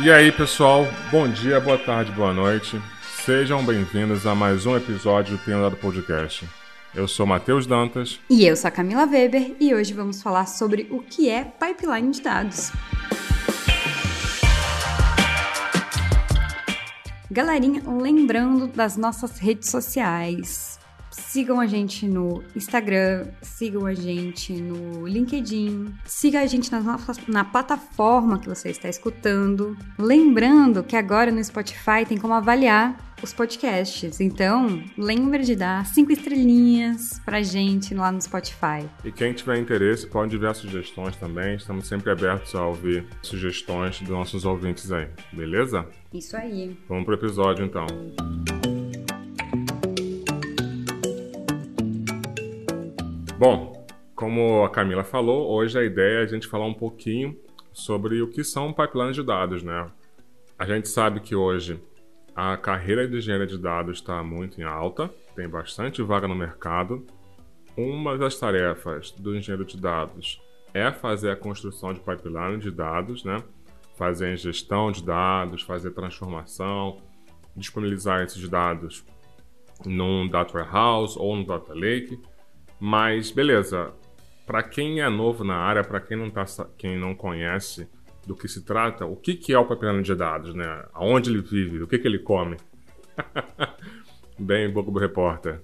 E 0.00 0.12
aí, 0.12 0.30
pessoal, 0.30 0.86
bom 1.10 1.28
dia, 1.28 1.58
boa 1.58 1.76
tarde, 1.76 2.12
boa 2.12 2.32
noite. 2.32 2.80
Sejam 3.24 3.64
bem-vindos 3.64 4.28
a 4.28 4.34
mais 4.34 4.64
um 4.64 4.76
episódio 4.76 5.36
do 5.36 5.44
Tenho 5.44 5.60
Dado 5.60 5.76
Podcast. 5.76 6.48
Eu 6.94 7.08
sou 7.08 7.26
Matheus 7.26 7.66
Dantas. 7.66 8.20
E 8.30 8.46
eu 8.46 8.54
sou 8.54 8.68
a 8.68 8.70
Camila 8.70 9.06
Weber 9.06 9.56
e 9.58 9.74
hoje 9.74 9.92
vamos 9.92 10.22
falar 10.22 10.46
sobre 10.46 10.86
o 10.90 11.00
que 11.00 11.28
é 11.28 11.44
pipeline 11.44 12.12
de 12.12 12.22
dados. 12.22 12.70
Galerinha, 17.28 17.82
lembrando 17.84 18.68
das 18.68 18.96
nossas 18.96 19.38
redes 19.38 19.68
sociais. 19.68 20.77
Sigam 21.18 21.60
a 21.60 21.66
gente 21.66 22.06
no 22.06 22.42
Instagram, 22.54 23.26
sigam 23.42 23.84
a 23.84 23.92
gente 23.92 24.52
no 24.52 25.06
LinkedIn, 25.06 25.92
siga 26.04 26.40
a 26.40 26.46
gente 26.46 26.70
na, 26.72 26.80
na 27.26 27.44
plataforma 27.44 28.38
que 28.38 28.48
você 28.48 28.70
está 28.70 28.88
escutando. 28.88 29.76
Lembrando 29.98 30.82
que 30.82 30.96
agora 30.96 31.30
no 31.30 31.42
Spotify 31.42 32.06
tem 32.08 32.16
como 32.16 32.32
avaliar 32.32 32.96
os 33.22 33.32
podcasts. 33.32 34.20
Então, 34.20 34.82
lembre 34.96 35.42
de 35.42 35.56
dar 35.56 35.84
cinco 35.86 36.12
estrelinhas 36.12 37.20
pra 37.24 37.42
gente 37.42 37.94
lá 37.94 38.10
no 38.12 38.22
Spotify. 38.22 38.88
E 39.04 39.10
quem 39.10 39.32
tiver 39.32 39.58
interesse 39.58 40.06
pode 40.06 40.34
enviar 40.34 40.54
sugestões 40.54 41.16
também. 41.16 41.56
Estamos 41.56 41.88
sempre 41.88 42.10
abertos 42.10 42.54
a 42.54 42.64
ouvir 42.64 43.06
sugestões 43.22 44.00
dos 44.00 44.08
nossos 44.08 44.44
ouvintes 44.44 44.90
aí, 44.92 45.08
beleza? 45.32 45.84
Isso 46.14 46.36
aí. 46.36 46.78
Vamos 46.88 47.04
pro 47.04 47.14
episódio 47.14 47.64
então. 47.64 47.86
Bom, 53.38 53.86
como 54.16 54.64
a 54.64 54.68
Camila 54.68 55.04
falou, 55.04 55.48
hoje 55.48 55.78
a 55.78 55.84
ideia 55.84 56.18
é 56.18 56.22
a 56.24 56.26
gente 56.26 56.48
falar 56.48 56.66
um 56.66 56.74
pouquinho 56.74 57.38
sobre 57.72 58.20
o 58.20 58.26
que 58.26 58.42
são 58.42 58.72
pipelines 58.72 59.14
de 59.14 59.22
dados, 59.22 59.62
né? 59.62 59.88
A 60.58 60.66
gente 60.66 60.88
sabe 60.88 61.20
que 61.20 61.36
hoje 61.36 61.80
a 62.34 62.56
carreira 62.56 63.06
de 63.06 63.16
engenharia 63.16 63.46
de 63.46 63.56
dados 63.56 63.98
está 63.98 64.24
muito 64.24 64.60
em 64.60 64.64
alta, 64.64 65.08
tem 65.36 65.48
bastante 65.48 66.02
vaga 66.02 66.26
no 66.26 66.34
mercado. 66.34 67.06
Uma 67.76 68.18
das 68.18 68.36
tarefas 68.36 69.12
do 69.12 69.36
engenheiro 69.36 69.64
de 69.64 69.76
dados 69.76 70.42
é 70.74 70.90
fazer 70.90 71.30
a 71.30 71.36
construção 71.36 71.94
de 71.94 72.00
pipeline 72.00 72.58
de 72.58 72.72
dados, 72.72 73.22
né? 73.22 73.40
fazer 73.94 74.26
a 74.26 74.32
ingestão 74.32 74.90
de 74.90 75.04
dados, 75.04 75.62
fazer 75.62 75.92
transformação, 75.92 77.00
disponibilizar 77.54 78.20
esses 78.20 78.48
dados 78.48 79.04
num 79.86 80.28
data 80.28 80.58
warehouse 80.58 81.16
ou 81.16 81.36
no 81.36 81.46
data 81.46 81.72
lake 81.72 82.20
mas 82.80 83.30
beleza, 83.30 83.92
para 84.46 84.62
quem 84.62 85.00
é 85.00 85.08
novo 85.08 85.44
na 85.44 85.56
área, 85.56 85.84
para 85.84 86.00
quem 86.00 86.16
não 86.16 86.30
tá, 86.30 86.44
quem 86.76 86.98
não 86.98 87.14
conhece 87.14 87.88
do 88.26 88.36
que 88.36 88.48
se 88.48 88.64
trata, 88.64 89.06
o 89.06 89.16
que, 89.16 89.34
que 89.34 89.52
é 89.52 89.58
o 89.58 89.66
pipeline 89.66 90.02
de 90.02 90.14
dados, 90.14 90.54
né? 90.54 90.84
Aonde 90.92 91.30
ele 91.30 91.40
vive, 91.40 91.82
o 91.82 91.86
que, 91.86 91.98
que 91.98 92.06
ele 92.06 92.18
come? 92.18 92.56
Bem, 94.38 94.70
Bobo 94.70 94.98
Repórter. 94.98 95.60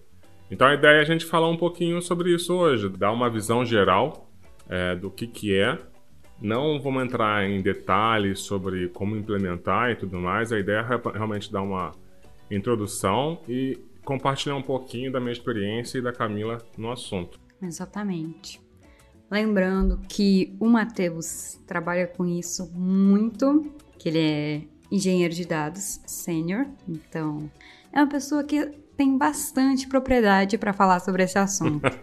Então 0.51 0.67
a 0.67 0.75
ideia 0.75 0.99
é 0.99 1.01
a 1.01 1.05
gente 1.05 1.25
falar 1.25 1.49
um 1.49 1.57
pouquinho 1.57 2.01
sobre 2.03 2.35
isso 2.35 2.55
hoje, 2.55 2.89
dar 2.89 3.13
uma 3.13 3.31
visão 3.31 3.65
geral 3.65 4.29
é, 4.69 4.95
do 4.95 5.11
que, 5.11 5.27
que 5.27 5.59
é. 5.59 5.79
Não 6.41 6.81
vamos 6.81 7.05
entrar 7.05 7.49
em 7.49 7.63
detalhes 7.63 8.41
sobre 8.41 8.89
como 8.89 9.17
implementar 9.17 9.91
e 9.91 9.97
tudo 9.97 10.19
mais. 10.19 10.53
A 10.53 10.59
ideia 10.59 10.79
é 10.81 11.17
realmente 11.17 11.51
dar 11.51 11.63
uma 11.63 11.93
introdução 12.51 13.41
e 13.49 13.79
compartilhar 14.05 14.57
um 14.57 14.63
pouquinho 14.63 15.11
da 15.11 15.21
minha 15.21 15.33
experiência 15.33 15.99
e 15.99 16.03
da 16.03 16.13
Camila 16.13 16.59
no 16.77 16.91
assunto. 16.91 17.39
Exatamente. 17.63 18.61
Lembrando 19.31 20.01
que 20.09 20.55
o 20.61 20.69
Matheus 20.69 21.61
trabalha 21.67 22.07
com 22.07 22.27
isso 22.27 22.71
muito, 22.73 23.73
que 23.99 24.09
ele 24.09 24.19
é 24.19 24.63
engenheiro 24.93 25.35
de 25.35 25.47
dados 25.47 26.01
sênior, 26.07 26.67
então 26.87 27.51
é 27.93 27.99
uma 28.01 28.09
pessoa 28.09 28.45
que 28.45 28.67
tem 28.97 29.17
bastante 29.19 29.89
propriedade 29.89 30.57
para 30.59 30.73
falar 30.73 31.01
sobre 31.01 31.23
esse 31.25 31.39
assunto. 31.39 31.83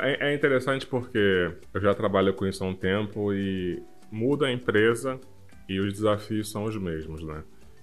É, 0.00 0.30
é 0.30 0.34
interessante 0.34 0.86
porque 0.86 1.50
eu 1.74 1.80
já 1.80 1.92
trabalho 1.92 2.32
com 2.34 2.46
isso 2.46 2.62
há 2.62 2.68
um 2.68 2.74
tempo 2.74 3.34
e 3.34 3.82
muda 4.12 4.46
a 4.46 4.52
empresa 4.52 5.18
e 5.68 5.80
os 5.80 5.92
desafios 5.94 6.50
são 6.50 6.62
os 6.64 6.76
mesmos, 6.76 7.20
né? 7.24 7.42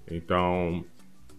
Então, 0.10 0.86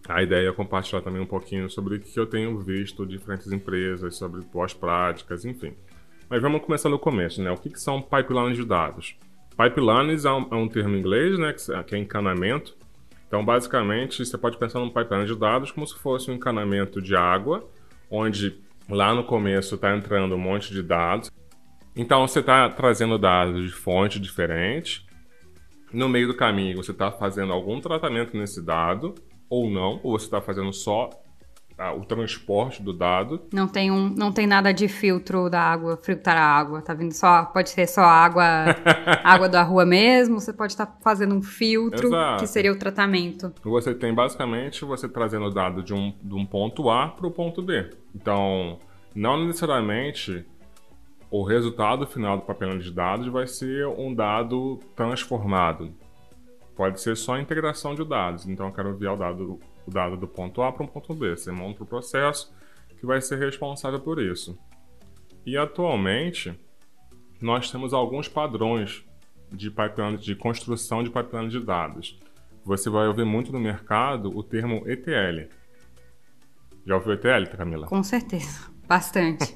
a 0.07 0.21
ideia 0.21 0.49
é 0.49 0.51
compartilhar 0.51 1.01
também 1.01 1.21
um 1.21 1.27
pouquinho 1.27 1.69
sobre 1.69 1.95
o 1.95 1.99
que 1.99 2.19
eu 2.19 2.25
tenho 2.25 2.57
visto 2.59 3.05
de 3.05 3.17
diferentes 3.17 3.51
empresas, 3.51 4.15
sobre 4.15 4.41
boas 4.41 4.73
práticas, 4.73 5.45
enfim. 5.45 5.73
Mas 6.29 6.41
vamos 6.41 6.61
começar 6.61 6.89
no 6.89 6.97
começo, 6.97 7.41
né? 7.41 7.51
O 7.51 7.57
que, 7.57 7.69
que 7.69 7.79
são 7.79 8.01
pipelines 8.01 8.57
de 8.57 8.65
dados? 8.65 9.15
Pipelines 9.55 10.25
é 10.25 10.31
um, 10.31 10.47
é 10.49 10.55
um 10.55 10.67
termo 10.67 10.95
em 10.95 10.99
inglês, 10.99 11.37
né? 11.37 11.53
Que 11.85 11.95
é 11.95 11.97
encanamento. 11.97 12.75
Então, 13.27 13.45
basicamente, 13.45 14.25
você 14.25 14.37
pode 14.37 14.57
pensar 14.57 14.79
num 14.79 14.89
pipeline 14.89 15.25
de 15.25 15.35
dados 15.37 15.71
como 15.71 15.85
se 15.85 15.97
fosse 15.97 16.31
um 16.31 16.33
encanamento 16.33 17.01
de 17.01 17.15
água, 17.15 17.69
onde 18.09 18.59
lá 18.89 19.13
no 19.13 19.23
começo 19.23 19.75
está 19.75 19.95
entrando 19.95 20.35
um 20.35 20.39
monte 20.39 20.73
de 20.73 20.81
dados. 20.81 21.29
Então, 21.95 22.27
você 22.27 22.39
está 22.39 22.69
trazendo 22.69 23.17
dados 23.17 23.65
de 23.65 23.71
fontes 23.71 24.19
diferentes. 24.19 25.05
No 25.93 26.09
meio 26.09 26.27
do 26.27 26.33
caminho, 26.33 26.77
você 26.77 26.91
está 26.91 27.11
fazendo 27.11 27.53
algum 27.53 27.79
tratamento 27.79 28.35
nesse 28.35 28.61
dado 28.61 29.13
ou 29.51 29.69
não, 29.69 29.99
ou 30.01 30.17
você 30.17 30.25
está 30.25 30.41
fazendo 30.41 30.71
só 30.71 31.09
ah, 31.77 31.93
o 31.93 32.05
transporte 32.05 32.81
do 32.81 32.93
dado. 32.93 33.41
Não 33.51 33.67
tem, 33.67 33.91
um, 33.91 34.07
não 34.07 34.31
tem 34.31 34.47
nada 34.47 34.71
de 34.71 34.87
filtro 34.87 35.49
da 35.49 35.61
água, 35.61 35.97
filtrar 35.97 36.37
a 36.37 36.41
água, 36.41 36.81
tá 36.81 36.93
vindo 36.93 37.11
só, 37.11 37.43
pode 37.45 37.69
ser 37.69 37.85
só 37.85 38.01
água, 38.01 38.43
água 39.23 39.49
da 39.49 39.61
rua 39.61 39.85
mesmo, 39.85 40.39
você 40.39 40.53
pode 40.53 40.71
estar 40.71 40.85
tá 40.85 40.97
fazendo 41.03 41.35
um 41.35 41.41
filtro, 41.41 42.07
Exato. 42.07 42.43
que 42.43 42.47
seria 42.47 42.71
o 42.71 42.77
tratamento. 42.77 43.53
Você 43.61 43.93
tem 43.93 44.13
basicamente 44.13 44.85
você 44.85 45.09
trazendo 45.09 45.45
o 45.45 45.49
dado 45.49 45.83
de 45.83 45.93
um, 45.93 46.13
de 46.21 46.33
um 46.33 46.45
ponto 46.45 46.89
A 46.89 47.09
para 47.09 47.27
o 47.27 47.31
ponto 47.31 47.61
B. 47.61 47.89
Então, 48.15 48.79
não 49.13 49.45
necessariamente 49.45 50.45
o 51.29 51.43
resultado 51.43 52.07
final 52.07 52.37
do 52.37 52.43
papel 52.43 52.77
de 52.77 52.91
dados 52.91 53.27
vai 53.27 53.47
ser 53.47 53.85
um 53.87 54.13
dado 54.13 54.79
transformado. 54.95 55.91
Pode 56.81 56.99
ser 56.99 57.15
só 57.15 57.37
integração 57.37 57.93
de 57.93 58.03
dados. 58.03 58.47
Então, 58.47 58.65
eu 58.65 58.73
quero 58.73 58.89
enviar 58.89 59.13
o 59.13 59.15
dado, 59.15 59.59
o 59.85 59.91
dado 59.91 60.17
do 60.17 60.27
ponto 60.27 60.63
A 60.63 60.71
para 60.71 60.83
um 60.83 60.87
ponto 60.87 61.13
B. 61.13 61.37
Você 61.37 61.51
monta 61.51 61.83
o 61.83 61.85
processo 61.85 62.51
que 62.99 63.05
vai 63.05 63.21
ser 63.21 63.37
responsável 63.37 63.99
por 63.99 64.19
isso. 64.19 64.57
E 65.45 65.55
atualmente, 65.55 66.59
nós 67.39 67.69
temos 67.69 67.93
alguns 67.93 68.27
padrões 68.27 69.05
de 69.51 69.69
pipeline 69.69 70.17
de 70.17 70.33
construção 70.33 71.03
de 71.03 71.11
pipeline 71.11 71.49
de 71.49 71.59
dados. 71.59 72.19
Você 72.65 72.89
vai 72.89 73.05
ouvir 73.05 73.25
muito 73.25 73.51
no 73.51 73.59
mercado 73.59 74.35
o 74.35 74.41
termo 74.41 74.81
ETL. 74.87 75.51
Já 76.83 76.95
ouviu 76.95 77.13
ETL, 77.13 77.55
Camila? 77.55 77.85
Com 77.85 78.01
certeza, 78.01 78.71
bastante. 78.87 79.53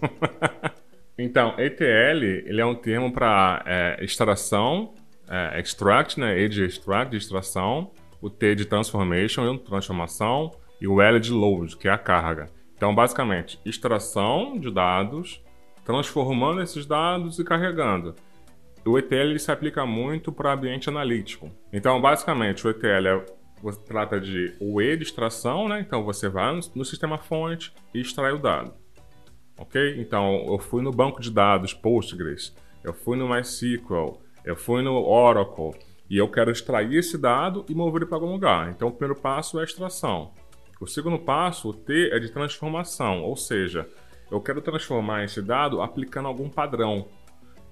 então, 1.17 1.55
ETL 1.57 2.23
ele 2.45 2.61
é 2.61 2.65
um 2.67 2.75
termo 2.75 3.11
para 3.11 3.63
é, 3.65 4.05
extração 4.05 4.93
é, 5.29 5.59
extract, 5.59 6.19
né? 6.19 6.39
E 6.39 6.49
de 6.49 6.63
extract, 6.63 7.11
de 7.11 7.17
extração, 7.17 7.91
o 8.21 8.29
T 8.29 8.55
de 8.55 8.65
transformation, 8.65 9.57
transformação, 9.57 10.51
e 10.79 10.87
o 10.87 11.01
L 11.01 11.19
de 11.19 11.31
load, 11.31 11.77
que 11.77 11.87
é 11.87 11.91
a 11.91 11.97
carga. 11.97 12.47
Então, 12.75 12.93
basicamente, 12.93 13.59
extração 13.65 14.59
de 14.59 14.71
dados, 14.71 15.41
transformando 15.83 16.61
esses 16.61 16.85
dados 16.85 17.39
e 17.39 17.43
carregando. 17.43 18.15
O 18.85 18.99
ETL 18.99 19.37
se 19.39 19.51
aplica 19.51 19.85
muito 19.85 20.31
para 20.31 20.53
ambiente 20.53 20.89
analítico. 20.89 21.49
Então, 21.71 21.99
basicamente, 21.99 22.67
o 22.67 22.69
ETL 22.69 23.07
é, 23.07 23.25
você 23.61 23.79
trata 23.79 24.19
de 24.19 24.55
o 24.59 24.79
E 24.81 24.95
de 24.95 25.03
extração, 25.03 25.67
né? 25.67 25.79
Então, 25.79 26.03
você 26.03 26.29
vai 26.29 26.53
no, 26.53 26.59
no 26.75 26.85
sistema 26.85 27.17
fonte 27.17 27.73
e 27.93 28.01
extrai 28.01 28.31
o 28.31 28.37
dado. 28.37 28.73
Ok? 29.57 29.99
Então, 29.99 30.45
eu 30.47 30.59
fui 30.59 30.83
no 30.83 30.91
banco 30.91 31.21
de 31.21 31.31
dados 31.31 31.73
Postgres, 31.73 32.55
eu 32.83 32.93
fui 32.93 33.17
no 33.17 33.27
MySQL, 33.27 34.19
eu 34.45 34.55
fui 34.55 34.83
no 34.83 34.93
Oracle 34.93 35.71
e 36.09 36.17
eu 36.17 36.29
quero 36.29 36.51
extrair 36.51 36.99
esse 36.99 37.17
dado 37.17 37.65
e 37.67 37.73
mover 37.73 38.03
ele 38.03 38.05
para 38.05 38.17
algum 38.17 38.31
lugar. 38.31 38.69
Então, 38.69 38.89
o 38.89 38.91
primeiro 38.91 39.19
passo 39.19 39.57
é 39.57 39.61
a 39.61 39.65
extração. 39.65 40.31
O 40.79 40.85
segundo 40.85 41.17
passo, 41.17 41.69
o 41.69 41.73
T, 41.73 42.11
é 42.11 42.19
de 42.19 42.29
transformação, 42.31 43.23
ou 43.23 43.35
seja, 43.35 43.89
eu 44.29 44.39
quero 44.39 44.61
transformar 44.61 45.23
esse 45.23 45.41
dado 45.41 45.81
aplicando 45.81 46.27
algum 46.27 46.49
padrão. 46.49 47.07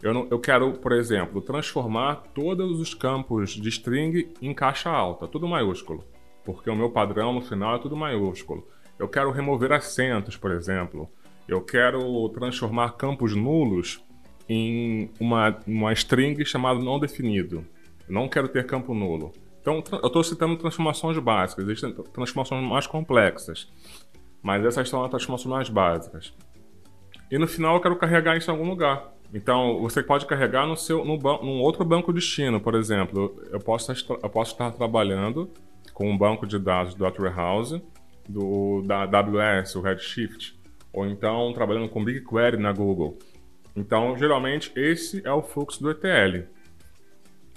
Eu, 0.02 0.14
não, 0.14 0.28
eu 0.32 0.40
quero, 0.40 0.74
por 0.74 0.92
exemplo, 0.94 1.42
transformar 1.42 2.24
todos 2.34 2.80
os 2.80 2.94
campos 2.94 3.52
de 3.52 3.70
string 3.70 4.34
em 4.42 4.54
caixa 4.54 4.90
alta, 4.90 5.28
tudo 5.28 5.48
maiúsculo, 5.48 6.04
porque 6.44 6.70
o 6.70 6.76
meu 6.76 6.90
padrão 6.90 7.34
no 7.34 7.42
final 7.42 7.76
é 7.76 7.80
tudo 7.80 7.96
maiúsculo. 7.96 8.68
Eu 8.98 9.08
quero 9.08 9.32
remover 9.32 9.72
acentos, 9.72 10.38
por 10.38 10.52
exemplo. 10.52 11.10
Eu 11.48 11.62
quero 11.62 12.30
transformar 12.30 12.94
campos 12.94 13.36
nulos 13.36 14.04
em 14.48 15.10
uma, 15.20 15.58
uma 15.66 15.94
string 15.94 16.44
chamada 16.46 16.80
não 16.80 17.00
definido. 17.00 17.66
Não 18.08 18.28
quero 18.28 18.48
ter 18.48 18.66
campo 18.66 18.94
nulo. 18.94 19.32
Então, 19.62 19.82
eu 19.92 20.08
estou 20.08 20.24
citando 20.24 20.58
transformações 20.58 21.18
básicas, 21.20 21.66
existem 21.66 21.94
transformações 22.12 22.68
mais 22.68 22.86
complexas, 22.86 23.72
mas 24.42 24.66
essas 24.66 24.90
são 24.90 25.02
as 25.04 25.10
transformações 25.10 25.56
mais 25.56 25.70
básicas. 25.70 26.34
E 27.32 27.38
no 27.38 27.48
final 27.48 27.76
eu 27.76 27.82
quero 27.82 27.96
carregar 27.96 28.36
isso 28.36 28.52
em 28.52 28.54
algum 28.54 28.70
lugar. 28.70 29.14
Então, 29.34 29.80
você 29.82 30.04
pode 30.04 30.26
carregar 30.26 30.68
no 30.68 30.76
seu, 30.76 31.04
no 31.04 31.18
num 31.18 31.62
outro 31.62 31.84
banco 31.84 32.14
destino, 32.14 32.60
por 32.60 32.76
exemplo. 32.76 33.42
Eu 33.50 33.60
posso, 33.60 33.92
eu 33.92 34.30
posso 34.30 34.52
estar 34.52 34.72
trabalhando 34.72 35.50
com 35.94 36.12
um 36.12 36.18
banco 36.18 36.46
de 36.46 36.60
dados 36.60 36.94
do 36.94 37.04
Warehouse, 37.04 37.82
do, 38.28 38.82
da 38.82 39.04
AWS, 39.04 39.76
o 39.76 39.82
Redshift, 39.82 40.60
ou 40.92 41.08
então 41.08 41.52
trabalhando 41.54 41.90
com 41.90 42.04
BigQuery 42.04 42.58
na 42.58 42.72
Google. 42.72 43.18
Então, 43.76 44.18
geralmente, 44.18 44.72
esse 44.76 45.22
é 45.26 45.32
o 45.32 45.42
fluxo 45.42 45.82
do 45.82 45.90
ETL. 45.90 46.48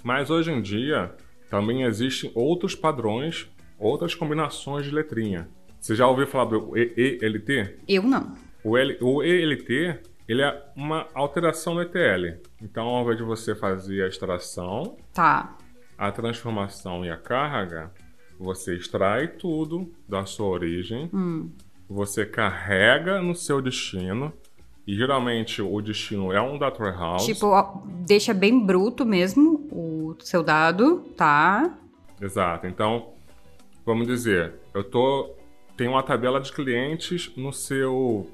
Mas 0.03 0.29
hoje 0.29 0.51
em 0.51 0.61
dia, 0.61 1.13
também 1.49 1.83
existem 1.83 2.31
outros 2.33 2.75
padrões, 2.75 3.49
outras 3.77 4.15
combinações 4.15 4.85
de 4.85 4.91
letrinha. 4.91 5.47
Você 5.79 5.95
já 5.95 6.07
ouviu 6.07 6.27
falar 6.27 6.45
do 6.45 6.75
ELT? 6.75 7.77
Eu 7.87 8.03
não. 8.03 8.35
O, 8.63 8.77
L, 8.77 8.97
o 8.99 9.23
ELT 9.23 9.99
ele 10.27 10.41
é 10.41 10.63
uma 10.75 11.07
alteração 11.13 11.73
no 11.73 11.81
ETL. 11.81 12.41
Então, 12.61 12.87
ao 12.87 13.03
invés 13.03 13.17
de 13.17 13.23
você 13.23 13.55
fazer 13.55 14.03
a 14.03 14.07
extração, 14.07 14.97
tá. 15.13 15.57
a 15.97 16.11
transformação 16.11 17.05
e 17.05 17.09
a 17.09 17.15
carga, 17.15 17.91
você 18.37 18.75
extrai 18.75 19.27
tudo 19.27 19.91
da 20.07 20.25
sua 20.25 20.47
origem, 20.47 21.09
hum. 21.13 21.49
você 21.87 22.25
carrega 22.25 23.21
no 23.21 23.33
seu 23.33 23.61
destino, 23.61 24.33
e 24.87 24.95
geralmente 24.95 25.61
o 25.61 25.81
destino 25.81 26.31
é 26.31 26.41
um 26.41 26.57
data 26.57 26.81
warehouse. 26.81 27.25
Tipo, 27.25 27.83
deixa 28.05 28.33
bem 28.33 28.65
bruto 28.65 29.05
mesmo 29.05 29.67
o 29.69 30.15
seu 30.19 30.41
dado, 30.41 30.99
tá? 31.17 31.77
Exato. 32.21 32.65
Então, 32.65 33.09
vamos 33.85 34.07
dizer, 34.07 34.53
eu 34.73 34.83
tô 34.83 35.35
tenho 35.77 35.91
uma 35.91 36.01
tabela 36.01 36.41
de 36.41 36.51
clientes 36.51 37.31
no 37.37 37.53
seu 37.53 38.27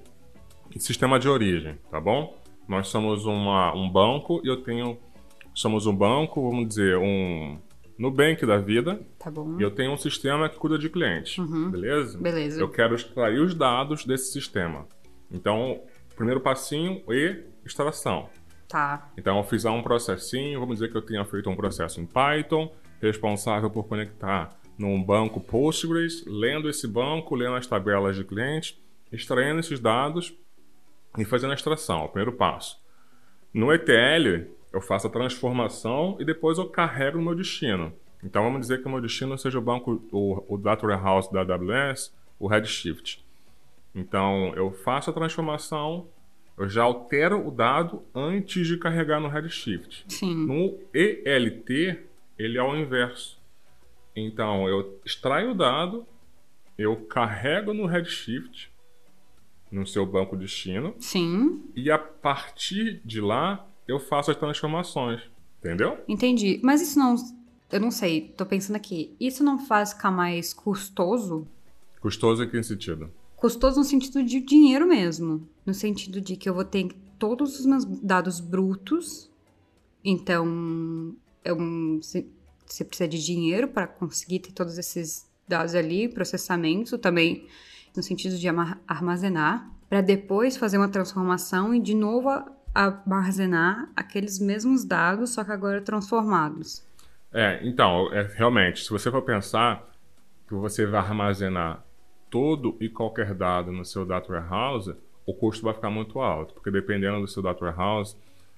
sistema 0.77 1.19
de 1.19 1.27
origem, 1.27 1.77
tá 1.91 1.99
bom? 1.99 2.37
Nós 2.67 2.87
somos 2.87 3.25
uma, 3.25 3.75
um 3.75 3.89
banco 3.89 4.39
e 4.43 4.47
eu 4.47 4.63
tenho. 4.63 4.97
Somos 5.53 5.85
um 5.85 5.95
banco, 5.95 6.49
vamos 6.49 6.67
dizer, 6.69 6.97
um 6.97 7.59
Nubank 7.99 8.43
da 8.45 8.57
vida. 8.57 9.05
Tá 9.19 9.29
bom. 9.29 9.59
E 9.59 9.61
eu 9.61 9.69
tenho 9.69 9.91
um 9.91 9.97
sistema 9.97 10.49
que 10.49 10.57
cuida 10.57 10.79
de 10.79 10.89
clientes. 10.89 11.37
Uhum. 11.37 11.69
Beleza? 11.69 12.17
Beleza. 12.17 12.59
Eu 12.59 12.69
quero 12.69 12.95
extrair 12.95 13.39
os 13.39 13.53
dados 13.53 14.05
desse 14.05 14.31
sistema. 14.31 14.87
Então, 15.29 15.81
primeiro 16.15 16.41
passinho 16.41 17.03
e 17.09 17.43
extração. 17.65 18.29
Tá. 18.67 19.11
Então, 19.17 19.37
eu 19.37 19.43
fiz 19.43 19.65
um 19.65 19.81
processinho, 19.83 20.59
vamos 20.59 20.79
dizer 20.79 20.89
que 20.89 20.97
eu 20.97 21.01
tenha 21.01 21.23
feito 21.25 21.49
um 21.49 21.55
processo 21.55 22.01
em 22.01 22.05
Python, 22.05 22.73
responsável 23.01 23.69
por 23.69 23.87
conectar 23.87 24.57
num 24.77 25.01
banco 25.03 25.39
Postgres, 25.39 26.25
lendo 26.25 26.69
esse 26.69 26.87
banco, 26.87 27.35
lendo 27.35 27.55
as 27.55 27.67
tabelas 27.67 28.15
de 28.15 28.23
clientes, 28.23 28.77
extraindo 29.11 29.59
esses 29.59 29.79
dados 29.79 30.33
e 31.17 31.23
fazendo 31.23 31.51
a 31.51 31.55
extração, 31.55 32.05
o 32.05 32.09
primeiro 32.09 32.33
passo. 32.33 32.81
No 33.53 33.71
ETL, 33.71 34.49
eu 34.73 34.81
faço 34.81 35.05
a 35.05 35.09
transformação 35.09 36.17
e 36.19 36.25
depois 36.25 36.57
eu 36.57 36.67
carrego 36.67 37.19
no 37.19 37.25
meu 37.25 37.35
destino. 37.35 37.93
Então 38.23 38.43
vamos 38.43 38.61
dizer 38.61 38.81
que 38.81 38.87
o 38.87 38.91
meu 38.91 39.01
destino 39.01 39.37
seja 39.37 39.59
o 39.59 39.61
banco, 39.61 40.03
o, 40.11 40.55
o 40.55 40.57
Data 40.57 40.87
Warehouse 40.87 41.31
da 41.31 41.41
AWS, 41.41 42.11
o 42.39 42.47
Redshift. 42.47 43.22
Então 43.93 44.53
eu 44.55 44.71
faço 44.71 45.09
a 45.09 45.13
transformação, 45.13 46.07
eu 46.57 46.67
já 46.69 46.83
altero 46.83 47.47
o 47.47 47.51
dado 47.51 48.03
antes 48.13 48.67
de 48.67 48.77
carregar 48.77 49.19
no 49.19 49.27
Redshift. 49.27 50.05
Sim. 50.07 50.35
No 50.35 50.79
ELT, 50.93 51.99
ele 52.37 52.57
é 52.57 52.63
o 52.63 52.75
inverso. 52.75 53.41
Então 54.15 54.67
eu 54.67 54.99
extraio 55.05 55.51
o 55.51 55.55
dado, 55.55 56.05
eu 56.77 56.95
carrego 57.05 57.73
no 57.73 57.85
Redshift, 57.85 58.71
no 59.71 59.85
seu 59.87 60.05
banco 60.05 60.35
destino. 60.35 60.95
Sim. 60.99 61.63
E 61.75 61.89
a 61.89 61.97
partir 61.97 63.01
de 63.03 63.19
lá, 63.19 63.67
eu 63.87 63.99
faço 63.99 64.31
as 64.31 64.37
transformações. 64.37 65.21
Entendeu? 65.59 65.97
Entendi. 66.07 66.59
Mas 66.61 66.81
isso 66.81 66.99
não. 66.99 67.15
Eu 67.71 67.79
não 67.79 67.89
sei, 67.89 68.33
tô 68.37 68.45
pensando 68.45 68.75
aqui. 68.75 69.15
Isso 69.19 69.43
não 69.43 69.65
faz 69.65 69.93
ficar 69.93 70.11
mais 70.11 70.53
custoso? 70.53 71.47
Custoso 72.01 72.43
em 72.43 72.49
que 72.49 72.61
sentido? 72.61 73.09
Custoso 73.43 73.79
no 73.79 73.83
sentido 73.83 74.23
de 74.23 74.39
dinheiro 74.39 74.87
mesmo. 74.87 75.45
No 75.65 75.73
sentido 75.73 76.21
de 76.21 76.37
que 76.37 76.47
eu 76.47 76.53
vou 76.53 76.63
ter 76.63 76.87
todos 77.19 77.59
os 77.59 77.65
meus 77.65 77.83
dados 77.83 78.39
brutos. 78.39 79.29
Então, 80.01 81.13
é 81.43 81.51
você 81.53 82.85
precisa 82.85 83.05
de 83.05 83.21
dinheiro 83.21 83.67
para 83.67 83.85
conseguir 83.85 84.39
ter 84.39 84.53
todos 84.53 84.77
esses 84.77 85.29
dados 85.45 85.75
ali, 85.75 86.07
processamento 86.07 86.97
também 86.97 87.45
no 87.93 88.01
sentido 88.01 88.37
de 88.37 88.47
armazenar, 88.87 89.69
para 89.89 89.99
depois 89.99 90.55
fazer 90.55 90.77
uma 90.77 90.87
transformação 90.87 91.75
e 91.75 91.81
de 91.81 91.93
novo 91.93 92.29
armazenar 92.73 93.91
aqueles 93.93 94.39
mesmos 94.39 94.85
dados, 94.85 95.31
só 95.31 95.43
que 95.43 95.51
agora 95.51 95.81
transformados. 95.81 96.87
É, 97.33 97.59
então, 97.67 98.09
é, 98.13 98.23
realmente, 98.37 98.85
se 98.85 98.89
você 98.89 99.11
for 99.11 99.21
pensar 99.21 99.91
que 100.47 100.53
você 100.53 100.85
vai 100.85 101.01
armazenar 101.01 101.83
todo 102.33 102.75
e 102.79 102.89
qualquer 102.89 103.35
dado 103.35 103.71
no 103.71 103.85
seu 103.85 104.03
data 104.03 104.33
warehouse, 104.33 104.95
o 105.23 105.35
custo 105.35 105.63
vai 105.63 105.71
ficar 105.71 105.91
muito 105.91 106.19
alto, 106.19 106.55
porque 106.55 106.71
dependendo 106.71 107.21
do 107.21 107.27
seu 107.27 107.43
data 107.43 107.63
warehouse, 107.63 108.15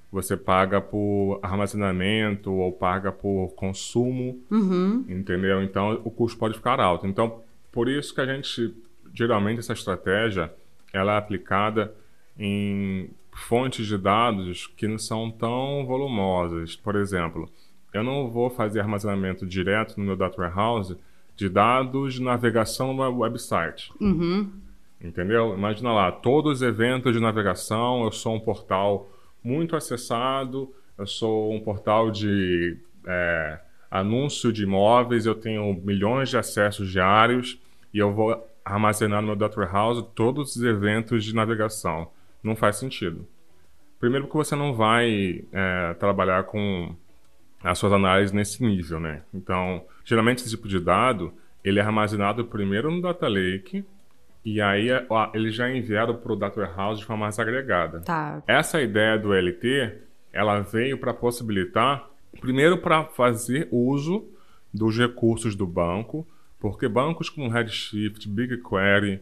você 0.09 0.37
paga 0.37 0.79
por 0.79 1.41
armazenamento 1.43 2.53
ou 2.53 2.71
paga 2.71 3.11
por 3.11 3.49
consumo, 3.49 4.41
uhum. 4.49 5.03
entendeu? 5.09 5.61
Então 5.61 5.99
o 6.05 6.09
custo 6.09 6.39
pode 6.39 6.55
ficar 6.55 6.79
alto. 6.79 7.05
Então 7.05 7.41
por 7.69 7.89
isso 7.89 8.15
que 8.15 8.21
a 8.21 8.25
gente 8.25 8.73
geralmente 9.13 9.59
essa 9.59 9.73
estratégia 9.73 10.53
ela 10.93 11.15
é 11.15 11.17
aplicada 11.17 11.93
em 12.39 13.09
fontes 13.33 13.85
de 13.85 13.97
dados 13.97 14.67
que 14.67 14.87
não 14.87 14.97
são 14.97 15.29
tão 15.29 15.85
volumosas. 15.85 16.77
Por 16.77 16.95
exemplo, 16.95 17.49
eu 17.93 18.05
não 18.05 18.29
vou 18.29 18.49
fazer 18.49 18.79
armazenamento 18.79 19.45
direto 19.45 19.97
no 19.97 20.05
meu 20.05 20.15
data 20.15 20.41
warehouse 20.41 20.95
de 21.35 21.49
dados 21.49 22.15
de 22.15 22.21
navegação 22.21 22.93
no 22.93 23.19
website. 23.19 23.91
Uhum. 23.99 24.51
Entendeu? 25.01 25.53
Imagina 25.55 25.93
lá, 25.93 26.11
todos 26.11 26.53
os 26.53 26.61
eventos 26.61 27.13
de 27.13 27.19
navegação, 27.19 28.03
eu 28.03 28.11
sou 28.11 28.35
um 28.35 28.39
portal 28.39 29.09
muito 29.43 29.75
acessado, 29.75 30.73
eu 30.97 31.05
sou 31.05 31.53
um 31.53 31.59
portal 31.59 32.09
de 32.09 32.77
é, 33.05 33.59
anúncio 33.91 34.51
de 34.51 34.63
imóveis, 34.63 35.25
eu 35.25 35.35
tenho 35.35 35.73
milhões 35.83 36.29
de 36.29 36.37
acessos 36.37 36.89
diários 36.89 37.59
e 37.93 37.99
eu 37.99 38.13
vou 38.13 38.47
armazenar 38.63 39.21
no 39.21 39.27
meu 39.27 39.35
data 39.35 39.59
warehouse 39.59 40.03
todos 40.15 40.55
os 40.55 40.63
eventos 40.63 41.23
de 41.23 41.35
navegação. 41.35 42.09
Não 42.41 42.55
faz 42.55 42.77
sentido. 42.77 43.27
Primeiro 43.99 44.25
porque 44.25 44.37
você 44.37 44.55
não 44.55 44.73
vai 44.73 45.43
é, 45.51 45.93
trabalhar 45.95 46.43
com 46.45 46.95
as 47.63 47.77
suas 47.77 47.93
análises 47.93 48.31
nesse 48.31 48.63
nível, 48.63 48.99
né? 48.99 49.21
Então, 49.33 49.83
geralmente 50.05 50.39
esse 50.39 50.51
tipo 50.51 50.67
de 50.67 50.79
dado, 50.79 51.33
ele 51.63 51.79
é 51.79 51.81
armazenado 51.81 52.45
primeiro 52.45 52.89
no 52.89 53.01
Data 53.01 53.27
Lake, 53.27 53.83
e 54.45 54.61
aí 54.61 54.87
ele 55.33 55.49
já 55.49 55.67
é 55.67 55.75
enviado 55.75 56.15
para 56.15 56.31
o 56.31 56.35
Data 56.35 56.61
Warehouse 56.61 57.01
de 57.01 57.05
forma 57.05 57.25
mais 57.25 57.39
agregada. 57.39 58.01
Tá. 58.01 58.43
Essa 58.45 58.79
ideia 58.79 59.17
do 59.17 59.33
LT, 59.33 59.93
ela 60.31 60.61
veio 60.61 60.99
para 60.99 61.13
possibilitar, 61.13 62.07
primeiro 62.39 62.77
para 62.77 63.05
fazer 63.05 63.67
uso 63.71 64.23
dos 64.71 64.95
recursos 64.95 65.55
do 65.55 65.65
banco, 65.65 66.27
porque 66.59 66.87
bancos 66.87 67.29
como 67.29 67.49
Redshift, 67.49 68.29
BigQuery 68.29 69.19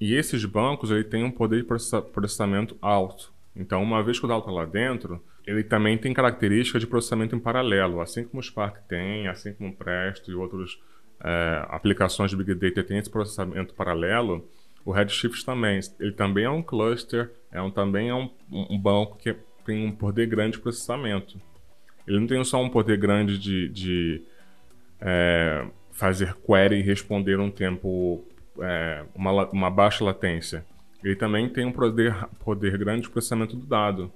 e 0.00 0.14
esses 0.14 0.44
bancos 0.44 0.90
ele 0.90 1.04
tem 1.04 1.22
um 1.22 1.30
poder 1.30 1.62
de 1.62 1.64
processamento 1.64 2.76
alto. 2.80 3.32
Então, 3.54 3.82
uma 3.82 4.02
vez 4.02 4.18
que 4.18 4.24
o 4.24 4.28
dado 4.28 4.40
está 4.40 4.50
lá 4.50 4.64
dentro, 4.64 5.22
ele 5.46 5.62
também 5.62 5.98
tem 5.98 6.12
características 6.12 6.80
de 6.80 6.86
processamento 6.86 7.36
em 7.36 7.38
paralelo, 7.38 8.00
assim 8.00 8.24
como 8.24 8.40
o 8.40 8.42
Spark 8.42 8.78
tem, 8.88 9.28
assim 9.28 9.52
como 9.52 9.70
o 9.70 9.76
Presto 9.76 10.30
e 10.30 10.34
outros 10.34 10.80
é, 11.22 11.66
aplicações 11.68 12.30
de 12.30 12.36
Big 12.36 12.54
Data 12.54 12.82
têm 12.82 12.98
esse 12.98 13.10
processamento 13.10 13.74
paralelo, 13.74 14.48
o 14.84 14.92
Redshift 14.92 15.44
também. 15.44 15.80
Ele 15.98 16.12
também 16.12 16.44
é 16.44 16.50
um 16.50 16.62
cluster, 16.62 17.30
é 17.50 17.60
um, 17.60 17.70
também 17.70 18.08
é 18.08 18.14
um, 18.14 18.30
um 18.50 18.78
banco 18.78 19.16
que 19.16 19.34
tem 19.64 19.86
um 19.86 19.92
poder 19.92 20.26
grande 20.26 20.56
de 20.56 20.62
processamento. 20.62 21.40
Ele 22.06 22.20
não 22.20 22.26
tem 22.26 22.42
só 22.44 22.62
um 22.62 22.68
poder 22.68 22.98
grande 22.98 23.38
de, 23.38 23.68
de 23.68 24.22
é, 25.00 25.66
fazer 25.92 26.34
query 26.34 26.80
e 26.80 26.82
responder 26.82 27.40
um 27.40 27.50
tempo, 27.50 28.24
é, 28.60 29.04
uma, 29.14 29.46
uma 29.50 29.70
baixa 29.70 30.04
latência. 30.04 30.64
Ele 31.02 31.16
também 31.16 31.48
tem 31.48 31.64
um 31.66 31.72
poder, 31.72 32.14
poder 32.44 32.76
grande 32.76 33.02
de 33.02 33.10
processamento 33.10 33.56
do 33.56 33.66
dado. 33.66 34.12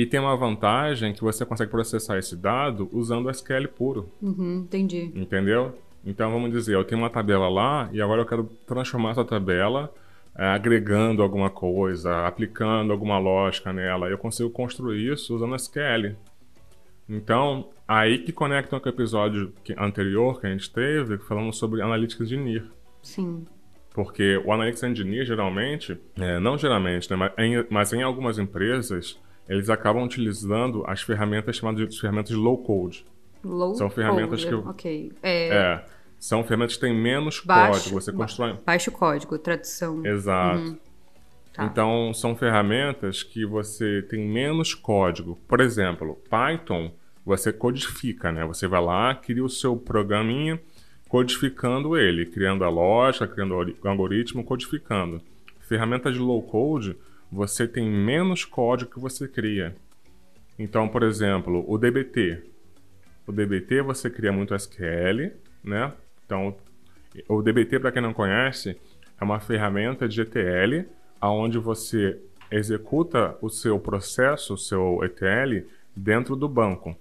E 0.00 0.06
tem 0.06 0.18
uma 0.18 0.34
vantagem 0.34 1.12
que 1.12 1.20
você 1.20 1.44
consegue 1.44 1.70
processar 1.70 2.16
esse 2.16 2.34
dado 2.34 2.88
usando 2.90 3.28
SQL 3.28 3.68
puro. 3.68 4.08
Uhum, 4.22 4.62
entendi. 4.64 5.12
Entendeu? 5.14 5.78
Então 6.02 6.32
vamos 6.32 6.50
dizer, 6.50 6.74
eu 6.74 6.82
tenho 6.84 7.02
uma 7.02 7.10
tabela 7.10 7.50
lá 7.50 7.90
e 7.92 8.00
agora 8.00 8.22
eu 8.22 8.26
quero 8.26 8.44
transformar 8.66 9.10
essa 9.10 9.26
tabela 9.26 9.92
é, 10.34 10.46
agregando 10.46 11.22
alguma 11.22 11.50
coisa, 11.50 12.26
aplicando 12.26 12.94
alguma 12.94 13.18
lógica 13.18 13.74
nela. 13.74 14.08
Eu 14.08 14.16
consigo 14.16 14.48
construir 14.48 15.12
isso 15.12 15.34
usando 15.34 15.54
SQL. 15.54 16.16
Então, 17.06 17.68
aí 17.86 18.20
que 18.20 18.32
conecta 18.32 18.80
com 18.80 18.88
o 18.88 18.92
episódio 18.92 19.52
anterior 19.76 20.40
que 20.40 20.46
a 20.46 20.50
gente 20.50 20.72
teve, 20.72 21.18
falando 21.18 21.52
sobre 21.52 21.82
Analytics 21.82 22.22
Engineer. 22.22 22.64
Sim. 23.02 23.44
Porque 23.92 24.38
o 24.46 24.50
Analytics 24.50 24.82
Engineer, 24.82 25.26
geralmente, 25.26 26.00
é, 26.18 26.40
não 26.40 26.56
geralmente, 26.56 27.10
né, 27.10 27.16
mas, 27.16 27.32
em, 27.36 27.66
mas 27.68 27.92
em 27.92 28.02
algumas 28.02 28.38
empresas, 28.38 29.20
eles 29.50 29.68
acabam 29.68 30.04
utilizando 30.04 30.84
as 30.86 31.02
ferramentas 31.02 31.56
chamadas 31.56 31.88
de 31.88 32.00
ferramentas 32.00 32.30
low 32.34 32.56
code. 32.58 33.04
Low 33.44 33.74
São 33.74 33.90
ferramentas 33.90 34.44
code, 34.44 34.62
que- 34.62 34.68
Ok. 34.68 35.12
É, 35.22 35.48
É, 35.48 35.84
são 36.18 36.44
ferramentas 36.44 36.76
que 36.76 36.80
têm 36.82 36.94
menos 36.94 37.40
baixo, 37.44 37.72
código. 37.90 38.00
Você 38.00 38.12
constrói. 38.12 38.56
Baixo 38.64 38.90
código, 38.92 39.36
tradução. 39.38 40.04
Exato. 40.06 40.76
Tá. 41.52 41.64
Então, 41.64 42.12
são 42.14 42.36
ferramentas 42.36 43.22
que 43.24 43.44
você 43.44 44.02
tem 44.08 44.24
menos 44.24 44.72
código. 44.72 45.36
Por 45.48 45.60
exemplo, 45.60 46.16
Python, 46.30 46.92
você 47.26 47.52
codifica, 47.52 48.30
né? 48.30 48.44
Você 48.46 48.68
vai 48.68 48.80
lá, 48.80 49.14
cria 49.16 49.44
o 49.44 49.48
seu 49.48 49.76
programinha, 49.76 50.60
codificando 51.08 51.96
ele, 51.96 52.24
criando 52.24 52.62
a 52.64 52.68
lógica, 52.68 53.26
criando 53.26 53.54
o 53.54 53.88
algoritmo, 53.88 54.44
codificando. 54.44 55.20
Ferramentas 55.60 56.14
de 56.14 56.20
low 56.20 56.40
code, 56.42 56.96
você 57.30 57.66
tem 57.66 57.88
menos 57.88 58.44
código 58.44 58.90
que 58.90 58.98
você 58.98 59.28
cria. 59.28 59.74
Então, 60.58 60.88
por 60.88 61.02
exemplo, 61.02 61.64
o 61.66 61.78
DBT. 61.78 62.42
O 63.26 63.32
DBT 63.32 63.82
você 63.82 64.10
cria 64.10 64.32
muito 64.32 64.54
SQL, 64.54 65.32
né? 65.62 65.92
Então, 66.26 66.56
o 67.28 67.42
DBT, 67.42 67.78
para 67.78 67.92
quem 67.92 68.02
não 68.02 68.12
conhece, 68.12 68.76
é 69.20 69.24
uma 69.24 69.40
ferramenta 69.40 70.08
de 70.08 70.20
ETL 70.20 70.88
onde 71.22 71.58
você 71.58 72.18
executa 72.50 73.36
o 73.40 73.48
seu 73.48 73.78
processo, 73.78 74.54
o 74.54 74.58
seu 74.58 75.00
ETL, 75.04 75.66
dentro 75.94 76.34
do 76.34 76.48
banco. 76.48 76.96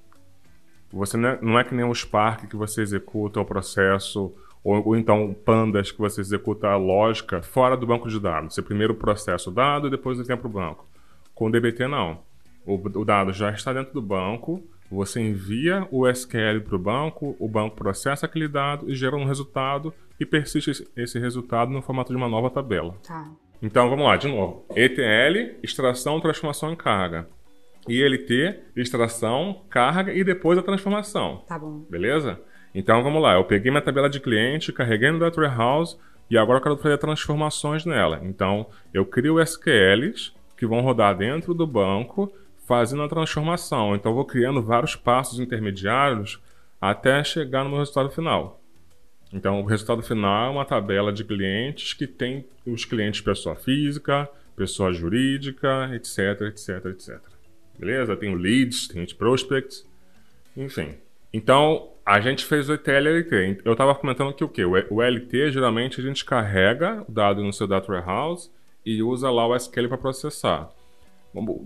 Você 0.91 1.17
não 1.17 1.29
é, 1.29 1.39
não 1.41 1.59
é 1.59 1.63
que 1.63 1.73
nem 1.73 1.85
o 1.85 1.93
Spark 1.93 2.47
que 2.47 2.55
você 2.55 2.81
executa 2.81 3.39
o 3.39 3.45
processo, 3.45 4.33
ou, 4.63 4.87
ou 4.89 4.95
então 4.97 5.33
Pandas 5.45 5.91
que 5.91 5.99
você 5.99 6.21
executa 6.21 6.67
a 6.67 6.77
lógica 6.77 7.41
fora 7.41 7.75
do 7.77 7.87
banco 7.87 8.09
de 8.09 8.19
dados. 8.19 8.53
Você 8.55 8.61
primeiro 8.61 8.93
processa 8.95 9.49
o 9.49 9.53
dado 9.53 9.87
e 9.87 9.91
depois 9.91 10.19
envia 10.19 10.37
para 10.37 10.47
o 10.47 10.51
banco. 10.51 10.85
Com 11.33 11.47
o 11.47 11.51
DBT, 11.51 11.87
não. 11.87 12.19
O, 12.65 12.75
o 12.75 13.05
dado 13.05 13.31
já 13.33 13.49
está 13.51 13.71
dentro 13.73 13.93
do 13.93 14.01
banco, 14.01 14.61
você 14.91 15.21
envia 15.21 15.87
o 15.91 16.07
SQL 16.07 16.61
para 16.65 16.75
o 16.75 16.79
banco, 16.79 17.35
o 17.39 17.47
banco 17.47 17.75
processa 17.75 18.25
aquele 18.25 18.47
dado 18.47 18.89
e 18.89 18.95
gera 18.95 19.15
um 19.15 19.23
resultado 19.25 19.93
e 20.19 20.25
persiste 20.25 20.71
esse- 20.71 20.87
esse 20.97 21.17
resultado 21.19 21.71
no 21.71 21.81
formato 21.81 22.11
de 22.11 22.17
uma 22.17 22.27
nova 22.27 22.49
tabela. 22.49 22.95
Tá. 23.07 23.29
Então 23.61 23.89
vamos 23.89 24.05
lá, 24.05 24.17
de 24.17 24.27
novo. 24.27 24.65
ETL, 24.75 25.57
extração, 25.63 26.19
transformação 26.19 26.71
em 26.71 26.75
carga. 26.75 27.27
ILT, 27.87 28.59
extração, 28.75 29.61
carga 29.69 30.13
e 30.13 30.23
depois 30.23 30.57
a 30.57 30.61
transformação. 30.63 31.43
Tá 31.47 31.57
bom. 31.57 31.85
Beleza? 31.89 32.39
Então 32.73 33.03
vamos 33.03 33.21
lá. 33.21 33.35
Eu 33.35 33.43
peguei 33.43 33.71
minha 33.71 33.81
tabela 33.81 34.09
de 34.09 34.19
cliente, 34.19 34.73
carreguei 34.73 35.11
no 35.11 35.19
Data 35.19 35.39
Warehouse 35.39 35.97
e 36.29 36.37
agora 36.37 36.59
eu 36.59 36.63
quero 36.63 36.77
fazer 36.77 36.97
transformações 36.97 37.85
nela. 37.85 38.19
Então 38.23 38.67
eu 38.93 39.05
crio 39.05 39.39
SQLs 39.39 40.31
que 40.57 40.65
vão 40.65 40.81
rodar 40.81 41.17
dentro 41.17 41.53
do 41.53 41.65
banco 41.65 42.31
fazendo 42.67 43.03
a 43.03 43.09
transformação. 43.09 43.95
Então 43.95 44.11
eu 44.11 44.15
vou 44.15 44.25
criando 44.25 44.61
vários 44.61 44.95
passos 44.95 45.39
intermediários 45.39 46.39
até 46.79 47.23
chegar 47.23 47.63
no 47.63 47.69
meu 47.71 47.79
resultado 47.79 48.09
final. 48.09 48.59
Então, 49.31 49.61
o 49.61 49.65
resultado 49.65 50.01
final 50.01 50.47
é 50.47 50.49
uma 50.49 50.65
tabela 50.65 51.13
de 51.13 51.23
clientes 51.23 51.93
que 51.93 52.07
tem 52.07 52.45
os 52.65 52.83
clientes 52.83 53.21
pessoa 53.21 53.55
física, 53.55 54.27
pessoa 54.55 54.91
jurídica, 54.91 55.89
etc, 55.93 56.41
etc, 56.47 56.85
etc. 56.85 57.19
Beleza? 57.77 58.17
Tem 58.17 58.35
leads, 58.35 58.87
tem 58.87 59.03
os 59.03 59.13
prospects, 59.13 59.87
enfim. 60.57 60.95
Então, 61.33 61.89
a 62.05 62.19
gente 62.19 62.43
fez 62.45 62.69
o 62.69 62.73
ETL 62.73 63.07
e 63.07 63.19
LT. 63.19 63.61
Eu 63.63 63.73
estava 63.73 63.93
comentando 63.95 64.33
que 64.33 64.43
o 64.43 64.49
quê? 64.49 64.63
O 64.65 65.01
LT, 65.01 65.51
geralmente, 65.51 65.99
a 66.01 66.03
gente 66.03 66.25
carrega 66.25 67.05
o 67.07 67.11
dado 67.11 67.43
no 67.43 67.53
seu 67.53 67.67
Data 67.67 67.91
Warehouse 67.91 68.49
e 68.85 69.03
usa 69.03 69.29
lá 69.29 69.45
o 69.47 69.55
SQL 69.55 69.87
para 69.87 69.97
processar. 69.97 70.69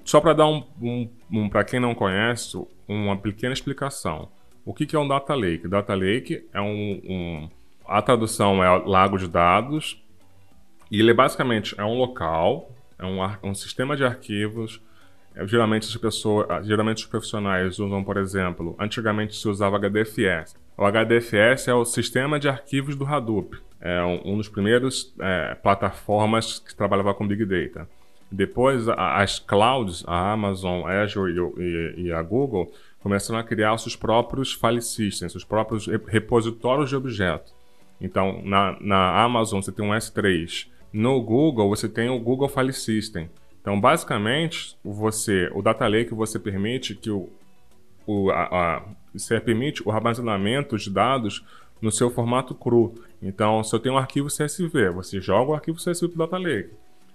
Só 0.04 0.20
para 0.20 0.34
dar 0.34 0.48
um, 0.48 0.64
um, 0.82 1.10
um 1.32 1.50
para 1.50 1.64
quem 1.64 1.80
não 1.80 1.96
conhece, 1.96 2.58
uma 2.88 3.16
pequena 3.16 3.54
explicação. 3.54 4.28
O 4.66 4.74
que, 4.74 4.86
que 4.86 4.96
é 4.96 5.00
um 5.00 5.08
data 5.08 5.34
lake? 5.34 5.68
Data 5.68 5.94
lake 5.94 6.46
é 6.54 6.60
um, 6.62 7.02
um- 7.06 7.50
a 7.86 8.02
tradução 8.02 8.64
é 8.64 8.70
lago 8.86 9.18
de 9.18 9.28
dados 9.28 10.02
e 10.92 11.00
ele 11.00 11.14
basicamente 11.14 11.76
é 11.78 11.84
um 11.84 11.98
local, 11.98 12.70
é 13.00 13.06
um, 13.06 13.20
um 13.50 13.54
sistema 13.56 13.96
de 13.96 14.04
arquivos. 14.04 14.82
É, 15.36 15.46
geralmente 15.48 15.88
as 15.88 15.96
pessoas, 15.98 16.66
geralmente 16.66 16.98
os 16.98 17.06
profissionais 17.06 17.80
usam, 17.80 18.04
por 18.04 18.18
exemplo, 18.18 18.76
antigamente 18.80 19.36
se 19.36 19.48
usava 19.48 19.78
HDFS. 19.78 20.56
O 20.78 20.86
HDFS 20.86 21.68
é 21.68 21.74
o 21.74 21.86
sistema 21.86 22.40
de 22.40 22.48
arquivos 22.50 22.96
do 22.96 23.06
Hadoop. 23.06 23.58
É 23.82 24.02
um, 24.04 24.34
um 24.34 24.38
dos 24.38 24.48
primeiros 24.48 25.14
é, 25.20 25.56
plataformas 25.56 26.60
que 26.60 26.76
trabalhava 26.76 27.14
com 27.14 27.28
Big 27.28 27.46
Data. 27.46 27.88
Depois, 28.32 28.88
a- 28.90 29.18
as 29.22 29.38
clouds, 29.40 30.04
a 30.08 30.32
Amazon, 30.32 30.86
Azure 30.88 31.32
e 31.32 31.62
e, 31.62 32.04
e 32.08 32.12
a 32.12 32.22
Google, 32.24 32.72
começaram 33.02 33.40
a 33.40 33.44
criar 33.44 33.78
seus 33.78 33.96
próprios 33.96 34.54
file 34.54 34.82
systems, 34.82 35.32
seus 35.34 35.44
próprios 35.44 35.86
re- 35.88 36.00
repositórios 36.08 36.90
de 36.90 36.96
objetos. 36.96 37.54
Então, 38.02 38.42
na, 38.44 38.76
na 38.82 39.22
Amazon 39.24 39.62
você 39.62 39.72
tem 39.72 39.86
um 39.86 39.92
S3. 39.92 40.68
No 40.92 41.22
Google 41.22 41.70
você 41.70 41.88
tem 41.88 42.10
o 42.10 42.20
Google 42.20 42.48
File 42.50 42.74
System. 42.74 43.30
Então, 43.64 43.80
basicamente, 43.80 44.78
você, 44.84 45.50
o 45.56 45.62
Data 45.62 45.88
Lake 45.88 46.14
você 46.14 46.38
permite 46.38 46.96
que 46.96 47.10
o, 47.10 47.30
o, 48.06 48.30
a, 48.30 48.44
a- 48.76 48.84
você 49.14 49.40
permite 49.40 49.82
o 49.88 49.90
armazenamento 49.90 50.78
de 50.78 50.90
dados 50.90 51.42
no 51.82 51.90
seu 51.90 52.10
formato 52.12 52.54
cru. 52.54 52.94
Então, 53.22 53.64
se 53.64 53.74
eu 53.74 53.80
tenho 53.80 53.96
um 53.96 53.98
arquivo 53.98 54.28
CSV, 54.28 54.90
você 54.94 55.22
joga 55.22 55.52
o 55.52 55.54
arquivo 55.54 55.78
CSV 55.78 56.10
para 56.10 56.16
o 56.16 56.28
Data 56.28 56.38
Lake. 56.38 56.72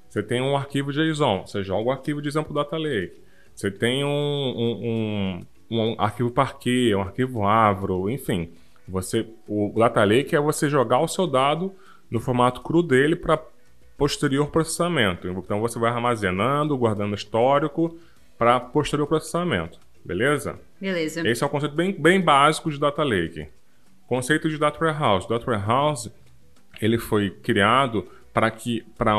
Você 0.08 0.22
tem 0.22 0.40
um 0.40 0.56
arquivo 0.56 0.90
JSON, 0.90 1.46
você 1.46 1.62
joga 1.62 1.90
o 1.90 1.92
arquivo 1.92 2.22
JSON 2.22 2.42
para 2.42 2.52
o 2.52 2.54
Data 2.54 2.78
Lake. 2.78 3.12
Você 3.54 3.70
tem 3.70 4.02
um, 4.02 4.08
um, 4.08 5.44
um, 5.70 5.80
um 5.92 5.94
arquivo 5.98 6.30
Parquet, 6.30 6.94
um 6.94 7.02
arquivo 7.02 7.44
Avro, 7.44 8.08
enfim. 8.08 8.48
Você, 8.88 9.26
o 9.46 9.70
Data 9.76 10.02
Lake 10.02 10.34
é 10.34 10.40
você 10.40 10.66
jogar 10.70 11.00
o 11.00 11.08
seu 11.08 11.26
dado 11.26 11.74
no 12.10 12.20
formato 12.20 12.62
cru 12.62 12.82
dele 12.82 13.16
para 13.16 13.38
posterior 13.98 14.46
processamento. 14.48 15.28
Então 15.28 15.60
você 15.60 15.78
vai 15.78 15.90
armazenando, 15.90 16.78
guardando 16.78 17.14
histórico 17.14 17.98
para 18.38 18.60
posterior 18.60 19.06
processamento. 19.06 19.78
Beleza? 20.04 20.58
Beleza. 20.80 21.28
Esse 21.28 21.42
é 21.42 21.46
um 21.46 21.50
conceito 21.50 21.74
bem, 21.74 21.92
bem 21.92 22.20
básico 22.20 22.70
de 22.70 22.78
Data 22.78 23.02
Lake. 23.02 23.48
Conceito 24.06 24.48
de 24.48 24.56
Data 24.56 24.82
Warehouse. 24.82 25.28
Data 25.28 25.50
Warehouse 25.50 26.10
ele 26.80 26.96
foi 26.96 27.30
criado 27.30 28.06
para 28.32 28.50
que 28.50 28.82
para 28.96 29.12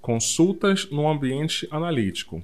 consultas 0.00 0.88
no 0.90 1.08
ambiente 1.08 1.66
analítico. 1.70 2.42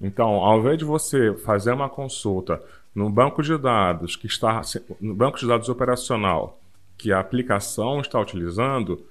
Então, 0.00 0.34
ao 0.34 0.60
invés 0.60 0.78
de 0.78 0.84
você 0.84 1.34
fazer 1.34 1.72
uma 1.72 1.88
consulta 1.88 2.62
no 2.94 3.10
banco 3.10 3.42
de 3.42 3.58
dados 3.58 4.14
que 4.14 4.26
está 4.26 4.62
no 5.00 5.14
banco 5.14 5.38
de 5.38 5.46
dados 5.46 5.68
operacional 5.68 6.58
que 6.96 7.12
a 7.12 7.18
aplicação 7.18 8.00
está 8.00 8.18
utilizando, 8.20 9.04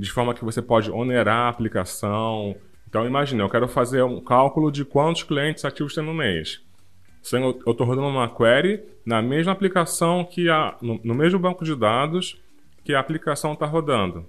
de 0.00 0.10
forma 0.10 0.32
que 0.32 0.44
você 0.44 0.62
pode 0.62 0.90
onerar 0.90 1.46
a 1.46 1.48
aplicação. 1.48 2.56
Então, 2.88 3.06
imagine, 3.06 3.42
eu 3.42 3.50
quero 3.50 3.68
fazer 3.68 4.02
um 4.02 4.20
cálculo 4.20 4.72
de 4.72 4.84
quantos 4.84 5.22
clientes 5.22 5.64
ativos 5.64 5.94
tem 5.94 6.02
no 6.02 6.14
mês. 6.14 6.62
Eu 7.30 7.50
estou 7.72 7.86
rodando 7.86 8.08
uma 8.08 8.28
query 8.28 8.82
na 9.04 9.20
mesma 9.20 9.52
aplicação 9.52 10.24
que 10.24 10.48
a, 10.48 10.74
no, 10.80 10.98
no 11.04 11.14
mesmo 11.14 11.38
banco 11.38 11.64
de 11.64 11.76
dados 11.76 12.40
que 12.82 12.94
a 12.94 13.00
aplicação 13.00 13.52
está 13.52 13.66
rodando. 13.66 14.24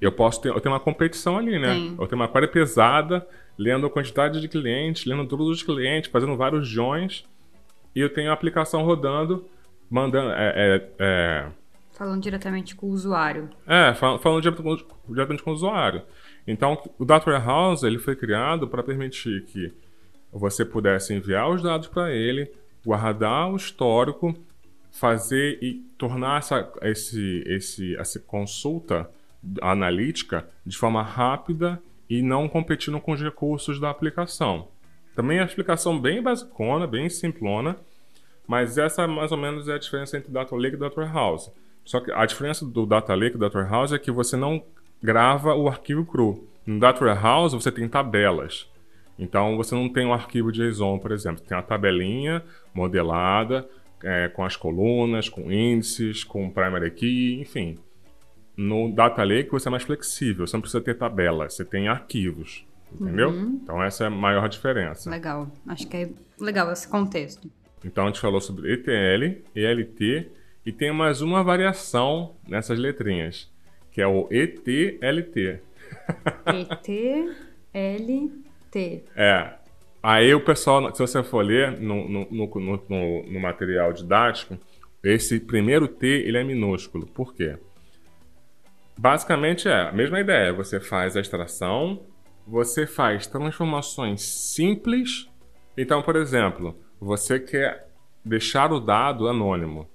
Eu 0.00 0.10
posso 0.10 0.40
ter, 0.40 0.48
eu 0.48 0.58
tenho 0.58 0.72
uma 0.74 0.80
competição 0.80 1.36
ali, 1.36 1.58
né? 1.58 1.74
Tem. 1.74 1.96
Eu 2.00 2.06
tenho 2.06 2.22
uma 2.22 2.28
query 2.28 2.48
pesada, 2.48 3.26
lendo 3.58 3.86
a 3.86 3.90
quantidade 3.90 4.40
de 4.40 4.48
clientes, 4.48 5.04
lendo 5.04 5.26
todos 5.26 5.48
os 5.48 5.62
clientes, 5.62 6.10
fazendo 6.10 6.34
vários 6.34 6.66
joins, 6.66 7.26
e 7.94 8.00
eu 8.00 8.08
tenho 8.08 8.30
a 8.30 8.32
aplicação 8.32 8.82
rodando, 8.82 9.44
mandando, 9.90 10.30
é, 10.30 10.52
é, 10.56 10.88
é, 10.98 11.46
Falando 11.96 12.22
diretamente 12.22 12.74
com 12.76 12.86
o 12.86 12.90
usuário. 12.90 13.48
é, 13.66 13.94
fal- 13.94 14.18
falando 14.18 14.42
diretamente 14.42 15.42
com 15.42 15.50
o 15.50 15.54
usuário. 15.54 16.02
Então, 16.46 16.78
o 16.98 17.04
Data 17.04 17.30
Warehouse 17.30 17.86
ele 17.86 17.98
foi 17.98 18.14
criado 18.14 18.68
para 18.68 18.82
permitir 18.82 19.44
que 19.46 19.72
você 20.32 20.64
pudesse 20.64 21.14
enviar 21.14 21.48
os 21.50 21.62
dados 21.62 21.88
para 21.88 22.12
ele, 22.12 22.50
guardar 22.84 23.50
o 23.50 23.56
histórico, 23.56 24.34
fazer 24.92 25.58
e 25.62 25.74
tornar 25.96 26.38
essa, 26.38 26.70
esse, 26.82 27.42
esse, 27.46 27.96
essa 27.96 28.20
consulta 28.20 29.08
analítica 29.62 30.46
de 30.64 30.76
forma 30.76 31.02
rápida 31.02 31.80
e 32.08 32.22
não 32.22 32.48
competindo 32.48 33.00
com 33.00 33.12
os 33.12 33.20
recursos 33.22 33.80
da 33.80 33.90
aplicação. 33.90 34.68
Também 35.14 35.38
é 35.38 35.40
uma 35.40 35.46
explicação 35.46 35.98
bem 35.98 36.22
basicona, 36.22 36.86
bem 36.86 37.08
simplona, 37.08 37.76
mas 38.46 38.76
essa 38.78 39.06
mais 39.08 39.32
ou 39.32 39.38
menos 39.38 39.68
é 39.68 39.74
a 39.74 39.78
diferença 39.78 40.16
entre 40.16 40.30
Data 40.30 40.54
Lake 40.54 40.76
e 40.76 40.78
Data 40.78 41.00
Warehouse. 41.00 41.50
Só 41.86 42.00
que 42.00 42.10
a 42.10 42.26
diferença 42.26 42.66
do 42.66 42.84
Data 42.84 43.14
Lake 43.14 43.36
e 43.36 43.38
Data 43.38 43.56
Warehouse 43.56 43.94
é 43.94 43.98
que 43.98 44.10
você 44.10 44.36
não 44.36 44.62
grava 45.00 45.54
o 45.54 45.68
arquivo 45.68 46.04
cru. 46.04 46.46
No 46.66 46.80
Data 46.80 47.02
Warehouse 47.02 47.54
você 47.54 47.70
tem 47.70 47.88
tabelas. 47.88 48.68
Então 49.16 49.56
você 49.56 49.74
não 49.74 49.88
tem 49.88 50.04
um 50.04 50.12
arquivo 50.12 50.50
JSON, 50.50 50.98
por 50.98 51.12
exemplo. 51.12 51.42
Tem 51.46 51.56
uma 51.56 51.62
tabelinha 51.62 52.42
modelada 52.74 53.66
é, 54.02 54.28
com 54.28 54.44
as 54.44 54.56
colunas, 54.56 55.28
com 55.28 55.50
índices, 55.50 56.24
com 56.24 56.50
primary 56.50 56.90
key, 56.90 57.40
enfim. 57.40 57.78
No 58.56 58.92
Data 58.92 59.22
Lake 59.22 59.50
você 59.50 59.68
é 59.68 59.70
mais 59.70 59.84
flexível, 59.84 60.44
você 60.44 60.56
não 60.56 60.62
precisa 60.62 60.82
ter 60.82 60.94
tabelas, 60.94 61.54
você 61.54 61.64
tem 61.64 61.86
arquivos. 61.86 62.66
Entendeu? 62.92 63.30
Uhum. 63.30 63.60
Então 63.62 63.82
essa 63.82 64.04
é 64.04 64.06
a 64.08 64.10
maior 64.10 64.48
diferença. 64.48 65.08
Legal. 65.08 65.52
Acho 65.68 65.86
que 65.86 65.96
é 65.96 66.10
legal 66.40 66.72
esse 66.72 66.88
contexto. 66.88 67.48
Então 67.84 68.04
a 68.04 68.06
gente 68.08 68.20
falou 68.20 68.40
sobre 68.40 68.72
ETL, 68.72 69.42
ELT 69.54 70.30
e 70.66 70.72
tem 70.72 70.92
mais 70.92 71.22
uma 71.22 71.44
variação 71.44 72.34
nessas 72.46 72.76
letrinhas, 72.76 73.48
que 73.92 74.02
é 74.02 74.06
o 74.06 74.26
ETLT. 74.32 75.60
ETLT. 77.72 79.04
É. 79.14 79.52
Aí 80.02 80.34
o 80.34 80.44
pessoal, 80.44 80.92
se 80.92 81.00
você 81.00 81.22
for 81.22 81.44
ler 81.44 81.80
no, 81.80 82.08
no, 82.08 82.28
no, 82.28 82.80
no, 82.88 83.22
no 83.22 83.40
material 83.40 83.92
didático, 83.92 84.58
esse 85.04 85.38
primeiro 85.38 85.86
T 85.86 86.04
ele 86.04 86.36
é 86.36 86.42
minúsculo. 86.42 87.06
Por 87.06 87.32
quê? 87.32 87.56
Basicamente 88.98 89.68
é 89.68 89.82
a 89.82 89.92
mesma 89.92 90.18
ideia. 90.18 90.52
Você 90.52 90.80
faz 90.80 91.16
a 91.16 91.20
extração, 91.20 92.02
você 92.44 92.88
faz 92.88 93.28
transformações 93.28 94.22
simples. 94.22 95.28
Então, 95.78 96.02
por 96.02 96.16
exemplo, 96.16 96.76
você 97.00 97.38
quer 97.38 97.88
deixar 98.24 98.72
o 98.72 98.80
dado 98.80 99.28
anônimo. 99.28 99.88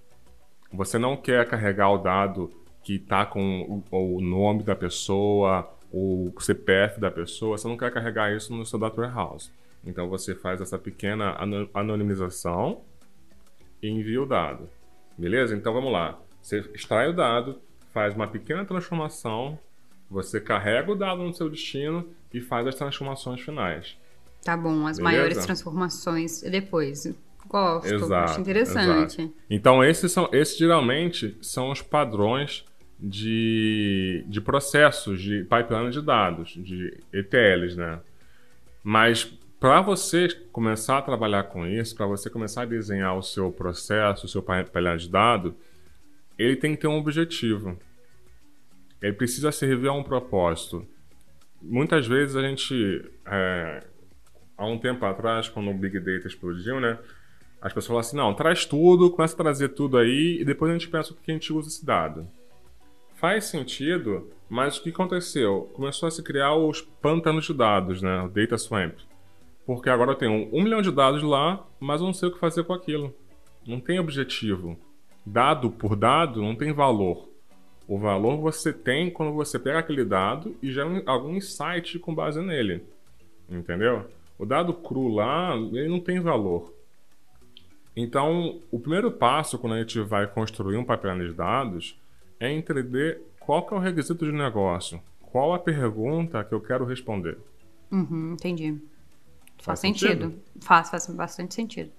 Você 0.73 0.97
não 0.97 1.17
quer 1.17 1.47
carregar 1.47 1.89
o 1.89 1.97
dado 1.97 2.49
que 2.83 2.95
está 2.95 3.25
com 3.25 3.83
o, 3.91 4.15
o, 4.17 4.21
nome 4.21 4.63
da 4.63 4.75
pessoa, 4.75 5.69
o 5.91 6.31
CPF 6.39 6.99
da 6.99 7.11
pessoa. 7.11 7.57
Você 7.57 7.67
não 7.67 7.77
quer 7.77 7.91
carregar 7.91 8.35
isso 8.35 8.53
no 8.55 8.65
seu 8.65 8.79
data 8.79 8.99
warehouse. 8.99 9.51
Então 9.85 10.07
você 10.07 10.35
faz 10.35 10.61
essa 10.61 10.77
pequena 10.77 11.35
anonimização 11.73 12.81
e 13.81 13.89
envia 13.89 14.21
o 14.21 14.25
dado. 14.25 14.69
Beleza? 15.17 15.55
Então 15.55 15.73
vamos 15.73 15.91
lá. 15.91 16.19
Você 16.41 16.59
extrai 16.73 17.09
o 17.09 17.13
dado, 17.13 17.59
faz 17.93 18.15
uma 18.15 18.27
pequena 18.27 18.65
transformação, 18.65 19.59
você 20.09 20.39
carrega 20.41 20.91
o 20.91 20.95
dado 20.95 21.23
no 21.23 21.33
seu 21.33 21.49
destino 21.49 22.09
e 22.33 22.41
faz 22.41 22.65
as 22.67 22.75
transformações 22.75 23.41
finais. 23.41 23.97
Tá 24.43 24.57
bom, 24.57 24.87
as 24.87 24.97
Beleza? 24.97 25.01
maiores 25.03 25.37
transformações 25.45 26.41
depois. 26.41 27.13
Gosto, 27.51 27.93
exato, 27.93 28.31
acho 28.31 28.39
interessante. 28.39 29.21
Exato. 29.21 29.33
Então, 29.49 29.83
esses, 29.83 30.09
são, 30.09 30.29
esses 30.31 30.57
geralmente 30.57 31.37
são 31.41 31.69
os 31.69 31.81
padrões 31.81 32.63
de, 32.97 34.23
de 34.25 34.39
processos 34.39 35.21
de 35.21 35.43
pipeline 35.43 35.89
de 35.89 36.01
dados, 36.01 36.51
de 36.51 36.97
ETLs, 37.11 37.75
né? 37.75 37.99
Mas 38.81 39.25
para 39.59 39.81
você 39.81 40.29
começar 40.53 40.99
a 40.99 41.01
trabalhar 41.01 41.43
com 41.43 41.67
isso, 41.67 41.93
para 41.93 42.05
você 42.05 42.29
começar 42.29 42.61
a 42.61 42.65
desenhar 42.65 43.17
o 43.17 43.21
seu 43.21 43.51
processo, 43.51 44.27
o 44.27 44.29
seu 44.29 44.41
pipeline 44.41 44.97
de 44.97 45.09
dados, 45.09 45.53
ele 46.39 46.55
tem 46.55 46.73
que 46.73 46.79
ter 46.79 46.87
um 46.87 46.97
objetivo. 46.97 47.77
Ele 49.01 49.13
precisa 49.13 49.51
servir 49.51 49.89
a 49.89 49.93
um 49.93 50.03
propósito. 50.03 50.87
Muitas 51.61 52.07
vezes 52.07 52.37
a 52.37 52.41
gente, 52.41 53.03
é, 53.25 53.83
há 54.57 54.65
um 54.65 54.77
tempo 54.77 55.03
atrás, 55.03 55.49
quando 55.49 55.69
o 55.69 55.73
Big 55.73 55.99
Data 55.99 56.27
explodiu, 56.27 56.79
né? 56.79 56.97
As 57.61 57.71
pessoas 57.71 57.87
falam 57.87 57.99
assim, 57.99 58.17
não, 58.17 58.33
traz 58.33 58.65
tudo, 58.65 59.11
começa 59.11 59.35
a 59.35 59.37
trazer 59.37 59.69
tudo 59.69 59.97
aí 59.97 60.39
e 60.41 60.45
depois 60.45 60.71
a 60.71 60.73
gente 60.73 60.89
pensa 60.89 61.13
o 61.13 61.15
que 61.15 61.29
a 61.29 61.33
gente 61.33 61.53
usa 61.53 61.69
esse 61.69 61.85
dado. 61.85 62.27
Faz 63.13 63.45
sentido, 63.45 64.31
mas 64.49 64.77
o 64.77 64.83
que 64.83 64.89
aconteceu? 64.89 65.69
Começou 65.73 66.07
a 66.07 66.11
se 66.11 66.23
criar 66.23 66.55
os 66.55 66.81
pântanos 66.81 67.45
de 67.45 67.53
dados, 67.53 68.01
né? 68.01 68.23
O 68.23 68.27
Data 68.27 68.57
Swamp. 68.57 68.97
Porque 69.63 69.91
agora 69.91 70.11
eu 70.11 70.15
tenho 70.15 70.49
um 70.51 70.63
milhão 70.63 70.81
de 70.81 70.91
dados 70.91 71.21
lá, 71.21 71.63
mas 71.79 72.01
eu 72.01 72.07
não 72.07 72.13
sei 72.15 72.29
o 72.29 72.31
que 72.31 72.39
fazer 72.39 72.63
com 72.63 72.73
aquilo. 72.73 73.13
Não 73.65 73.79
tem 73.79 73.99
objetivo. 73.99 74.75
Dado 75.23 75.69
por 75.69 75.95
dado 75.95 76.41
não 76.41 76.55
tem 76.55 76.73
valor. 76.73 77.29
O 77.87 77.99
valor 77.99 78.37
você 78.37 78.73
tem 78.73 79.11
quando 79.11 79.33
você 79.33 79.59
pega 79.59 79.77
aquele 79.77 80.03
dado 80.03 80.55
e 80.63 80.71
gera 80.71 81.03
algum 81.05 81.35
insight 81.35 81.99
com 81.99 82.15
base 82.15 82.41
nele. 82.41 82.83
Entendeu? 83.47 84.05
O 84.39 84.47
dado 84.47 84.73
cru 84.73 85.09
lá, 85.09 85.55
ele 85.55 85.89
não 85.89 85.99
tem 85.99 86.19
valor. 86.19 86.73
Então, 87.95 88.61
o 88.71 88.79
primeiro 88.79 89.11
passo 89.11 89.57
quando 89.57 89.73
a 89.73 89.79
gente 89.79 89.99
vai 89.99 90.25
construir 90.27 90.77
um 90.77 90.83
pipeline 90.83 91.27
de 91.27 91.33
dados 91.33 91.99
é 92.39 92.51
entender 92.51 93.21
qual 93.39 93.65
que 93.65 93.73
é 93.73 93.77
o 93.77 93.79
requisito 93.79 94.25
de 94.25 94.31
negócio, 94.31 95.01
qual 95.21 95.53
a 95.53 95.59
pergunta 95.59 96.43
que 96.43 96.53
eu 96.53 96.61
quero 96.61 96.85
responder. 96.85 97.37
Uhum, 97.91 98.33
entendi. 98.33 98.79
Faz, 99.57 99.65
faz 99.65 99.79
sentido? 99.79 100.25
sentido? 100.25 100.41
Faz, 100.61 100.89
faz 100.89 101.07
bastante 101.07 101.53
sentido. 101.53 101.91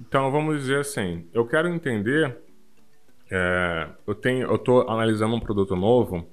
Então, 0.00 0.30
vamos 0.30 0.60
dizer 0.60 0.80
assim, 0.80 1.24
eu 1.32 1.46
quero 1.46 1.68
entender 1.68 2.36
é, 3.30 3.88
eu 4.06 4.14
tenho, 4.14 4.46
eu 4.46 4.54
estou 4.56 4.88
analisando 4.88 5.34
um 5.34 5.40
produto 5.40 5.74
novo 5.74 6.26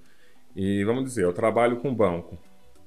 e 0.56 0.84
vamos 0.84 1.04
dizer, 1.06 1.24
eu 1.24 1.34
trabalho 1.34 1.78
com 1.78 1.94
banco. 1.94 2.38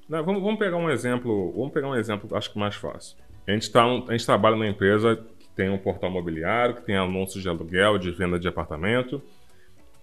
Né, 0.07 0.21
vamos, 0.21 0.41
vamos, 0.41 0.57
pegar 0.57 0.77
um 0.77 0.89
exemplo, 0.89 1.51
vamos 1.51 1.73
pegar 1.73 1.89
um 1.89 1.95
exemplo, 1.95 2.35
acho 2.35 2.51
que 2.51 2.57
mais 2.57 2.75
fácil. 2.75 3.17
A 3.45 3.51
gente, 3.51 3.69
tá, 3.71 3.83
a 3.83 4.11
gente 4.11 4.25
trabalha 4.25 4.55
numa 4.55 4.67
empresa 4.67 5.21
tem 5.57 5.69
um 5.71 5.77
portal 5.77 6.11
imobiliário, 6.11 6.75
que 6.75 6.83
tem 6.83 6.95
anúncios 6.95 7.41
de 7.41 7.49
aluguel, 7.49 7.97
de 7.97 8.11
venda 8.11 8.39
de 8.39 8.47
apartamento, 8.47 9.21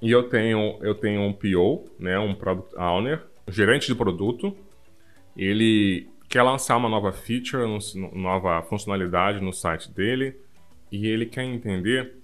e 0.03 0.11
eu 0.11 0.25
tenho, 0.25 0.77
eu 0.83 0.97
tenho 0.97 1.23
um 1.23 1.33
PO, 1.33 1.89
né, 1.99 2.19
um 2.19 2.35
Product 2.35 2.77
Owner, 2.77 3.23
gerente 3.49 3.87
de 3.87 3.95
produto. 3.95 4.55
Ele 5.37 6.09
quer 6.29 6.43
lançar 6.43 6.77
uma 6.77 6.89
nova 6.89 7.13
feature, 7.13 7.65
nova 8.13 8.61
funcionalidade 8.63 9.41
no 9.41 9.53
site 9.53 9.91
dele, 9.91 10.37
e 10.91 11.07
ele 11.07 11.25
quer 11.25 11.45
entender 11.45 12.17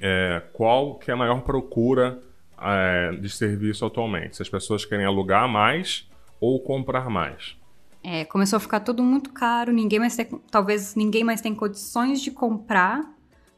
é, 0.00 0.40
qual 0.52 0.94
que 0.94 1.10
é 1.10 1.14
a 1.14 1.16
maior 1.16 1.42
procura 1.42 2.20
é, 2.58 3.12
de 3.20 3.28
serviço 3.28 3.84
atualmente. 3.84 4.36
Se 4.36 4.42
as 4.42 4.48
pessoas 4.48 4.84
querem 4.84 5.04
alugar 5.04 5.48
mais 5.48 6.08
ou 6.40 6.60
comprar 6.60 7.10
mais. 7.10 7.59
É, 8.02 8.24
começou 8.24 8.56
a 8.56 8.60
ficar 8.60 8.80
tudo 8.80 9.02
muito 9.02 9.30
caro, 9.30 9.72
ninguém 9.72 9.98
mais 9.98 10.16
tem, 10.16 10.26
talvez 10.50 10.94
ninguém 10.94 11.22
mais 11.22 11.40
tem 11.40 11.54
condições 11.54 12.20
de 12.22 12.30
comprar 12.30 13.02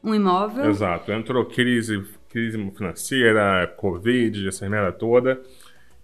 um 0.03 0.13
imóvel. 0.13 0.69
Exato, 0.69 1.11
entrou 1.11 1.45
crise, 1.45 2.03
crise 2.29 2.57
financeira, 2.71 3.67
Covid, 3.77 4.47
essa 4.47 4.69
merda 4.69 4.91
toda. 4.91 5.41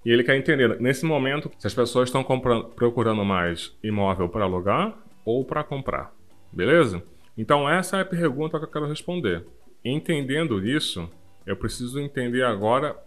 E 0.06 0.12
ele 0.12 0.24
quer 0.24 0.38
entender, 0.38 0.80
nesse 0.80 1.06
momento, 1.06 1.52
se 1.58 1.68
as 1.68 1.74
pessoas 1.74 2.08
estão 2.08 2.24
procurando 2.76 3.26
mais 3.26 3.76
imóvel 3.84 4.30
para 4.30 4.46
alugar 4.46 4.98
ou 5.26 5.44
para 5.44 5.64
comprar. 5.64 6.14
Beleza? 6.52 7.04
Então, 7.38 7.70
essa 7.70 7.98
é 7.98 8.02
a 8.02 8.06
pergunta 8.06 8.58
que 8.58 8.66
eu 8.66 8.70
quero 8.70 8.88
responder. 8.88 9.46
Entendendo 9.84 10.66
isso, 10.66 11.10
eu 11.46 11.56
preciso 11.56 12.00
entender 12.00 12.44
agora 12.44 12.98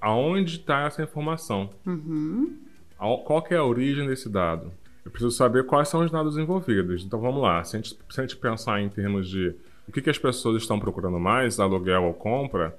aonde 0.00 0.56
está 0.56 0.86
essa 0.86 1.02
informação. 1.02 1.70
Uhum. 1.86 2.58
Qual 2.96 3.42
que 3.42 3.54
é 3.54 3.56
a 3.56 3.64
origem 3.64 4.06
desse 4.06 4.28
dado? 4.28 4.72
Eu 5.04 5.10
preciso 5.10 5.30
saber 5.32 5.66
quais 5.66 5.88
são 5.88 6.00
os 6.00 6.10
dados 6.10 6.38
envolvidos. 6.38 7.04
Então 7.04 7.20
vamos 7.20 7.42
lá. 7.42 7.62
Se 7.62 7.76
a 7.76 7.80
gente, 7.80 7.98
se 8.08 8.20
a 8.20 8.22
gente 8.22 8.36
pensar 8.36 8.80
em 8.80 8.88
termos 8.88 9.28
de 9.28 9.54
o 9.86 9.92
que, 9.92 10.00
que 10.00 10.10
as 10.10 10.18
pessoas 10.18 10.62
estão 10.62 10.80
procurando 10.80 11.18
mais, 11.18 11.60
aluguel 11.60 12.04
ou 12.04 12.14
compra, 12.14 12.76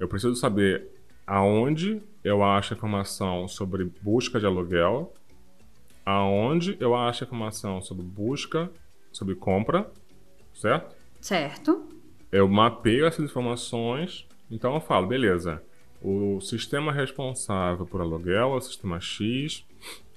eu 0.00 0.08
preciso 0.08 0.34
saber 0.36 0.88
aonde 1.26 2.00
eu 2.24 2.42
acho 2.42 2.72
informação 2.72 3.46
sobre 3.46 3.84
busca 4.02 4.40
de 4.40 4.46
aluguel, 4.46 5.12
aonde 6.06 6.76
eu 6.80 6.94
acho 6.94 7.24
informação 7.24 7.82
sobre 7.82 8.02
busca, 8.02 8.70
sobre 9.12 9.34
compra, 9.34 9.90
certo? 10.54 10.96
Certo 11.20 11.98
eu 12.30 12.48
mapeio 12.48 13.06
essas 13.06 13.24
informações, 13.24 14.26
então 14.50 14.74
eu 14.74 14.80
falo, 14.80 15.06
beleza, 15.06 15.62
o 16.02 16.40
sistema 16.40 16.92
responsável 16.92 17.86
por 17.86 18.00
aluguel 18.00 18.52
é 18.52 18.56
o 18.56 18.60
sistema 18.60 19.00
X, 19.00 19.64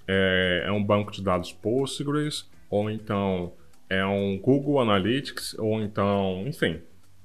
é, 0.08 0.66
é 0.68 0.72
um 0.72 0.84
banco 0.84 1.12
de 1.12 1.24
dados 1.24 1.52
Postgres, 1.52 2.50
ou 2.70 2.90
então 2.90 3.54
é 3.90 4.06
um 4.06 4.38
Google 4.38 4.80
Analytics, 4.80 5.56
ou 5.58 5.82
então, 5.82 6.44
enfim, 6.48 6.82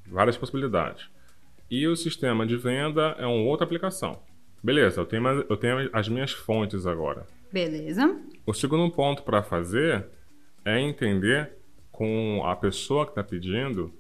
várias 0.07 0.37
possibilidades. 0.37 1.09
E 1.71 1.87
o 1.87 1.97
sistema 1.97 2.47
de 2.47 2.57
venda 2.57 3.15
é 3.19 3.27
uma 3.27 3.43
outra 3.45 3.65
aplicação. 3.65 4.21
Beleza, 4.63 5.01
eu 5.01 5.07
tenho, 5.07 5.27
eu 5.49 5.57
tenho 5.57 5.91
as 5.93 6.09
minhas 6.09 6.33
fontes 6.33 6.87
agora. 6.87 7.27
Beleza. 7.53 8.21
O 8.45 8.53
segundo 8.53 8.91
ponto 8.91 9.23
para 9.23 9.43
fazer 9.43 10.07
é 10.65 10.81
entender 10.81 11.53
com 11.93 12.43
a 12.45 12.55
pessoa 12.57 13.05
que 13.05 13.13
está 13.13 13.23
pedindo 13.23 13.93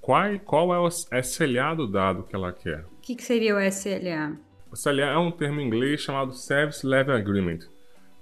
qual, 0.00 0.38
qual 0.40 0.74
é 0.74 0.78
o 0.78 0.88
SLA 0.88 1.74
do 1.74 1.86
dado 1.86 2.24
que 2.24 2.34
ela 2.34 2.52
quer. 2.52 2.84
O 3.04 3.06
que, 3.06 3.16
que 3.16 3.22
seria 3.22 3.54
o 3.54 3.60
SLA? 3.60 4.34
O 4.72 4.74
SLA 4.74 5.02
é 5.02 5.18
um 5.18 5.30
termo 5.30 5.60
em 5.60 5.66
inglês 5.66 6.00
chamado 6.00 6.32
Service 6.32 6.86
Level 6.86 7.14
Agreement. 7.14 7.58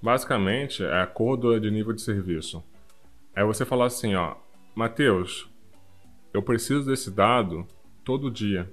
Basicamente, 0.03 0.83
é 0.83 1.01
acordo 1.01 1.57
de 1.61 1.71
nível 1.71 1.93
de 1.93 2.03
serviço. 2.03 2.61
É 3.33 3.45
você 3.45 3.65
falar 3.65 3.87
assim, 3.87 4.17
ó, 4.17 4.35
Matheus, 4.75 5.49
eu 6.35 6.43
preciso 6.43 6.85
desse 6.85 7.13
dado 7.13 7.65
todo 8.03 8.29
dia. 8.29 8.69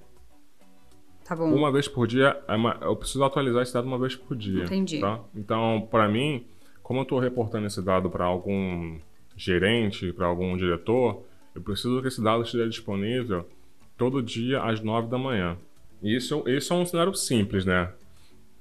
Tá 1.24 1.36
bom. 1.36 1.54
Uma 1.54 1.72
vez 1.72 1.88
por 1.88 2.08
dia, 2.08 2.41
é 2.48 2.86
eu 2.88 2.95
preciso 2.95 3.24
atualizar 3.24 3.62
esse 3.62 3.76
dado 3.76 3.86
uma 3.86 4.00
vez 4.00 4.15
por 4.15 4.36
dia. 4.36 4.63
Entendi. 4.63 5.00
Tá? 5.00 5.19
Então, 5.36 5.88
para 5.91 6.10
mim, 6.10 6.43
como 6.82 7.02
eu 7.02 7.04
estou 7.04 7.19
reportando 7.19 7.67
esse 7.67 7.84
dado 7.84 8.10
para 8.10 8.26
algum 8.26 8.98
gerente, 9.38 10.12
para 10.12 10.26
algum 10.26 10.58
diretor, 10.58 11.24
eu 11.54 11.62
preciso 11.62 12.02
que 12.02 12.08
esse 12.08 12.24
dado 12.24 12.41
esteja 12.41 12.67
disponível 12.67 13.48
todo 13.95 14.24
dia 14.24 14.63
às 14.63 14.82
9 14.82 15.08
da 15.08 15.19
manhã. 15.19 15.56
Isso, 16.01 16.43
isso 16.47 16.73
é 16.73 16.75
um 16.75 16.85
cenário 16.85 17.13
simples, 17.13 17.65
né? 17.65 17.91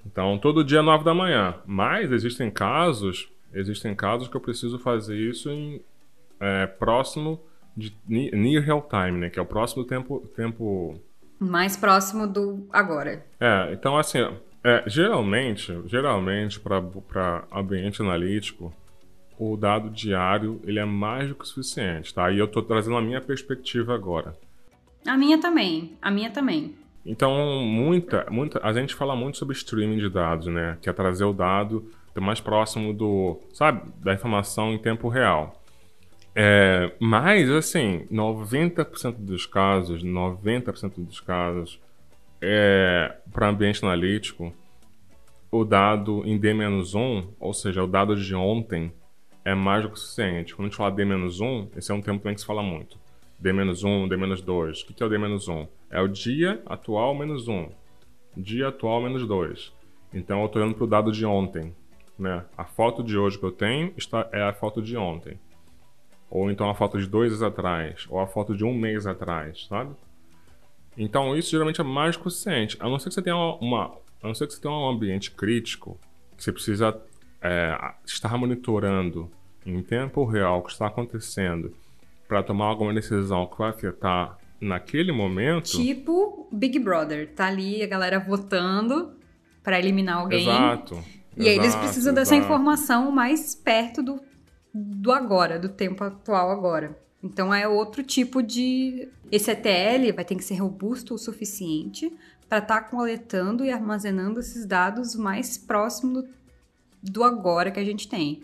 Então, 0.06 0.38
todo 0.38 0.64
dia 0.64 0.80
às 0.80 0.84
9 0.84 1.04
da 1.04 1.14
manhã. 1.14 1.56
Mas 1.66 2.10
existem 2.12 2.50
casos 2.50 3.28
Existem 3.52 3.94
casos 3.94 4.28
que 4.28 4.36
eu 4.36 4.40
preciso 4.40 4.78
fazer 4.78 5.16
isso 5.16 5.50
em 5.50 5.80
é, 6.38 6.66
próximo 6.66 7.40
de 7.76 7.94
near 8.06 8.62
real 8.62 8.86
time, 8.88 9.18
né? 9.18 9.30
Que 9.30 9.38
é 9.38 9.42
o 9.42 9.46
próximo 9.46 9.84
tempo, 9.84 10.20
tempo 10.36 11.00
mais 11.38 11.76
próximo 11.76 12.26
do 12.26 12.66
agora. 12.72 13.24
É, 13.40 13.72
então 13.72 13.96
assim, 13.96 14.18
é, 14.62 14.84
geralmente, 14.86 15.72
geralmente 15.86 16.60
para 16.60 17.44
ambiente 17.52 18.02
analítico, 18.02 18.72
o 19.38 19.56
dado 19.56 19.88
diário 19.88 20.60
ele 20.64 20.78
é 20.78 20.84
mais 20.84 21.28
do 21.28 21.34
que 21.34 21.44
o 21.44 21.46
suficiente, 21.46 22.12
tá? 22.12 22.30
E 22.30 22.38
eu 22.38 22.44
estou 22.44 22.62
trazendo 22.62 22.96
a 22.96 23.02
minha 23.02 23.20
perspectiva 23.20 23.94
agora. 23.94 24.36
A 25.06 25.16
minha 25.16 25.40
também, 25.40 25.96
a 26.02 26.10
minha 26.10 26.30
também. 26.30 26.74
Então, 27.08 27.62
muita, 27.62 28.26
muita, 28.30 28.60
a 28.62 28.70
gente 28.70 28.94
fala 28.94 29.16
muito 29.16 29.38
sobre 29.38 29.56
streaming 29.56 29.96
de 29.96 30.10
dados, 30.10 30.46
né? 30.46 30.76
Que 30.82 30.90
é 30.90 30.92
trazer 30.92 31.24
o 31.24 31.32
dado 31.32 31.90
mais 32.20 32.38
próximo 32.38 32.92
do, 32.92 33.40
sabe, 33.52 33.90
da 34.02 34.12
informação 34.12 34.74
em 34.74 34.78
tempo 34.78 35.08
real. 35.08 35.62
É, 36.34 36.92
mas, 37.00 37.48
assim, 37.48 38.06
90% 38.12 39.16
dos 39.20 39.46
casos, 39.46 40.04
90% 40.04 40.94
dos 40.98 41.18
casos, 41.18 41.80
é, 42.42 43.16
para 43.32 43.48
ambiente 43.48 43.82
analítico, 43.82 44.52
o 45.50 45.64
dado 45.64 46.22
em 46.26 46.36
D-1, 46.36 47.28
ou 47.40 47.54
seja, 47.54 47.82
o 47.82 47.86
dado 47.86 48.16
de 48.16 48.34
ontem, 48.34 48.92
é 49.46 49.54
mais 49.54 49.82
do 49.82 49.90
que 49.90 49.98
suficiente. 49.98 50.54
Quando 50.54 50.66
a 50.66 50.68
gente 50.68 50.76
fala 50.76 50.90
D-1, 50.90 51.68
esse 51.74 51.90
é 51.90 51.94
um 51.94 52.02
termo 52.02 52.20
também 52.20 52.34
que 52.34 52.42
se 52.42 52.46
fala 52.46 52.62
muito. 52.62 52.98
D-1, 53.38 54.08
D-2. 54.08 54.82
O 54.82 54.86
que 54.92 55.02
é 55.02 55.06
o 55.06 55.08
D-1? 55.08 55.68
É 55.90 56.00
o 56.00 56.08
dia 56.08 56.62
atual 56.66 57.14
menos 57.14 57.48
1. 57.48 57.68
Dia 58.36 58.68
atual 58.68 59.02
menos 59.02 59.26
2. 59.26 59.72
Então 60.12 60.40
eu 60.40 60.46
estou 60.46 60.62
olhando 60.62 60.74
para 60.74 60.84
o 60.84 60.88
dado 60.88 61.12
de 61.12 61.24
ontem. 61.24 61.74
Né? 62.18 62.44
A 62.56 62.64
foto 62.64 63.02
de 63.02 63.16
hoje 63.16 63.38
que 63.38 63.44
eu 63.44 63.52
tenho 63.52 63.92
está, 63.96 64.28
é 64.32 64.42
a 64.42 64.52
foto 64.52 64.82
de 64.82 64.96
ontem. 64.96 65.38
Ou 66.30 66.50
então 66.50 66.68
a 66.68 66.74
foto 66.74 66.98
de 66.98 67.06
dois 67.06 67.32
anos 67.32 67.42
atrás, 67.42 68.06
ou 68.10 68.20
a 68.20 68.26
foto 68.26 68.54
de 68.54 68.64
um 68.64 68.74
mês 68.74 69.06
atrás, 69.06 69.66
sabe? 69.66 69.94
Então 70.96 71.34
isso 71.36 71.50
geralmente 71.50 71.80
é 71.80 71.84
mais 71.84 72.16
que 72.16 72.24
suficiente. 72.24 72.76
A 72.80 72.88
não 72.88 72.98
ser 72.98 73.08
que 73.08 73.14
você 73.14 73.22
tenha 73.22 73.36
uma, 73.36 73.96
a 74.22 74.26
não 74.26 74.34
ser 74.34 74.46
que 74.46 74.52
você 74.54 74.60
tenha 74.60 74.74
um 74.74 74.88
ambiente 74.88 75.30
crítico, 75.30 75.98
que 76.36 76.42
você 76.42 76.52
precisa 76.52 77.00
é, 77.40 77.94
estar 78.04 78.36
monitorando 78.36 79.30
em 79.64 79.82
tempo 79.82 80.24
real 80.24 80.58
o 80.58 80.62
que 80.62 80.72
está 80.72 80.86
acontecendo 80.86 81.72
para 82.26 82.42
tomar 82.42 82.66
alguma 82.66 82.92
decisão 82.92 83.46
que 83.46 83.56
vai 83.56 83.70
afetar 83.70 84.36
naquele 84.60 85.12
momento. 85.12 85.70
Tipo 85.70 86.48
Big 86.52 86.78
Brother, 86.78 87.32
tá 87.34 87.46
ali 87.46 87.82
a 87.82 87.86
galera 87.86 88.18
votando 88.18 89.16
para 89.62 89.78
eliminar 89.78 90.18
alguém. 90.18 90.42
Exato. 90.42 90.94
E 91.36 91.42
exato, 91.42 91.48
aí 91.48 91.56
eles 91.56 91.74
precisam 91.74 92.12
exato. 92.12 92.14
dessa 92.14 92.36
informação 92.36 93.10
mais 93.10 93.54
perto 93.54 94.02
do 94.02 94.20
do 94.74 95.12
agora, 95.12 95.58
do 95.58 95.68
tempo 95.68 96.04
atual 96.04 96.50
agora. 96.50 96.98
Então 97.22 97.52
é 97.52 97.66
outro 97.66 98.02
tipo 98.02 98.42
de. 98.42 99.08
Esse 99.30 99.50
ETL 99.50 100.14
vai 100.14 100.24
ter 100.24 100.36
que 100.36 100.44
ser 100.44 100.56
robusto 100.56 101.14
o 101.14 101.18
suficiente 101.18 102.12
para 102.48 102.58
estar 102.58 102.82
tá 102.82 102.88
coletando 102.88 103.64
e 103.64 103.70
armazenando 103.70 104.40
esses 104.40 104.64
dados 104.64 105.14
mais 105.14 105.58
próximo 105.58 106.22
do, 106.22 106.28
do 107.02 107.24
agora 107.24 107.70
que 107.70 107.80
a 107.80 107.84
gente 107.84 108.08
tem. 108.08 108.42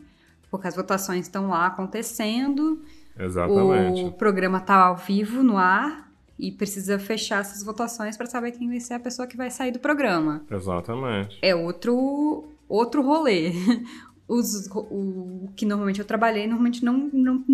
Porque 0.50 0.66
as 0.66 0.74
votações 0.74 1.26
estão 1.26 1.48
lá 1.48 1.66
acontecendo. 1.66 2.82
Exatamente. 3.18 4.04
O 4.04 4.12
programa 4.12 4.58
está 4.58 4.76
ao 4.76 4.96
vivo 4.96 5.42
no 5.42 5.56
ar 5.56 6.03
e 6.38 6.50
precisa 6.52 6.98
fechar 6.98 7.40
essas 7.40 7.62
votações 7.62 8.16
para 8.16 8.26
saber 8.26 8.52
quem 8.52 8.68
vai 8.68 8.80
ser 8.80 8.94
a 8.94 9.00
pessoa 9.00 9.26
que 9.26 9.36
vai 9.36 9.50
sair 9.50 9.72
do 9.72 9.78
programa. 9.78 10.44
Exatamente. 10.50 11.38
É 11.42 11.54
outro 11.54 12.44
outro 12.68 13.02
rolê 13.02 13.52
os, 14.26 14.68
o, 14.70 15.48
que 15.54 15.66
normalmente 15.66 16.00
eu 16.00 16.04
trabalhei, 16.04 16.46
normalmente 16.46 16.84
não, 16.84 17.10
não, 17.12 17.44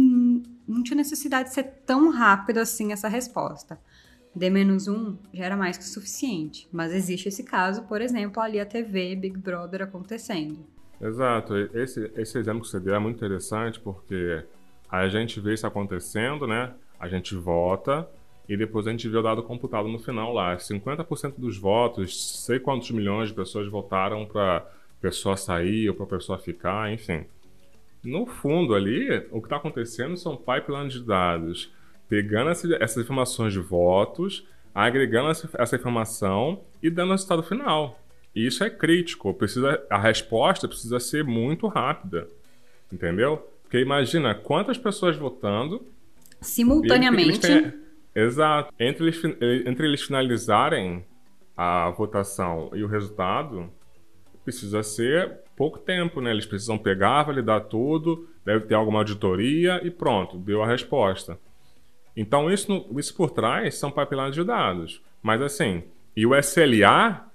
não 0.66 0.82
tinha 0.82 0.96
necessidade 0.96 1.48
de 1.48 1.54
ser 1.54 1.64
tão 1.84 2.10
rápido 2.10 2.58
assim 2.58 2.92
essa 2.92 3.08
resposta. 3.08 3.78
D-1 4.34 5.18
já 5.32 5.44
era 5.44 5.56
mais 5.56 5.76
que 5.76 5.84
o 5.84 5.86
suficiente. 5.86 6.68
Mas 6.70 6.92
existe 6.92 7.28
esse 7.28 7.42
caso, 7.42 7.82
por 7.82 8.00
exemplo, 8.00 8.40
ali 8.40 8.60
a 8.60 8.66
TV, 8.66 9.16
Big 9.16 9.36
Brother 9.36 9.82
acontecendo. 9.82 10.64
Exato. 11.00 11.56
Esse, 11.74 12.10
esse 12.14 12.38
exemplo 12.38 12.62
que 12.62 12.68
você 12.68 12.78
deu 12.78 12.94
é 12.94 12.98
muito 12.98 13.16
interessante 13.16 13.80
porque 13.80 14.44
a 14.88 15.08
gente 15.08 15.40
vê 15.40 15.54
isso 15.54 15.66
acontecendo, 15.66 16.46
né? 16.46 16.72
A 16.98 17.08
gente 17.08 17.34
vota 17.34 18.08
e 18.50 18.56
depois 18.56 18.84
a 18.84 18.90
gente 18.90 19.08
vê 19.08 19.16
o 19.16 19.22
dado 19.22 19.44
computado 19.44 19.86
no 19.86 20.00
final 20.00 20.34
lá. 20.34 20.56
50% 20.56 21.34
dos 21.38 21.56
votos, 21.56 22.42
sei 22.44 22.58
quantos 22.58 22.90
milhões 22.90 23.28
de 23.28 23.34
pessoas 23.34 23.68
votaram 23.68 24.26
para 24.26 24.68
pessoa 25.00 25.36
sair 25.36 25.88
ou 25.88 25.94
para 25.94 26.04
a 26.04 26.08
pessoa 26.08 26.36
ficar, 26.36 26.92
enfim. 26.92 27.24
No 28.02 28.26
fundo 28.26 28.74
ali, 28.74 29.24
o 29.30 29.40
que 29.40 29.46
está 29.46 29.54
acontecendo 29.54 30.16
são 30.16 30.36
pipelines 30.36 30.94
de 30.94 31.04
dados, 31.04 31.70
pegando 32.08 32.50
essas 32.50 33.04
informações 33.04 33.52
de 33.52 33.60
votos, 33.60 34.44
agregando 34.74 35.30
essa 35.30 35.76
informação 35.76 36.60
e 36.82 36.90
dando 36.90 37.10
o 37.10 37.12
resultado 37.12 37.44
final. 37.44 38.00
E 38.34 38.44
isso 38.44 38.64
é 38.64 38.70
crítico, 38.70 39.32
precisa, 39.32 39.80
a 39.88 39.96
resposta 39.96 40.66
precisa 40.66 40.98
ser 40.98 41.22
muito 41.22 41.68
rápida, 41.68 42.26
entendeu? 42.92 43.48
Porque 43.62 43.78
imagina 43.78 44.34
quantas 44.34 44.76
pessoas 44.76 45.16
votando 45.16 45.86
simultaneamente. 46.40 47.78
Exato. 48.14 48.72
Entre 48.78 49.04
eles, 49.04 49.22
entre 49.66 49.86
eles 49.86 50.02
finalizarem 50.02 51.04
a 51.56 51.90
votação 51.90 52.70
e 52.74 52.82
o 52.82 52.86
resultado, 52.86 53.70
precisa 54.44 54.82
ser 54.82 55.40
pouco 55.56 55.78
tempo, 55.78 56.20
né? 56.20 56.30
Eles 56.30 56.46
precisam 56.46 56.78
pegar, 56.78 57.24
validar 57.24 57.62
tudo, 57.62 58.28
deve 58.44 58.66
ter 58.66 58.74
alguma 58.74 59.00
auditoria 59.00 59.80
e 59.84 59.90
pronto, 59.90 60.38
deu 60.38 60.62
a 60.62 60.66
resposta. 60.66 61.38
Então, 62.16 62.50
isso, 62.50 62.86
isso 62.96 63.14
por 63.14 63.30
trás 63.30 63.76
são 63.76 63.90
pipelines 63.90 64.34
de 64.34 64.42
dados. 64.42 65.00
Mas 65.22 65.40
assim, 65.42 65.84
e 66.16 66.26
o 66.26 66.34
SLA, 66.34 67.26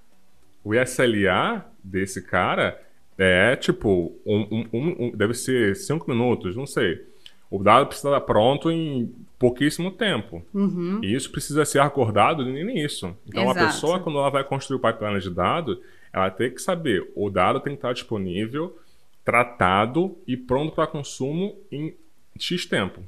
o 0.62 0.74
SLA 0.74 1.64
desse 1.82 2.22
cara 2.22 2.80
é 3.16 3.56
tipo, 3.56 4.14
um, 4.26 4.66
um, 4.72 4.96
um, 5.06 5.10
deve 5.16 5.32
ser 5.32 5.74
cinco 5.74 6.10
minutos, 6.10 6.54
não 6.54 6.66
sei. 6.66 7.06
O 7.50 7.62
dado 7.62 7.86
precisa 7.86 8.08
estar 8.08 8.20
pronto 8.20 8.70
em 8.70 9.14
pouquíssimo 9.38 9.90
tempo. 9.90 10.44
Uhum. 10.52 11.00
E 11.02 11.14
isso 11.14 11.30
precisa 11.30 11.64
ser 11.64 11.80
acordado 11.80 12.44
no 12.44 12.58
início. 12.58 13.16
Então, 13.26 13.44
Exato. 13.44 13.58
a 13.58 13.66
pessoa, 13.66 14.00
quando 14.00 14.18
ela 14.18 14.30
vai 14.30 14.44
construir 14.44 14.78
o 14.78 14.80
pipeline 14.80 15.20
de 15.20 15.30
dados, 15.30 15.78
ela 16.12 16.30
tem 16.30 16.52
que 16.52 16.62
saber, 16.62 17.10
o 17.14 17.28
dado 17.28 17.60
tem 17.60 17.74
que 17.74 17.78
estar 17.78 17.92
disponível, 17.92 18.78
tratado 19.24 20.16
e 20.26 20.36
pronto 20.36 20.74
para 20.74 20.86
consumo 20.86 21.58
em 21.70 21.94
X 22.38 22.64
tempo. 22.64 23.02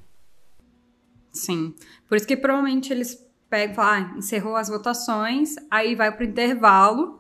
Sim. 1.33 1.75
Por 2.09 2.17
isso 2.17 2.27
que 2.27 2.37
provavelmente 2.37 2.93
eles 2.93 3.27
pegam, 3.49 3.83
ah, 3.83 4.15
encerrou 4.17 4.57
as 4.57 4.69
votações, 4.69 5.55
aí 5.71 5.95
vai 5.95 6.15
para 6.15 6.25
o 6.27 6.29
intervalo 6.29 7.19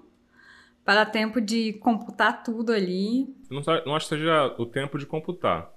para 0.84 1.04
dar 1.04 1.10
tempo 1.10 1.40
de 1.40 1.74
computar 1.74 2.42
tudo 2.42 2.72
ali. 2.72 3.34
Não, 3.50 3.62
não 3.86 3.94
acho 3.94 4.08
que 4.08 4.16
seja 4.16 4.54
o 4.58 4.66
tempo 4.66 4.98
de 4.98 5.06
computar. 5.06 5.70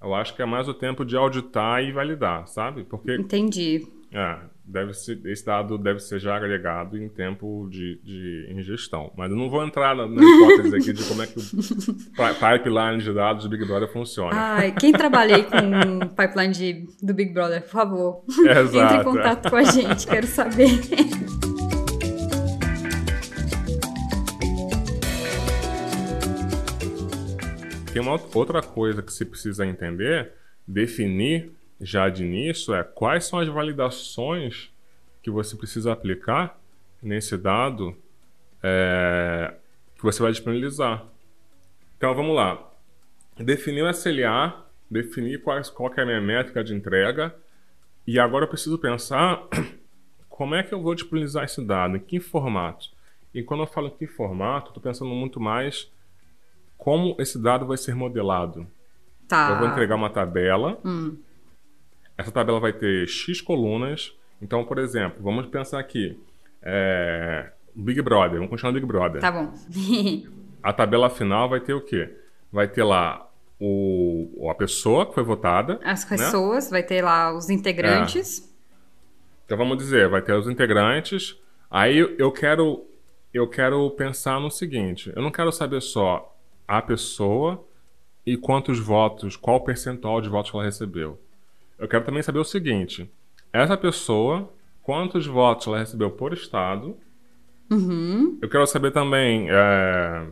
Eu 0.00 0.14
acho 0.14 0.34
que 0.34 0.42
é 0.42 0.46
mais 0.46 0.68
o 0.68 0.74
tempo 0.74 1.04
de 1.04 1.16
auditar 1.16 1.82
e 1.82 1.92
validar, 1.92 2.46
sabe? 2.46 2.84
Porque. 2.84 3.14
Entendi. 3.14 3.86
É, 4.12 4.38
deve 4.64 4.94
ser, 4.94 5.20
esse 5.26 5.44
dado 5.44 5.76
deve 5.76 6.00
ser 6.00 6.18
já 6.18 6.36
agregado 6.36 6.96
em 6.96 7.08
tempo 7.08 7.68
de, 7.70 8.00
de 8.02 8.48
ingestão. 8.50 9.12
Mas 9.16 9.30
eu 9.30 9.36
não 9.36 9.50
vou 9.50 9.64
entrar 9.64 9.94
na, 9.94 10.06
na 10.06 10.22
hipótese 10.22 10.76
aqui 10.76 10.92
de 10.92 11.04
como 11.04 11.22
é 11.22 11.26
que 11.26 11.38
o 11.38 11.42
pipeline 12.14 12.98
de 12.98 13.12
dados 13.12 13.44
do 13.44 13.50
Big 13.50 13.64
Brother 13.64 13.92
funciona. 13.92 14.30
Ai, 14.32 14.72
quem 14.72 14.92
trabalhei 14.92 15.44
com 15.44 16.08
pipeline 16.08 16.52
de, 16.52 16.88
do 17.02 17.14
Big 17.14 17.32
Brother, 17.32 17.62
por 17.62 17.70
favor, 17.70 18.24
Exato. 18.28 18.76
entre 18.76 18.96
em 18.96 19.04
contato 19.04 19.50
com 19.50 19.56
a 19.56 19.64
gente, 19.64 20.06
quero 20.06 20.26
saber. 20.26 20.70
Tem 27.96 28.02
uma 28.02 28.20
outra 28.34 28.60
coisa 28.60 29.02
que 29.02 29.10
se 29.10 29.24
precisa 29.24 29.64
entender, 29.64 30.34
definir 30.68 31.50
já 31.80 32.10
de 32.10 32.26
início 32.26 32.74
é 32.74 32.84
quais 32.84 33.24
são 33.24 33.38
as 33.38 33.48
validações 33.48 34.70
que 35.22 35.30
você 35.30 35.56
precisa 35.56 35.94
aplicar 35.94 36.60
nesse 37.02 37.38
dado 37.38 37.96
é, 38.62 39.54
que 39.94 40.02
você 40.02 40.22
vai 40.22 40.30
disponibilizar. 40.30 41.06
Então 41.96 42.14
vamos 42.14 42.36
lá. 42.36 42.70
Definir 43.38 43.80
o 43.80 43.88
SLA, 43.88 44.66
definir 44.90 45.40
qual, 45.40 45.58
qual 45.72 45.90
é 45.96 46.02
a 46.02 46.04
minha 46.04 46.20
métrica 46.20 46.62
de 46.62 46.74
entrega, 46.74 47.34
e 48.06 48.18
agora 48.18 48.44
eu 48.44 48.48
preciso 48.50 48.76
pensar 48.78 49.42
como 50.28 50.54
é 50.54 50.62
que 50.62 50.74
eu 50.74 50.82
vou 50.82 50.94
disponibilizar 50.94 51.44
esse 51.44 51.64
dado, 51.64 51.96
em 51.96 52.00
que 52.00 52.20
formato. 52.20 52.90
E 53.32 53.42
quando 53.42 53.62
eu 53.62 53.66
falo 53.66 53.86
em 53.86 53.96
que 53.96 54.06
formato, 54.06 54.68
estou 54.68 54.82
pensando 54.82 55.08
muito 55.12 55.40
mais 55.40 55.90
como 56.76 57.16
esse 57.18 57.40
dado 57.40 57.66
vai 57.66 57.76
ser 57.76 57.94
modelado. 57.94 58.66
Tá. 59.28 59.50
Eu 59.50 59.58
vou 59.58 59.68
entregar 59.68 59.96
uma 59.96 60.10
tabela 60.10 60.78
hum. 60.84 61.16
Essa 62.18 62.30
tabela 62.30 62.58
vai 62.58 62.72
ter 62.72 63.06
X 63.06 63.40
colunas. 63.40 64.12
Então, 64.40 64.64
por 64.64 64.78
exemplo, 64.78 65.22
vamos 65.22 65.46
pensar 65.46 65.78
aqui. 65.78 66.18
É... 66.62 67.50
Big 67.74 68.00
Brother, 68.00 68.36
vamos 68.36 68.48
continuar 68.48 68.72
no 68.72 68.80
Big 68.80 68.86
Brother. 68.86 69.20
Tá 69.20 69.30
bom. 69.30 69.52
a 70.62 70.72
tabela 70.72 71.10
final 71.10 71.48
vai 71.48 71.60
ter 71.60 71.74
o 71.74 71.80
quê? 71.80 72.10
Vai 72.50 72.66
ter 72.66 72.84
lá 72.84 73.28
o, 73.60 74.48
a 74.50 74.54
pessoa 74.54 75.04
que 75.04 75.14
foi 75.14 75.22
votada. 75.22 75.78
As 75.84 76.08
né? 76.08 76.16
pessoas, 76.16 76.66
né? 76.66 76.70
vai 76.70 76.82
ter 76.82 77.02
lá 77.02 77.34
os 77.34 77.50
integrantes. 77.50 78.40
É. 78.40 78.56
Então 79.44 79.58
vamos 79.58 79.76
dizer, 79.76 80.08
vai 80.08 80.22
ter 80.22 80.32
os 80.32 80.48
integrantes. 80.48 81.36
Aí 81.70 81.98
eu 82.18 82.32
quero 82.32 82.84
eu 83.32 83.46
quero 83.46 83.90
pensar 83.90 84.40
no 84.40 84.50
seguinte: 84.50 85.12
eu 85.14 85.22
não 85.22 85.30
quero 85.30 85.52
saber 85.52 85.82
só 85.82 86.34
a 86.66 86.82
pessoa 86.82 87.64
e 88.24 88.36
quantos 88.36 88.78
votos, 88.78 89.36
qual 89.36 89.60
percentual 89.60 90.20
de 90.20 90.28
votos 90.28 90.52
ela 90.52 90.64
recebeu. 90.64 91.20
Eu 91.78 91.86
quero 91.86 92.04
também 92.04 92.22
saber 92.22 92.38
o 92.38 92.44
seguinte: 92.44 93.10
essa 93.52 93.76
pessoa, 93.76 94.50
quantos 94.82 95.26
votos 95.26 95.66
ela 95.66 95.78
recebeu 95.78 96.10
por 96.10 96.32
estado. 96.32 96.96
Uhum. 97.70 98.38
Eu 98.40 98.48
quero 98.48 98.66
saber 98.66 98.90
também. 98.90 99.48
É... 99.50 100.26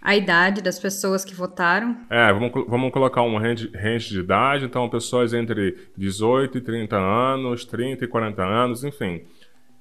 A 0.00 0.14
idade 0.14 0.62
das 0.62 0.78
pessoas 0.78 1.24
que 1.24 1.34
votaram. 1.34 1.96
É, 2.08 2.32
vamos, 2.32 2.52
vamos 2.68 2.92
colocar 2.92 3.22
um 3.22 3.38
range, 3.38 3.68
range 3.74 4.10
de 4.10 4.20
idade, 4.20 4.64
então 4.64 4.88
pessoas 4.88 5.32
entre 5.32 5.88
18 5.96 6.58
e 6.58 6.60
30 6.60 6.96
anos, 6.96 7.64
30 7.64 8.04
e 8.04 8.08
40 8.08 8.44
anos, 8.44 8.84
enfim. 8.84 9.22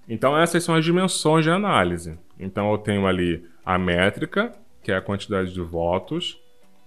Então 0.09 0.37
essas 0.37 0.63
são 0.63 0.73
as 0.73 0.83
dimensões 0.83 1.43
de 1.43 1.51
análise. 1.51 2.17
Então 2.39 2.71
eu 2.71 2.77
tenho 2.77 3.05
ali 3.05 3.45
a 3.63 3.77
métrica, 3.77 4.51
que 4.85 4.91
é 4.91 4.95
a 4.95 5.01
quantidade 5.01 5.51
de 5.51 5.61
votos, 5.61 6.39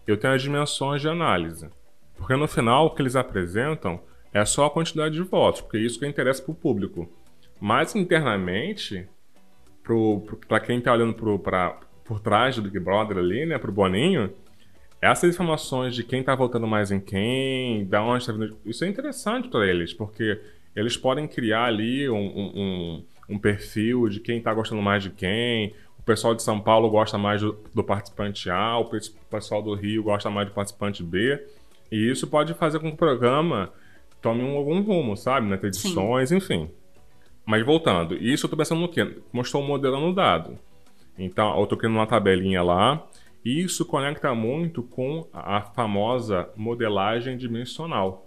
eu 0.07 0.17
tenho 0.17 0.33
as 0.33 0.41
dimensões 0.41 1.03
de 1.03 1.09
análise. 1.09 1.69
Porque 2.17 2.37
no 2.37 2.47
final 2.47 2.87
o 2.87 2.91
que 2.91 3.03
eles 3.03 3.17
apresentam 3.17 4.01
é 4.33 4.45
só 4.45 4.67
a 4.67 4.71
quantidade 4.71 5.17
de 5.17 5.23
votos, 5.23 5.61
porque 5.61 5.79
é 5.79 5.81
isso 5.81 5.99
que 5.99 6.07
interessa 6.07 6.41
para 6.41 6.53
o 6.53 6.55
público. 6.55 7.13
Mas 7.61 7.97
internamente, 7.97 9.09
para 10.47 10.61
quem 10.61 10.79
está 10.79 10.93
olhando 10.93 11.13
pro, 11.13 11.41
pra, 11.41 11.81
por 12.05 12.21
trás 12.21 12.55
do 12.55 12.63
Big 12.63 12.79
Brother 12.79 13.19
ali, 13.19 13.45
né, 13.45 13.59
para 13.59 13.71
o 13.71 13.75
Boninho, 13.75 14.33
essas 15.03 15.35
informações 15.35 15.93
de 15.93 16.05
quem 16.05 16.21
está 16.21 16.37
votando 16.37 16.69
mais 16.69 16.93
em 16.93 17.01
quem, 17.01 17.85
da 17.85 18.01
onde 18.01 18.23
está 18.23 18.33
vindo, 18.33 18.57
isso 18.65 18.85
é 18.85 18.89
interessante 18.89 19.49
para 19.49 19.67
eles, 19.67 19.93
porque 19.93 20.41
eles 20.77 20.97
podem 20.97 21.27
criar 21.27 21.65
ali 21.65 22.09
um, 22.09 22.17
um, 22.17 23.05
um 23.29 23.39
perfil 23.41 24.09
de 24.09 24.21
quem 24.21 24.39
está 24.39 24.55
gostando 24.55 24.83
mais 24.83 25.03
de 25.03 25.11
quem. 25.11 25.75
O 26.09 26.17
pessoal 26.17 26.35
de 26.35 26.43
São 26.43 26.59
Paulo 26.59 26.89
gosta 26.89 27.19
mais 27.19 27.43
do, 27.43 27.59
do, 27.75 27.85
participante 27.85 28.49
A, 28.49 28.79
o 28.79 28.87
pessoal 29.29 29.61
do 29.61 29.75
Rio 29.75 30.03
gosta 30.03 30.31
mais 30.31 30.49
do 30.49 30.55
participante 30.55 31.03
B. 31.03 31.39
E 31.93 32.11
isso 32.11 32.27
pode 32.27 32.55
fazer 32.55 32.79
com 32.79 32.89
que 32.89 32.95
o 32.95 32.97
programa 32.97 33.71
tome 34.23 34.43
um, 34.43 34.57
algum 34.57 34.81
rumo, 34.81 35.19
sabe? 35.19 35.47
Nas 35.47 35.63
edições, 35.63 36.31
Sim. 36.31 36.37
enfim. 36.37 36.71
Mas 37.45 37.63
voltando, 37.63 38.15
isso 38.15 38.47
eu 38.47 38.49
estou 38.49 38.57
pensando 38.57 38.81
no 38.81 38.89
quê? 38.89 39.19
Mostrou 39.31 39.63
modelando 39.63 40.07
o 40.07 40.15
dado. 40.15 40.59
Então, 41.19 41.55
eu 41.59 41.65
estou 41.65 41.77
criando 41.77 41.97
uma 41.97 42.07
tabelinha 42.07 42.63
lá. 42.63 43.07
E 43.45 43.61
isso 43.61 43.85
conecta 43.85 44.35
muito 44.35 44.83
com 44.83 45.29
a 45.31 45.61
famosa 45.61 46.49
modelagem 46.57 47.37
dimensional. 47.37 48.27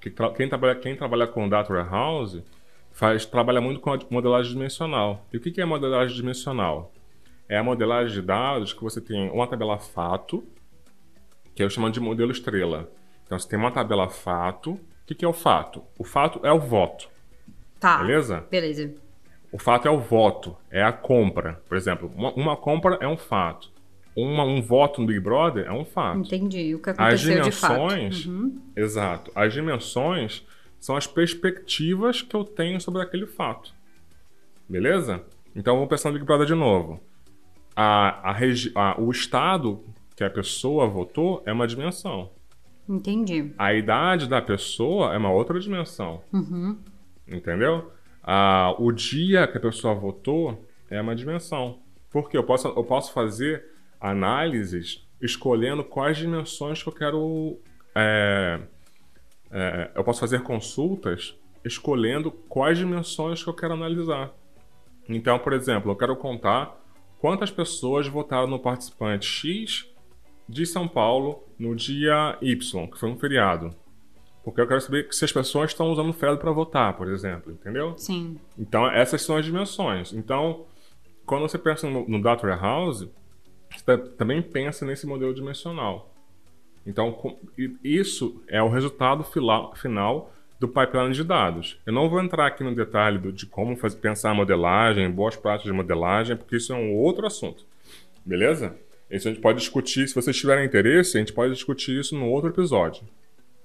Que 0.00 0.08
tra 0.08 0.30
quem, 0.30 0.48
trabalha, 0.48 0.74
quem 0.74 0.96
trabalha 0.96 1.26
com 1.26 1.46
Data 1.50 1.70
Warehouse 1.70 2.42
faz, 2.98 3.24
trabalha 3.24 3.60
muito 3.60 3.80
com 3.80 3.92
a 3.92 3.98
modelagem 4.10 4.52
dimensional. 4.52 5.24
E 5.32 5.36
o 5.36 5.40
que 5.40 5.60
é 5.60 5.64
modelagem 5.64 6.16
dimensional? 6.16 6.92
É 7.48 7.56
a 7.56 7.62
modelagem 7.62 8.12
de 8.12 8.20
dados 8.20 8.72
que 8.72 8.82
você 8.82 9.00
tem 9.00 9.30
uma 9.30 9.46
tabela 9.46 9.78
fato, 9.78 10.44
que 11.54 11.62
eu 11.62 11.70
chamo 11.70 11.88
de 11.90 12.00
modelo 12.00 12.32
estrela. 12.32 12.90
Então 13.24 13.38
você 13.38 13.48
tem 13.48 13.58
uma 13.58 13.70
tabela 13.70 14.08
fato. 14.08 14.72
O 14.72 15.14
que 15.14 15.24
é 15.24 15.28
o 15.28 15.32
fato? 15.32 15.84
O 15.96 16.02
fato 16.02 16.44
é 16.44 16.52
o 16.52 16.58
voto. 16.58 17.08
Tá. 17.78 17.98
Beleza? 17.98 18.44
Beleza. 18.50 18.92
O 19.52 19.58
fato 19.58 19.86
é 19.86 19.90
o 19.90 20.00
voto, 20.00 20.56
é 20.68 20.82
a 20.82 20.92
compra. 20.92 21.62
Por 21.68 21.76
exemplo, 21.76 22.12
uma, 22.16 22.32
uma 22.32 22.56
compra 22.56 22.98
é 23.00 23.06
um 23.06 23.16
fato 23.16 23.70
uma, 24.20 24.42
um 24.42 24.60
voto 24.60 25.00
no 25.00 25.06
Big 25.06 25.20
Brother 25.20 25.66
é 25.66 25.72
um 25.72 25.84
fato. 25.84 26.18
Entendi. 26.18 26.74
O 26.74 26.82
que 26.82 26.90
aconteceu 26.90 27.14
as 27.14 27.20
dimensões, 27.20 28.16
de 28.16 28.24
fato. 28.24 28.30
Uhum. 28.30 28.60
Exato. 28.74 29.32
As 29.34 29.52
dimensões 29.52 30.44
são 30.80 30.96
as 30.96 31.06
perspectivas 31.06 32.22
que 32.22 32.34
eu 32.34 32.44
tenho 32.44 32.80
sobre 32.80 33.02
aquele 33.02 33.26
fato. 33.26 33.74
Beleza? 34.68 35.22
Então 35.54 35.74
vamos 35.74 35.88
pensar 35.88 36.10
no 36.10 36.14
Big 36.14 36.24
Brother 36.24 36.46
de 36.46 36.54
novo. 36.54 37.00
A, 37.74 38.32
a, 38.32 38.36
a, 38.74 39.00
o 39.00 39.10
estado 39.10 39.84
que 40.16 40.24
a 40.24 40.30
pessoa 40.30 40.86
votou 40.86 41.42
é 41.46 41.52
uma 41.52 41.66
dimensão. 41.66 42.30
Entendi. 42.88 43.52
A 43.58 43.74
idade 43.74 44.26
da 44.26 44.40
pessoa 44.40 45.14
é 45.14 45.18
uma 45.18 45.30
outra 45.30 45.60
dimensão. 45.60 46.22
Uhum. 46.32 46.78
Entendeu? 47.26 47.92
Ah, 48.22 48.74
o 48.78 48.90
dia 48.90 49.46
que 49.46 49.58
a 49.58 49.60
pessoa 49.60 49.94
votou 49.94 50.66
é 50.90 51.00
uma 51.00 51.14
dimensão. 51.14 51.78
Porque 52.10 52.36
eu 52.36 52.44
posso, 52.44 52.68
eu 52.68 52.84
posso 52.84 53.12
fazer 53.12 53.64
análises 54.00 55.06
escolhendo 55.20 55.84
quais 55.84 56.16
dimensões 56.16 56.82
que 56.82 56.88
eu 56.88 56.92
quero. 56.92 57.58
É, 57.94 58.60
é, 59.50 59.90
eu 59.94 60.04
posso 60.04 60.20
fazer 60.20 60.42
consultas 60.42 61.34
escolhendo 61.64 62.30
quais 62.30 62.78
dimensões 62.78 63.42
que 63.42 63.48
eu 63.48 63.54
quero 63.54 63.74
analisar. 63.74 64.32
Então, 65.08 65.38
por 65.38 65.52
exemplo, 65.52 65.90
eu 65.90 65.96
quero 65.96 66.16
contar 66.16 66.78
quantas 67.18 67.50
pessoas 67.50 68.06
votaram 68.06 68.46
no 68.46 68.58
participante 68.58 69.26
X 69.26 69.86
de 70.48 70.64
São 70.64 70.86
Paulo 70.86 71.44
no 71.58 71.74
dia 71.74 72.36
Y, 72.40 72.86
que 72.86 72.98
foi 72.98 73.10
um 73.10 73.18
feriado. 73.18 73.74
Porque 74.44 74.60
eu 74.60 74.68
quero 74.68 74.80
saber 74.80 75.08
se 75.10 75.24
as 75.24 75.32
pessoas 75.32 75.70
estão 75.70 75.90
usando 75.90 76.12
feriado 76.12 76.40
para 76.40 76.50
votar, 76.52 76.96
por 76.96 77.08
exemplo, 77.08 77.52
entendeu? 77.52 77.94
Sim. 77.98 78.38
Então, 78.58 78.90
essas 78.90 79.22
são 79.22 79.36
as 79.36 79.44
dimensões. 79.44 80.12
Então, 80.12 80.66
quando 81.26 81.42
você 81.42 81.58
pensa 81.58 81.88
no, 81.88 82.08
no 82.08 82.22
Data 82.22 82.46
Warehouse, 82.46 83.10
você 83.76 83.98
também 83.98 84.40
pensa 84.40 84.86
nesse 84.86 85.06
modelo 85.06 85.34
dimensional. 85.34 86.14
Então, 86.88 87.38
isso 87.84 88.42
é 88.48 88.62
o 88.62 88.68
resultado 88.70 89.22
final 89.74 90.32
do 90.58 90.66
pipeline 90.66 91.12
de 91.12 91.22
dados. 91.22 91.78
Eu 91.84 91.92
não 91.92 92.08
vou 92.08 92.18
entrar 92.18 92.46
aqui 92.46 92.64
no 92.64 92.74
detalhe 92.74 93.30
de 93.30 93.44
como 93.44 93.76
fazer, 93.76 93.98
pensar 93.98 94.30
a 94.30 94.34
modelagem, 94.34 95.10
boas 95.10 95.36
práticas 95.36 95.70
de 95.70 95.76
modelagem, 95.76 96.34
porque 96.34 96.56
isso 96.56 96.72
é 96.72 96.76
um 96.76 96.94
outro 96.94 97.26
assunto. 97.26 97.62
Beleza? 98.24 98.74
Isso 99.10 99.28
a 99.28 99.30
gente 99.30 99.42
pode 99.42 99.58
discutir, 99.58 100.08
se 100.08 100.14
vocês 100.14 100.34
tiverem 100.36 100.64
interesse, 100.64 101.18
a 101.18 101.20
gente 101.20 101.32
pode 101.34 101.52
discutir 101.52 102.00
isso 102.00 102.16
no 102.16 102.26
outro 102.30 102.48
episódio. 102.48 103.02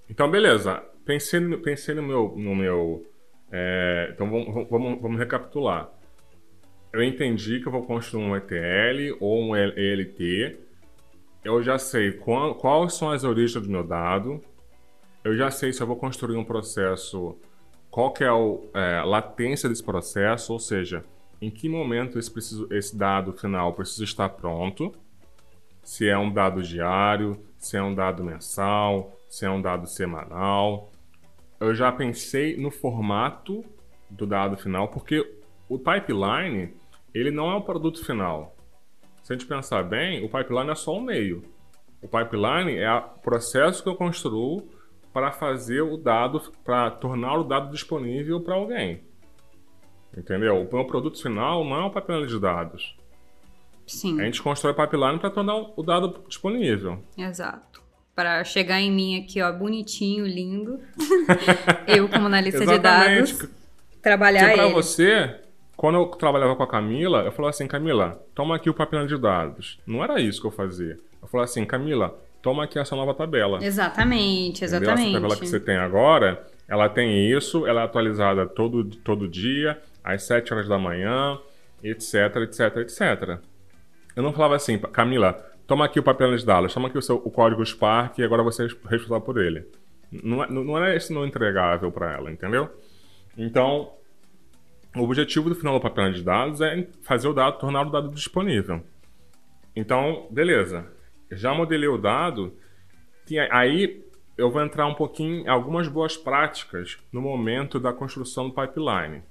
Então, 0.10 0.30
beleza. 0.30 0.84
Pensei, 1.06 1.40
pensei 1.58 1.96
no 1.96 2.04
meu. 2.04 2.34
No 2.36 2.54
meu 2.54 3.06
é, 3.50 4.10
então, 4.14 4.30
vamos, 4.30 4.70
vamos, 4.70 5.02
vamos 5.02 5.18
recapitular 5.18 5.90
eu 6.94 7.02
entendi 7.02 7.60
que 7.60 7.68
eu 7.68 7.72
vou 7.72 7.84
construir 7.84 8.24
um 8.24 8.36
ETL 8.36 9.18
ou 9.20 9.42
um 9.42 9.56
ELT. 9.56 10.58
Eu 11.44 11.62
já 11.62 11.78
sei 11.78 12.14
quais 12.14 12.94
são 12.94 13.12
as 13.12 13.26
origens 13.26 13.66
do 13.66 13.70
meu 13.70 13.84
dado. 13.84 14.40
Eu 15.24 15.36
já 15.36 15.52
sei 15.52 15.74
se 15.74 15.84
eu 15.84 15.88
vou 15.88 15.98
construir 15.98 16.38
um 16.38 16.44
processo, 16.44 17.38
qual 17.92 18.14
que 18.14 18.24
é 18.24 18.30
a 18.30 18.34
é, 18.74 19.04
latência 19.04 19.68
desse 19.68 19.84
processo, 19.84 20.54
ou 20.54 20.60
seja, 20.60 21.04
em 21.42 21.52
que 21.52 21.68
momento 21.68 22.18
esse, 22.18 22.32
preciso, 22.32 22.68
esse 22.72 22.96
dado 22.96 23.34
final 23.34 23.74
precisa 23.74 24.06
estar 24.06 24.30
pronto. 24.30 24.94
Se 25.84 26.08
é 26.08 26.18
um 26.18 26.32
dado 26.32 26.64
diário, 26.64 27.38
se 27.58 27.76
é 27.76 27.84
um 27.84 27.94
dado 27.94 28.24
mensal, 28.24 29.20
se 29.28 29.46
é 29.46 29.50
um 29.50 29.62
dado 29.62 29.86
semanal. 29.86 30.92
Eu 31.60 31.76
já 31.76 31.92
pensei 31.92 32.56
no 32.56 32.72
formato 32.72 33.66
do 34.10 34.26
dado 34.26 34.56
final, 34.56 34.88
porque 34.88 35.30
o 35.68 35.78
pipeline 35.78 36.74
ele 37.14 37.32
não 37.32 37.52
é 37.52 37.56
o 37.56 37.62
produto 37.62 38.06
final. 38.06 38.56
Se 39.24 39.32
a 39.32 39.36
gente 39.38 39.48
pensar 39.48 39.84
bem, 39.84 40.24
o 40.24 40.30
pipeline 40.30 40.70
é 40.70 40.76
só 40.76 40.98
um 40.98 41.02
meio. 41.02 41.44
O 42.02 42.08
pipeline 42.08 42.78
é 42.78 42.94
o 42.94 43.02
processo 43.22 43.82
que 43.82 43.88
eu 43.88 43.96
construo 43.96 44.70
para 45.14 45.32
fazer 45.32 45.82
o 45.82 45.96
dado, 45.96 46.42
para 46.64 46.92
tornar 46.92 47.38
o 47.38 47.44
dado 47.46 47.72
disponível 47.72 48.42
para 48.42 48.56
alguém. 48.56 49.02
Entendeu? 50.16 50.62
O 50.62 50.76
meu 50.76 50.86
produto 50.86 51.22
final 51.22 51.64
não 51.64 51.76
é 51.78 51.86
um 51.86 51.90
pipeline 51.90 52.28
de 52.28 52.38
dados. 52.38 52.98
Sim. 53.88 54.20
A 54.20 54.26
gente 54.26 54.42
constrói 54.42 54.74
pipeline 54.74 55.18
para 55.18 55.30
tornar 55.30 55.56
o 55.56 55.84
dado 55.84 56.22
disponível. 56.28 57.02
Exato. 57.18 57.82
Para 58.14 58.44
chegar 58.44 58.82
em 58.82 58.92
mim 58.92 59.24
aqui, 59.24 59.42
ó, 59.42 59.52
bonitinho, 59.52 60.26
lindo. 60.28 60.82
eu, 61.88 62.10
como 62.10 62.28
analista 62.28 62.66
de 62.66 62.78
dados, 62.78 63.48
trabalhar 64.02 64.50
que 64.50 64.56
para 64.56 64.68
você, 64.68 65.43
quando 65.76 65.96
eu 65.96 66.06
trabalhava 66.08 66.56
com 66.56 66.64
a 66.64 66.68
Camila, 66.68 67.24
eu 67.24 67.32
falava 67.32 67.50
assim, 67.50 67.68
Camila, 67.68 68.22
toma 68.36 68.56
aqui 68.56 68.70
o 68.70 68.74
papel 68.74 69.08
de 69.08 69.18
dados. 69.18 69.80
Não 69.86 70.04
era 70.04 70.20
isso 70.20 70.40
que 70.40 70.48
eu 70.48 70.52
fazia. 70.52 71.00
Eu 71.22 71.28
falava 71.28 71.50
assim, 71.50 71.66
Camila, 71.66 72.18
toma 72.42 72.64
aqui 72.64 72.78
essa 72.78 72.96
nova 72.96 73.14
tabela. 73.14 73.64
Exatamente, 73.64 74.64
exatamente. 74.64 75.02
Entendeu? 75.02 75.18
Essa 75.18 75.22
tabela 75.22 75.40
que 75.40 75.48
você 75.48 75.60
tem 75.60 75.78
agora, 75.78 76.46
ela 76.68 76.90
tem 76.90 77.30
isso, 77.32 77.66
ela 77.66 77.82
é 77.82 77.84
atualizada 77.86 78.46
todo, 78.46 78.84
todo 78.84 79.28
dia, 79.28 79.82
às 80.04 80.24
7 80.24 80.54
horas 80.54 80.68
da 80.68 80.78
manhã, 80.78 81.40
etc, 81.84 82.14
etc, 82.44 82.78
etc. 82.78 83.40
Eu 84.16 84.22
não 84.22 84.32
falava 84.32 84.56
assim, 84.56 84.78
Camila, 84.78 85.34
toma 85.66 85.86
aqui 85.86 86.00
o 86.00 86.04
papel 86.04 86.36
de 86.36 86.46
dados, 86.46 86.74
toma 86.74 86.88
aqui 86.88 86.98
o, 86.98 87.02
seu, 87.02 87.16
o 87.16 87.32
código 87.32 87.66
Spark 87.66 88.20
e 88.20 88.24
agora 88.24 88.44
você 88.44 88.64
é 88.64 88.68
responsável 88.68 89.22
por 89.22 89.38
ele. 89.38 89.66
Não, 90.12 90.44
é, 90.44 90.50
não 90.50 90.78
era 90.78 90.96
esse 90.96 91.12
não 91.12 91.26
entregável 91.26 91.92
para 91.92 92.14
ela, 92.14 92.32
entendeu? 92.32 92.70
Então, 93.38 93.92
o 94.96 95.02
objetivo 95.02 95.50
do 95.50 95.56
final 95.56 95.74
do 95.74 95.82
papel 95.82 96.12
de 96.12 96.22
dados 96.22 96.62
é 96.62 96.88
fazer 97.02 97.28
o 97.28 97.34
dado, 97.34 97.58
tornar 97.58 97.88
o 97.88 97.92
dado 97.92 98.10
disponível. 98.10 98.84
Então, 99.76 100.28
beleza. 100.30 100.88
Já 101.32 101.54
modelei 101.54 101.88
o 101.88 101.98
dado 101.98 102.54
aí 103.52 104.04
eu 104.38 104.52
vou 104.52 104.62
entrar 104.62 104.86
um 104.88 104.94
pouquinho 104.94 105.44
em 105.44 105.48
algumas 105.48 105.88
boas 105.88 106.18
práticas 106.18 106.98
no 107.12 107.22
momento 107.22 107.80
da 107.80 107.94
construção 107.94 108.50
do 108.50 108.56
pipeline. 108.56 109.24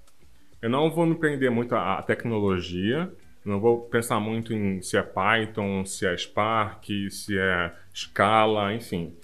Eu 0.60 0.70
não 0.70 0.90
vou 0.90 1.04
me 1.04 1.16
prender 1.16 1.50
muito 1.50 1.74
à 1.74 2.00
tecnologia, 2.02 3.12
não 3.44 3.60
vou 3.60 3.82
pensar 3.82 4.20
muito 4.20 4.52
em 4.52 4.80
se 4.80 4.96
é 4.96 5.02
Python, 5.02 5.84
se 5.84 6.06
é 6.06 6.16
Spark, 6.16 6.84
se 7.10 7.36
é 7.36 7.74
Scala, 7.92 8.72
enfim, 8.72 9.16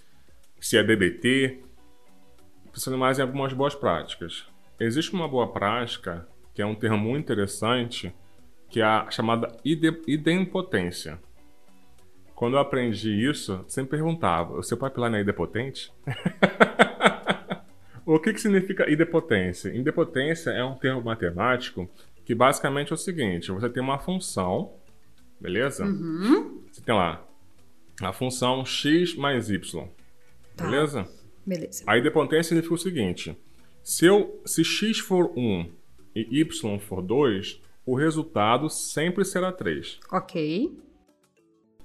se 0.61 0.77
é 0.77 0.83
DBT. 0.83 1.62
Pensando 2.72 2.98
mais 2.98 3.18
em 3.18 3.22
algumas 3.22 3.53
boas 3.53 3.74
práticas. 3.74 4.46
Existe 4.80 5.12
uma 5.12 5.26
boa 5.26 5.52
prática, 5.52 6.26
que 6.54 6.62
é 6.62 6.66
um 6.66 6.74
termo 6.74 6.98
muito 6.98 7.24
interessante, 7.24 8.14
que 8.68 8.80
é 8.80 8.84
a 8.84 9.10
chamada 9.10 9.56
idempotência. 9.64 11.18
Quando 12.34 12.54
eu 12.54 12.60
aprendi 12.60 13.28
isso, 13.28 13.64
sempre 13.66 13.98
perguntava: 13.98 14.54
o 14.54 14.62
seu 14.62 14.76
pipeline 14.76 15.16
é 15.16 15.20
idempotente? 15.20 15.92
o 18.06 18.20
que, 18.20 18.32
que 18.32 18.40
significa 18.40 18.88
idempotência? 18.88 19.74
Idempotência 19.74 20.50
é 20.50 20.64
um 20.64 20.76
termo 20.76 21.02
matemático 21.02 21.90
que 22.24 22.34
basicamente 22.34 22.92
é 22.92 22.94
o 22.94 22.98
seguinte: 22.98 23.50
você 23.50 23.68
tem 23.68 23.82
uma 23.82 23.98
função, 23.98 24.74
beleza? 25.40 25.84
Uhum. 25.84 26.62
Você 26.70 26.80
tem 26.80 26.94
lá 26.94 27.24
a 28.00 28.12
função 28.12 28.64
x 28.64 29.16
mais 29.16 29.50
y, 29.50 29.88
tá. 30.54 30.64
beleza? 30.64 31.08
Beleza. 31.44 31.82
A 31.86 31.98
idempotência 31.98 32.50
significa 32.50 32.74
o 32.74 32.78
seguinte: 32.78 33.36
se, 33.88 34.05
eu, 34.05 34.38
se 34.44 34.62
x 34.62 34.98
for 34.98 35.33
1 35.35 35.70
e 36.14 36.40
y 36.40 36.79
for 36.79 37.01
2, 37.01 37.59
o 37.87 37.94
resultado 37.94 38.68
sempre 38.68 39.24
será 39.24 39.51
3. 39.51 39.98
Ok. 40.12 40.79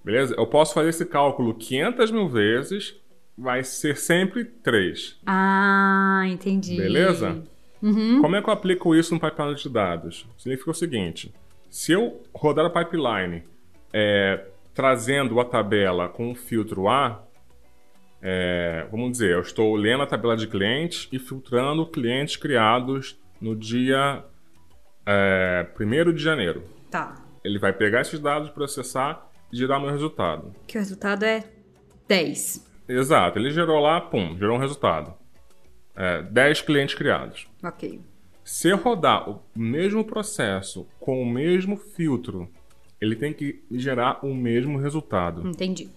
Beleza? 0.04 0.36
Eu 0.38 0.46
posso 0.46 0.74
fazer 0.74 0.89
esse 0.89 1.06
cálculo 1.06 1.54
500 1.56 2.12
mil 2.12 2.28
vezes, 2.28 2.94
vai 3.38 3.63
ser 3.63 3.96
sempre 3.96 4.44
3. 4.44 5.22
Ah, 5.26 6.24
entendi. 6.28 6.76
Beleza? 6.76 7.42
Uhum. 7.82 8.22
Como 8.22 8.36
é 8.36 8.42
que 8.42 8.50
eu 8.50 8.54
aplico 8.54 8.94
isso 8.94 9.13
no 9.13 9.20
pipeline 9.22 9.56
de 9.56 9.70
dados? 9.70 10.28
Significa 10.38 10.72
o 10.72 10.76
seguinte: 10.76 11.34
se 11.70 11.94
eu 11.94 12.22
rodar 12.36 12.66
a 12.66 12.70
pipeline 12.70 13.44
é, 13.94 14.46
trazendo 14.74 15.39
a 15.39 15.46
tabela 15.46 16.10
com 16.10 16.34
o 16.34 16.36
filtro 16.36 16.89
A, 16.89 17.24
é, 18.25 18.88
vamos 18.89 19.12
dizer, 19.12 19.31
eu 19.31 19.41
estou 19.41 19.75
lendo 19.75 20.01
a 20.01 20.07
tabela 20.07 20.38
de 20.38 20.47
clientes 20.47 21.09
e 21.12 21.19
filtrando 21.19 21.86
clientes 21.86 22.38
criados 22.38 23.19
no 23.41 23.53
dia 23.53 24.23
é, 25.05 25.67
1 25.77 26.13
de 26.13 26.23
janeiro. 26.23 26.63
Tá. 26.89 27.21
Ele 27.43 27.59
vai 27.59 27.73
pegar 27.73 27.99
esses 27.99 28.21
dados, 28.21 28.49
processar 28.49 29.29
e 29.51 29.57
gerar 29.57 29.77
meu 29.77 29.91
resultado. 29.91 30.55
Que 30.65 30.77
o 30.77 30.79
resultado 30.79 31.23
é 31.23 31.43
10. 32.07 32.65
Exato. 32.88 33.38
Ele 33.38 33.51
gerou 33.51 33.81
lá, 33.81 33.99
pum, 33.99 34.38
gerou 34.38 34.55
um 34.55 34.59
resultado. 34.59 35.13
É, 35.93 36.21
10 36.21 36.62
clientes 36.62 36.95
criados. 36.95 37.45
Ok. 37.62 37.99
Se 38.45 38.69
eu 38.69 38.77
rodar 38.77 39.29
o 39.29 39.41
mesmo 39.53 40.05
processo 40.05 40.88
com 40.97 41.21
o 41.21 41.25
mesmo 41.25 41.75
filtro, 41.75 42.49
ele 43.01 43.17
tem 43.17 43.33
que 43.33 43.62
gerar 43.69 44.25
o 44.25 44.33
mesmo 44.33 44.77
resultado. 44.77 45.45
Entendi. 45.45 45.89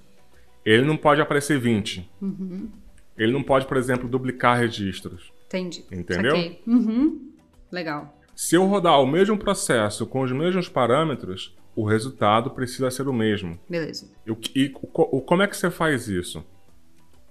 Ele 0.66 0.84
não 0.84 0.96
pode 0.96 1.20
aparecer 1.20 1.60
20. 1.60 2.10
Uhum. 2.20 2.68
Ele 3.16 3.32
não 3.32 3.42
pode, 3.42 3.66
por 3.66 3.76
exemplo, 3.76 4.08
duplicar 4.08 4.58
registros. 4.58 5.32
Entendi. 5.46 5.84
Entendeu? 5.92 6.56
Uhum. 6.66 7.30
Legal. 7.70 8.18
Se 8.34 8.56
eu 8.56 8.66
rodar 8.66 9.00
o 9.00 9.06
mesmo 9.06 9.38
processo 9.38 10.04
com 10.06 10.22
os 10.22 10.32
mesmos 10.32 10.68
parâmetros, 10.68 11.56
o 11.76 11.84
resultado 11.84 12.50
precisa 12.50 12.90
ser 12.90 13.06
o 13.06 13.12
mesmo. 13.12 13.56
Beleza. 13.70 14.10
E, 14.26 14.32
e 14.60 14.74
o, 14.74 15.20
como 15.20 15.42
é 15.42 15.46
que 15.46 15.56
você 15.56 15.70
faz 15.70 16.08
isso? 16.08 16.44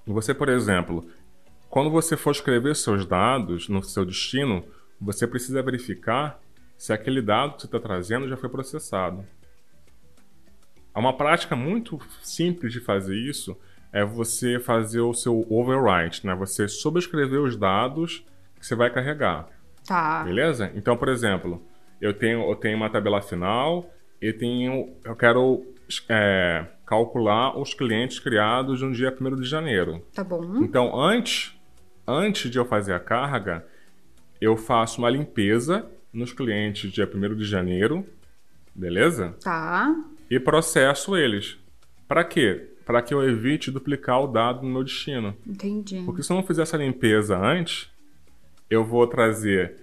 Você, 0.07 0.33
por 0.33 0.47
exemplo, 0.47 1.05
quando 1.69 1.89
você 1.89 2.15
for 2.15 2.31
escrever 2.31 2.73
seus 2.73 3.05
dados 3.05 3.67
no 3.67 3.83
seu 3.83 4.05
destino, 4.05 4.63
você 4.99 5.27
precisa 5.27 5.61
verificar 5.61 6.39
se 6.77 6.93
aquele 6.93 7.21
dado 7.21 7.55
que 7.55 7.61
você 7.61 7.67
está 7.67 7.79
trazendo 7.81 8.29
já 8.29 8.37
foi 8.37 8.47
processado. 8.47 9.25
É 10.95 10.99
uma 10.99 11.13
prática 11.13 11.55
muito 11.55 11.99
simples 12.21 12.71
de 12.71 12.79
fazer 12.79 13.15
isso 13.15 13.57
é 13.95 14.03
você 14.03 14.59
fazer 14.59 14.99
o 14.99 15.13
seu 15.13 15.47
overwrite, 15.49 16.27
né? 16.27 16.35
Você 16.35 16.67
sobrescrever 16.67 17.39
os 17.39 17.55
dados 17.55 18.25
que 18.59 18.65
você 18.65 18.75
vai 18.75 18.89
carregar. 18.89 19.47
Tá. 19.87 20.21
Beleza? 20.23 20.69
Então, 20.75 20.97
por 20.97 21.07
exemplo, 21.07 21.61
eu 22.01 22.13
tenho, 22.13 22.41
eu 22.49 22.55
tenho 22.55 22.75
uma 22.75 22.89
tabela 22.89 23.21
final 23.21 23.89
e 24.21 24.33
tenho, 24.33 24.93
eu 25.01 25.15
quero 25.15 25.65
é, 26.09 26.65
calcular 26.85 27.57
os 27.57 27.73
clientes 27.73 28.19
criados 28.19 28.81
no 28.81 28.91
dia 28.91 29.15
1 29.17 29.35
de 29.37 29.47
janeiro. 29.47 30.05
Tá 30.13 30.25
bom. 30.25 30.57
Então, 30.57 30.99
antes, 30.99 31.57
antes 32.05 32.51
de 32.51 32.57
eu 32.57 32.65
fazer 32.65 32.91
a 32.91 32.99
carga, 32.99 33.65
eu 34.41 34.57
faço 34.57 34.99
uma 34.99 35.09
limpeza 35.09 35.85
nos 36.11 36.33
clientes 36.33 36.91
dia 36.91 37.09
1 37.09 37.35
de 37.35 37.45
janeiro, 37.45 38.05
beleza? 38.75 39.37
Tá. 39.41 39.95
E 40.29 40.39
processo 40.39 41.15
eles. 41.15 41.57
Para 42.07 42.23
quê? 42.23 42.69
Para 42.85 43.01
que 43.01 43.13
eu 43.13 43.27
evite 43.27 43.71
duplicar 43.71 44.21
o 44.21 44.27
dado 44.27 44.61
no 44.63 44.69
meu 44.71 44.83
destino. 44.83 45.35
Entendi. 45.45 46.01
Porque 46.05 46.21
se 46.21 46.31
eu 46.31 46.35
não 46.35 46.43
fizer 46.43 46.63
essa 46.63 46.77
limpeza 46.77 47.37
antes, 47.37 47.89
eu 48.69 48.83
vou 48.83 49.07
trazer 49.07 49.75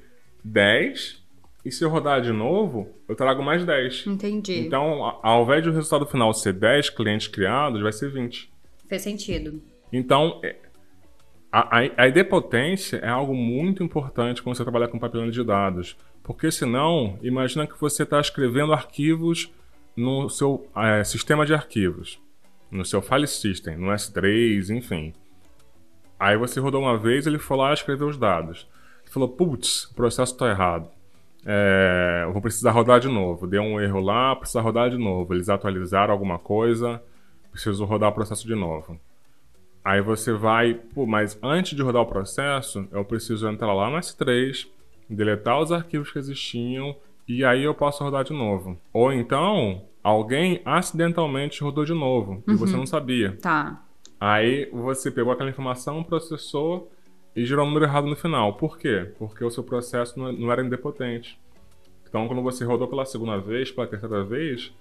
10 0.44 1.22
e 1.64 1.70
se 1.70 1.84
eu 1.84 1.88
rodar 1.88 2.20
de 2.20 2.32
novo, 2.32 2.88
eu 3.08 3.14
trago 3.14 3.42
mais 3.42 3.64
10. 3.64 4.06
Entendi. 4.08 4.58
Então, 4.58 5.18
ao 5.22 5.44
invés 5.44 5.62
de 5.62 5.68
o 5.68 5.72
resultado 5.72 6.06
final 6.06 6.32
ser 6.34 6.52
10 6.52 6.90
clientes 6.90 7.28
criados, 7.28 7.80
vai 7.80 7.92
ser 7.92 8.10
20. 8.10 8.50
Fez 8.88 9.02
sentido. 9.02 9.62
Então, 9.92 10.40
é, 10.42 10.56
a, 11.52 11.78
a, 11.78 11.90
a 11.98 12.08
idempotência 12.08 12.96
é 12.96 13.08
algo 13.08 13.34
muito 13.34 13.82
importante 13.82 14.42
quando 14.42 14.56
você 14.56 14.64
trabalha 14.64 14.88
com 14.88 14.98
papelão 14.98 15.30
de 15.30 15.44
dados. 15.44 15.96
Porque 16.22 16.50
senão, 16.50 17.18
imagina 17.22 17.66
que 17.66 17.80
você 17.80 18.02
está 18.02 18.20
escrevendo 18.20 18.72
arquivos 18.72 19.52
no 19.96 20.28
seu 20.28 20.66
é, 20.76 21.04
sistema 21.04 21.44
de 21.44 21.54
arquivos, 21.54 22.20
no 22.70 22.84
seu 22.84 23.02
file 23.02 23.26
system, 23.26 23.76
no 23.76 23.88
S3, 23.88 24.70
enfim. 24.70 25.12
Aí 26.18 26.36
você 26.36 26.60
rodou 26.60 26.82
uma 26.82 26.96
vez, 26.96 27.26
ele 27.26 27.38
foi 27.38 27.56
lá 27.56 27.70
e 27.70 27.74
escreveu 27.74 28.08
os 28.08 28.16
dados. 28.16 28.66
Ele 29.02 29.10
falou, 29.12 29.28
putz, 29.28 29.84
o 29.84 29.94
processo 29.94 30.32
está 30.32 30.48
errado. 30.48 30.88
É, 31.44 32.26
vou 32.32 32.40
precisar 32.40 32.70
rodar 32.70 33.00
de 33.00 33.08
novo. 33.08 33.46
Deu 33.46 33.62
um 33.62 33.80
erro 33.80 34.00
lá, 34.00 34.34
precisa 34.36 34.60
rodar 34.60 34.90
de 34.90 34.96
novo. 34.96 35.34
Eles 35.34 35.48
atualizaram 35.48 36.12
alguma 36.12 36.38
coisa, 36.38 37.02
preciso 37.50 37.84
rodar 37.84 38.10
o 38.10 38.12
processo 38.12 38.46
de 38.46 38.54
novo. 38.54 38.98
Aí 39.84 40.00
você 40.00 40.32
vai, 40.32 40.74
pô, 40.74 41.06
mas 41.06 41.36
antes 41.42 41.74
de 41.74 41.82
rodar 41.82 42.02
o 42.02 42.06
processo, 42.06 42.86
eu 42.92 43.04
preciso 43.04 43.48
entrar 43.48 43.74
lá 43.74 43.90
no 43.90 43.96
S3, 43.98 44.68
deletar 45.10 45.60
os 45.60 45.72
arquivos 45.72 46.12
que 46.12 46.18
existiam 46.18 46.96
e 47.28 47.44
aí 47.44 47.62
eu 47.64 47.74
posso 47.74 48.02
rodar 48.02 48.24
de 48.24 48.32
novo. 48.32 48.78
Ou 48.92 49.12
então, 49.12 49.82
alguém 50.02 50.60
acidentalmente 50.64 51.62
rodou 51.62 51.84
de 51.84 51.94
novo 51.94 52.42
uhum. 52.46 52.54
e 52.54 52.56
você 52.56 52.76
não 52.76 52.86
sabia. 52.86 53.36
Tá. 53.40 53.82
Aí 54.20 54.68
você 54.72 55.10
pegou 55.10 55.32
aquela 55.32 55.50
informação, 55.50 56.02
processou 56.02 56.90
e 57.34 57.44
gerou 57.44 57.64
um 57.64 57.68
número 57.68 57.86
errado 57.86 58.06
no 58.06 58.14
final. 58.16 58.54
Por 58.54 58.78
quê? 58.78 59.10
Porque 59.18 59.44
o 59.44 59.50
seu 59.50 59.64
processo 59.64 60.18
não 60.18 60.52
era 60.52 60.62
indepotente. 60.64 61.38
Então, 62.08 62.26
quando 62.28 62.42
você 62.42 62.64
rodou 62.64 62.86
pela 62.86 63.04
segunda 63.06 63.38
vez, 63.38 63.70
pela 63.70 63.86
terceira 63.86 64.22
vez, 64.22 64.72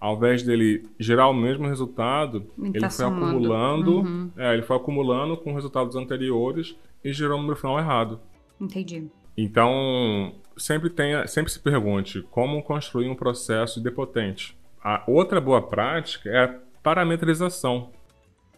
ao 0.00 0.16
invés 0.16 0.42
dele 0.42 0.84
gerar 0.98 1.28
o 1.28 1.32
mesmo 1.34 1.66
resultado, 1.68 2.44
ele, 2.58 2.80
tá 2.80 2.90
foi 2.90 3.04
somando. 3.04 3.26
acumulando, 3.26 4.00
Uhum. 4.00 4.30
é, 4.36 4.52
ele 4.54 4.62
foi 4.62 4.76
acumulando 4.76 5.36
com 5.36 5.54
resultados 5.54 5.94
anteriores 5.94 6.74
e 7.04 7.12
gerou 7.12 7.38
um 7.38 7.42
número 7.42 7.56
final 7.58 7.78
errado. 7.78 8.18
Entendi. 8.60 9.06
Então, 9.36 10.34
sempre 10.60 10.90
tenha, 10.90 11.26
sempre 11.26 11.50
se 11.50 11.58
pergunte 11.58 12.22
como 12.30 12.62
construir 12.62 13.08
um 13.08 13.14
processo 13.14 13.80
idempotente. 13.80 14.56
A 14.82 15.02
outra 15.06 15.40
boa 15.40 15.62
prática 15.62 16.28
é 16.30 16.44
a 16.44 16.54
parametrização. 16.82 17.90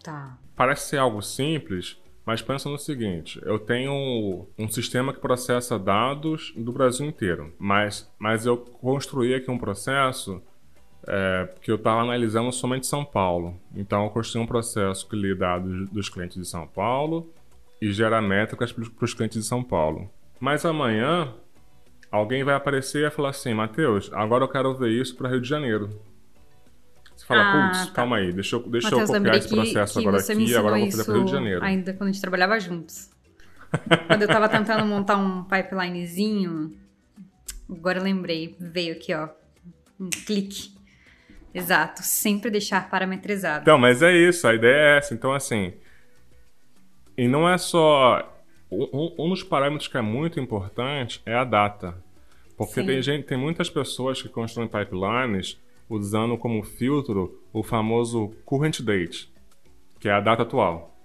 Tá. 0.03 0.39
Parece 0.57 0.89
ser 0.89 0.99
algo 0.99 1.23
simples, 1.23 2.01
mas 2.25 2.43
pensa 2.43 2.69
no 2.69 2.79
seguinte: 2.79 3.41
eu 3.45 3.59
tenho 3.59 4.47
um 4.59 4.69
sistema 4.69 5.13
que 5.13 5.21
processa 5.21 5.79
dados 5.79 6.53
do 6.57 6.73
Brasil 6.73 7.07
inteiro, 7.07 7.53
mas, 7.59 8.11
mas 8.19 8.47
eu 8.47 8.57
construí 8.57 9.35
aqui 9.35 9.51
um 9.51 9.59
processo 9.59 10.43
é, 11.07 11.49
que 11.61 11.71
eu 11.71 11.77
estava 11.77 12.01
analisando 12.01 12.53
somente 12.53 12.87
São 12.87 13.05
Paulo. 13.05 13.59
Então 13.75 14.05
eu 14.05 14.11
construí 14.11 14.43
um 14.43 14.47
processo 14.47 15.09
que 15.09 15.17
lê 15.17 15.35
dados 15.35 15.89
dos 15.91 16.09
clientes 16.09 16.37
de 16.37 16.47
São 16.47 16.67
Paulo 16.67 17.33
e 17.81 17.93
gera 17.93 18.23
métricas 18.23 18.73
para 18.73 19.05
os 19.05 19.15
clientes 19.15 19.43
de 19.43 19.47
São 19.47 19.63
Paulo. 19.63 20.09
Mas 20.39 20.65
amanhã 20.65 21.35
alguém 22.13 22.45
vai 22.45 22.55
aparecer 22.55 22.99
e 22.99 23.03
vai 23.03 23.11
falar 23.11 23.31
assim: 23.31 23.53
Matheus, 23.55 24.09
agora 24.13 24.45
eu 24.45 24.49
quero 24.49 24.73
ver 24.77 24.91
isso 24.91 25.17
para 25.17 25.29
Rio 25.29 25.41
de 25.41 25.49
Janeiro. 25.49 26.01
Você 27.17 27.27
fala, 27.27 27.43
Ah, 27.43 27.69
putz, 27.71 27.87
tá. 27.87 27.93
calma 27.93 28.17
aí, 28.19 28.33
deixa 28.33 28.57
eu, 28.57 28.61
deixa 28.69 28.91
Matheus, 28.91 29.11
eu 29.11 29.17
copiar 29.17 29.37
esse 29.37 29.49
que, 29.49 29.55
processo 29.55 29.93
que 30.01 30.07
agora 30.07 30.23
você 30.23 30.35
me 30.35 30.45
aqui 30.45 30.53
e 30.53 30.57
agora 30.57 30.77
eu 30.77 30.81
vou 30.83 30.91
fazer 30.91 31.05
para 31.05 31.15
Rio 31.15 31.25
de 31.25 31.31
Janeiro. 31.31 31.65
ainda 31.65 31.93
quando 31.95 32.09
a 32.09 32.13
gente 32.13 32.21
trabalhava 32.21 32.61
juntos. 32.61 33.11
quando 34.07 34.23
eu 34.23 34.29
tava 34.29 34.49
tentando 34.49 34.85
montar 34.85 35.17
um 35.17 35.45
pipelinezinho, 35.45 36.77
agora 37.71 37.99
eu 37.99 38.03
lembrei, 38.03 38.57
veio 38.61 38.93
aqui, 38.95 39.15
ó, 39.15 39.29
um 40.01 40.11
clique. 40.11 40.73
Exato, 41.55 42.03
sempre 42.03 42.51
deixar 42.51 42.89
parametrizado. 42.89 43.63
Então, 43.63 43.79
mas 43.79 44.03
é 44.03 44.13
isso, 44.17 44.47
a 44.49 44.55
ideia 44.55 44.75
é 44.95 44.99
essa. 44.99 45.15
Então, 45.15 45.33
assim, 45.33 45.75
E 47.17 47.29
não 47.29 47.49
é 47.49 47.59
só. 47.59 48.29
Um, 48.71 49.15
um 49.19 49.29
dos 49.29 49.43
parâmetros 49.43 49.87
que 49.87 49.99
é 49.99 50.01
muito 50.01 50.41
importante 50.41 51.21
é 51.27 51.35
a 51.35 51.45
data. 51.45 52.02
Porque 52.67 52.83
tem, 52.83 53.03
gente, 53.03 53.25
tem 53.25 53.39
muitas 53.39 53.71
pessoas 53.71 54.21
que 54.21 54.29
constroem 54.29 54.69
pipelines 54.69 55.59
usando 55.89 56.37
como 56.37 56.63
filtro 56.63 57.41
o 57.53 57.63
famoso 57.63 58.33
current 58.45 58.81
date, 58.81 59.33
que 60.01 60.09
é 60.09 60.13
a 60.13 60.21
data 60.21 60.43
atual. 60.43 60.97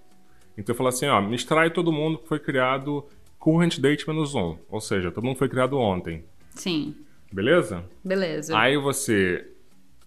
Então 0.57 0.73
eu 0.73 0.77
falo 0.77 0.89
assim, 0.89 1.05
ó, 1.07 1.21
me 1.21 1.35
extrai 1.35 1.69
todo 1.69 1.91
mundo 1.91 2.17
que 2.17 2.27
foi 2.27 2.39
criado 2.39 3.05
current 3.37 3.79
date 3.79 4.07
menos 4.07 4.33
um, 4.33 4.57
ou 4.69 4.81
seja, 4.81 5.11
todo 5.11 5.23
mundo 5.23 5.37
foi 5.37 5.49
criado 5.49 5.77
ontem. 5.77 6.23
Sim. 6.51 6.95
Beleza? 7.31 7.83
Beleza. 8.03 8.57
Aí 8.57 8.77
você, 8.77 9.51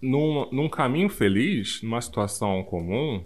num, 0.01 0.49
num 0.51 0.69
caminho 0.69 1.09
feliz, 1.09 1.83
numa 1.83 2.01
situação 2.01 2.63
comum, 2.65 3.25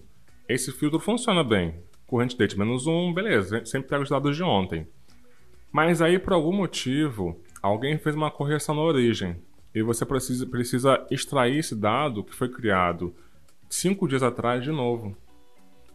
esse 0.48 0.72
filtro 0.72 0.98
funciona 0.98 1.42
bem. 1.42 1.74
Current 2.06 2.36
date 2.36 2.58
menos 2.58 2.86
um, 2.86 3.12
beleza, 3.12 3.64
sempre 3.64 3.88
pega 3.88 4.02
os 4.02 4.10
dados 4.10 4.36
de 4.36 4.42
ontem. 4.42 4.86
Mas 5.72 6.00
aí, 6.02 6.18
por 6.18 6.32
algum 6.32 6.52
motivo, 6.52 7.40
alguém 7.64 7.96
fez 7.96 8.14
uma 8.14 8.30
correção 8.30 8.74
na 8.74 8.82
origem. 8.82 9.36
E 9.74 9.82
você 9.82 10.04
precisa, 10.04 10.46
precisa 10.46 11.06
extrair 11.10 11.58
esse 11.58 11.74
dado 11.74 12.22
que 12.22 12.34
foi 12.34 12.46
criado 12.50 13.14
cinco 13.70 14.06
dias 14.06 14.22
atrás 14.22 14.62
de 14.62 14.70
novo. 14.70 15.16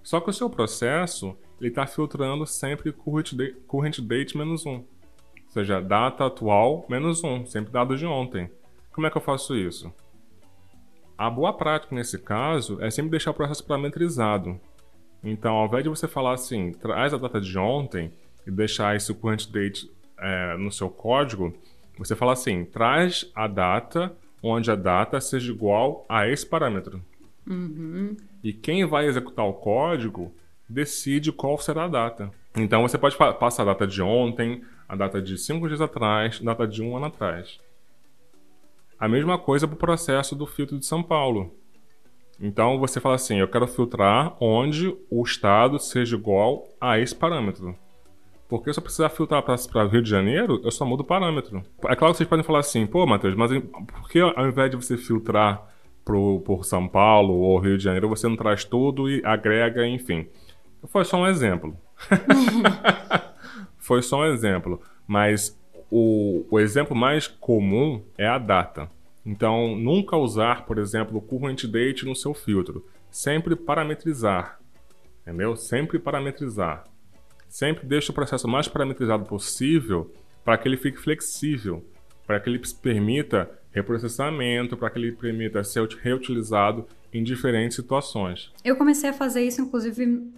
Só 0.01 0.19
que 0.19 0.31
o 0.31 0.33
seu 0.33 0.49
processo 0.49 1.37
ele 1.61 1.69
está 1.69 1.85
filtrando 1.85 2.43
sempre 2.47 2.91
current 2.91 3.35
date, 3.35 3.55
current 3.67 3.99
date 3.99 4.35
menos 4.35 4.65
um. 4.65 4.77
Ou 4.77 5.49
seja, 5.49 5.79
data 5.79 6.25
atual 6.25 6.87
menos 6.89 7.23
um, 7.23 7.45
sempre 7.45 7.71
dados 7.71 7.99
de 7.99 8.05
ontem. 8.07 8.49
Como 8.91 9.05
é 9.05 9.11
que 9.11 9.17
eu 9.17 9.21
faço 9.21 9.55
isso? 9.55 9.93
A 11.15 11.29
boa 11.29 11.53
prática 11.53 11.93
nesse 11.93 12.17
caso 12.17 12.81
é 12.81 12.89
sempre 12.89 13.11
deixar 13.11 13.29
o 13.29 13.35
processo 13.35 13.63
parametrizado. 13.63 14.59
Então, 15.23 15.53
ao 15.53 15.67
invés 15.67 15.83
de 15.83 15.89
você 15.89 16.07
falar 16.07 16.33
assim, 16.33 16.71
traz 16.71 17.13
a 17.13 17.17
data 17.17 17.39
de 17.39 17.55
ontem 17.59 18.11
e 18.47 18.49
deixar 18.49 18.95
esse 18.95 19.13
current 19.13 19.47
date 19.51 19.91
é, 20.19 20.57
no 20.57 20.71
seu 20.71 20.89
código, 20.89 21.53
você 21.97 22.15
fala 22.15 22.33
assim, 22.33 22.65
traz 22.65 23.29
a 23.35 23.47
data 23.47 24.15
onde 24.41 24.71
a 24.71 24.75
data 24.75 25.19
seja 25.19 25.51
igual 25.51 26.05
a 26.07 26.27
esse 26.27 26.45
parâmetro. 26.45 27.03
Uhum. 27.45 28.15
E 28.43 28.53
quem 28.53 28.85
vai 28.85 29.05
executar 29.05 29.45
o 29.45 29.53
código 29.53 30.33
decide 30.67 31.31
qual 31.31 31.57
será 31.57 31.85
a 31.85 31.89
data. 31.89 32.31
Então 32.55 32.81
você 32.81 32.97
pode 32.97 33.17
passar 33.17 33.63
a 33.63 33.67
data 33.73 33.87
de 33.87 34.01
ontem, 34.01 34.63
a 34.87 34.95
data 34.95 35.21
de 35.21 35.37
cinco 35.37 35.67
dias 35.67 35.81
atrás, 35.81 36.39
a 36.41 36.45
data 36.45 36.67
de 36.67 36.81
um 36.81 36.95
ano 36.95 37.07
atrás. 37.07 37.59
A 38.99 39.07
mesma 39.07 39.37
coisa 39.37 39.67
para 39.67 39.75
o 39.75 39.79
processo 39.79 40.35
do 40.35 40.45
filtro 40.45 40.77
de 40.77 40.85
São 40.85 41.01
Paulo. 41.01 41.55
Então 42.39 42.79
você 42.79 42.99
fala 42.99 43.15
assim: 43.15 43.37
eu 43.37 43.47
quero 43.47 43.67
filtrar 43.67 44.35
onde 44.39 44.95
o 45.09 45.23
estado 45.23 45.79
seja 45.79 46.15
igual 46.15 46.67
a 46.79 46.99
esse 46.99 47.15
parâmetro. 47.15 47.75
Porque 48.49 48.73
se 48.73 48.79
eu 48.79 48.83
precisar 48.83 49.09
filtrar 49.09 49.43
para 49.43 49.85
Rio 49.85 50.01
de 50.01 50.09
Janeiro, 50.09 50.59
eu 50.63 50.71
só 50.71 50.83
mudo 50.83 51.01
o 51.01 51.05
parâmetro. 51.05 51.63
É 51.85 51.95
claro 51.95 52.13
que 52.13 52.17
vocês 52.17 52.27
podem 52.27 52.43
falar 52.43 52.59
assim: 52.59 52.87
pô, 52.87 53.05
Matheus, 53.05 53.35
mas 53.35 53.51
por 53.61 54.09
que 54.09 54.19
ao 54.19 54.47
invés 54.47 54.71
de 54.71 54.75
você 54.75 54.97
filtrar 54.97 55.63
pro, 56.03 56.39
por 56.39 56.65
São 56.65 56.87
Paulo 56.87 57.35
ou 57.35 57.59
Rio 57.59 57.77
de 57.77 57.83
Janeiro, 57.83 58.09
você 58.09 58.27
não 58.27 58.35
traz 58.35 58.65
tudo 58.65 59.07
e 59.07 59.23
agrega, 59.23 59.87
enfim? 59.87 60.27
Foi 60.87 61.05
só 61.05 61.17
um 61.17 61.27
exemplo. 61.27 61.77
Foi 63.77 64.01
só 64.01 64.21
um 64.21 64.25
exemplo. 64.25 64.81
Mas 65.05 65.55
o, 65.91 66.43
o 66.49 66.59
exemplo 66.59 66.95
mais 66.95 67.27
comum 67.27 68.01
é 68.17 68.27
a 68.27 68.39
data. 68.39 68.89
Então, 69.23 69.75
nunca 69.75 70.17
usar, 70.17 70.65
por 70.65 70.79
exemplo, 70.79 71.17
o 71.17 71.21
current 71.21 71.65
date 71.65 72.03
no 72.03 72.15
seu 72.15 72.33
filtro. 72.33 72.83
Sempre 73.11 73.55
parametrizar. 73.55 74.59
Entendeu? 75.21 75.55
Sempre 75.55 75.99
parametrizar. 75.99 76.85
Sempre 77.49 77.87
deixe 77.87 78.11
o 78.11 78.13
processo 78.13 78.47
mais 78.47 78.67
parametrizado 78.67 79.25
possível 79.25 80.13
para 80.45 80.55
que 80.57 80.67
ele 80.67 80.77
fique 80.77 80.99
flexível, 80.99 81.83
para 82.25 82.39
que 82.39 82.47
ele 82.47 82.61
permita 82.81 83.49
reprocessamento, 83.71 84.77
para 84.77 84.89
que 84.91 84.99
ele 84.99 85.11
permita 85.11 85.63
ser 85.63 85.85
reutilizado 86.01 86.87
em 87.11 87.23
diferentes 87.23 87.75
situações. 87.75 88.53
Eu 88.63 88.75
comecei 88.75 89.09
a 89.09 89.13
fazer 89.13 89.41
isso, 89.41 89.61
inclusive, 89.61 90.31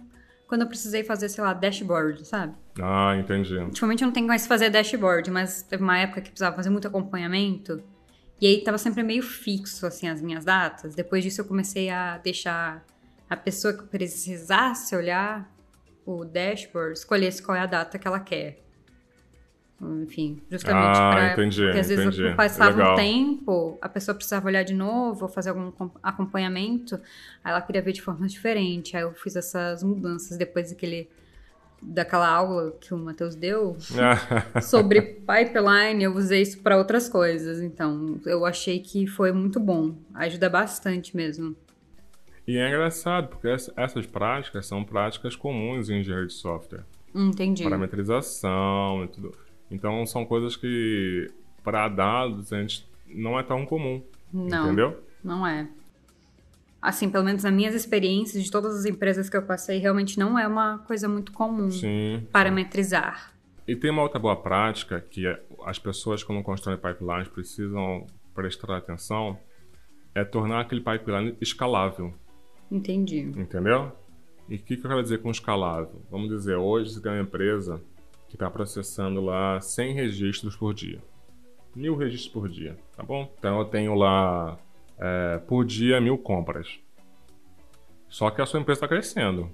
quando 0.46 0.62
eu 0.62 0.66
precisei 0.66 1.04
fazer, 1.04 1.28
sei 1.28 1.44
lá, 1.44 1.52
dashboard, 1.52 2.26
sabe? 2.26 2.54
Ah, 2.80 3.14
entendi. 3.18 3.56
Ultimamente 3.58 4.02
eu 4.02 4.06
não 4.06 4.12
tenho 4.12 4.26
mais 4.26 4.46
fazer 4.46 4.70
dashboard, 4.70 5.30
mas 5.30 5.62
teve 5.62 5.82
uma 5.82 5.98
época 5.98 6.22
que 6.22 6.30
precisava 6.30 6.56
fazer 6.56 6.70
muito 6.70 6.88
acompanhamento. 6.88 7.82
E 8.40 8.46
aí 8.46 8.64
tava 8.64 8.78
sempre 8.78 9.02
meio 9.02 9.22
fixo, 9.22 9.86
assim, 9.86 10.08
as 10.08 10.22
minhas 10.22 10.46
datas. 10.46 10.94
Depois 10.94 11.22
disso 11.22 11.42
eu 11.42 11.44
comecei 11.44 11.90
a 11.90 12.16
deixar 12.18 12.84
a 13.28 13.36
pessoa 13.36 13.72
que 13.74 13.84
precisasse 13.84 14.96
olhar 14.96 15.51
o 16.04 16.24
dashboard, 16.24 16.98
escolhesse 16.98 17.42
qual 17.42 17.56
é 17.56 17.60
a 17.60 17.66
data 17.66 17.98
que 17.98 18.06
ela 18.06 18.20
quer. 18.20 18.62
Enfim, 20.02 20.40
justamente 20.48 20.96
ah, 20.96 21.10
para. 21.12 21.32
Entendi, 21.32 21.62
porque 21.62 21.78
às 21.78 21.88
vezes 21.88 22.06
entendi. 22.06 22.36
passava 22.36 22.76
Legal. 22.76 22.92
um 22.92 22.96
tempo, 22.96 23.78
a 23.82 23.88
pessoa 23.88 24.14
precisava 24.14 24.46
olhar 24.46 24.62
de 24.62 24.74
novo, 24.74 25.24
ou 25.24 25.28
fazer 25.28 25.50
algum 25.50 25.72
acompanhamento, 26.00 26.94
aí 27.42 27.50
ela 27.50 27.60
queria 27.60 27.82
ver 27.82 27.92
de 27.92 28.00
forma 28.00 28.28
diferente. 28.28 28.96
Aí 28.96 29.02
eu 29.02 29.12
fiz 29.12 29.34
essas 29.34 29.82
mudanças 29.82 30.38
depois 30.38 30.70
daquele, 30.70 31.10
daquela 31.82 32.28
aula 32.28 32.76
que 32.80 32.94
o 32.94 32.96
Matheus 32.96 33.34
deu 33.34 33.76
sobre 34.62 35.02
pipeline, 35.02 36.04
eu 36.04 36.14
usei 36.14 36.42
isso 36.42 36.60
para 36.60 36.76
outras 36.76 37.08
coisas. 37.08 37.60
Então, 37.60 38.20
eu 38.24 38.46
achei 38.46 38.78
que 38.78 39.08
foi 39.08 39.32
muito 39.32 39.58
bom. 39.58 39.96
Ajuda 40.14 40.48
bastante 40.48 41.16
mesmo. 41.16 41.56
E 42.52 42.58
é 42.58 42.68
engraçado, 42.68 43.28
porque 43.28 43.48
essas 43.48 44.04
práticas 44.04 44.66
são 44.66 44.84
práticas 44.84 45.34
comuns 45.34 45.88
em 45.88 46.00
engenharia 46.00 46.26
de 46.26 46.34
software. 46.34 46.84
Entendi. 47.14 47.62
Parametrização 47.62 49.04
e 49.04 49.08
tudo. 49.08 49.32
Então 49.70 50.04
são 50.04 50.26
coisas 50.26 50.54
que 50.54 51.30
para 51.64 51.88
dados 51.88 52.52
a 52.52 52.60
gente 52.60 52.86
não 53.08 53.40
é 53.40 53.42
tão 53.42 53.64
comum. 53.64 54.02
Não. 54.30 54.66
Entendeu? 54.66 55.02
Não 55.24 55.46
é. 55.46 55.66
Assim, 56.82 57.08
pelo 57.08 57.24
menos 57.24 57.42
nas 57.42 57.54
minhas 57.54 57.74
experiências 57.74 58.44
de 58.44 58.50
todas 58.50 58.76
as 58.76 58.84
empresas 58.84 59.30
que 59.30 59.36
eu 59.38 59.42
passei, 59.42 59.78
realmente 59.78 60.18
não 60.18 60.38
é 60.38 60.46
uma 60.46 60.76
coisa 60.80 61.08
muito 61.08 61.32
comum 61.32 61.70
Sim. 61.70 62.28
parametrizar. 62.30 63.30
Sim. 63.30 63.62
E 63.66 63.76
tem 63.76 63.90
uma 63.90 64.02
outra 64.02 64.18
boa 64.20 64.36
prática 64.36 65.00
que 65.00 65.24
as 65.64 65.78
pessoas 65.78 66.22
quando 66.22 66.42
constroem 66.42 66.76
pipelines 66.76 67.28
precisam 67.28 68.06
prestar 68.34 68.76
atenção, 68.76 69.38
é 70.14 70.22
tornar 70.22 70.60
aquele 70.60 70.82
pipeline 70.82 71.34
escalável. 71.40 72.12
Entendi. 72.72 73.20
Entendeu? 73.20 73.92
E 74.48 74.56
o 74.56 74.58
que, 74.58 74.76
que 74.78 74.86
eu 74.86 74.88
quero 74.88 75.02
dizer 75.02 75.20
com 75.20 75.30
escalável? 75.30 76.00
Vamos 76.10 76.30
dizer, 76.30 76.56
hoje 76.56 76.94
você 76.94 77.02
tem 77.02 77.12
uma 77.12 77.20
empresa 77.20 77.82
que 78.28 78.34
está 78.34 78.50
processando 78.50 79.20
lá 79.20 79.60
100 79.60 79.94
registros 79.94 80.56
por 80.56 80.72
dia. 80.72 80.98
Mil 81.76 81.94
registros 81.94 82.32
por 82.32 82.48
dia, 82.48 82.78
tá 82.96 83.02
bom? 83.02 83.30
Então 83.38 83.58
eu 83.58 83.66
tenho 83.66 83.94
lá 83.94 84.58
é, 84.98 85.38
por 85.46 85.66
dia 85.66 86.00
mil 86.00 86.16
compras. 86.16 86.80
Só 88.08 88.30
que 88.30 88.40
a 88.40 88.46
sua 88.46 88.60
empresa 88.60 88.78
está 88.78 88.88
crescendo. 88.88 89.50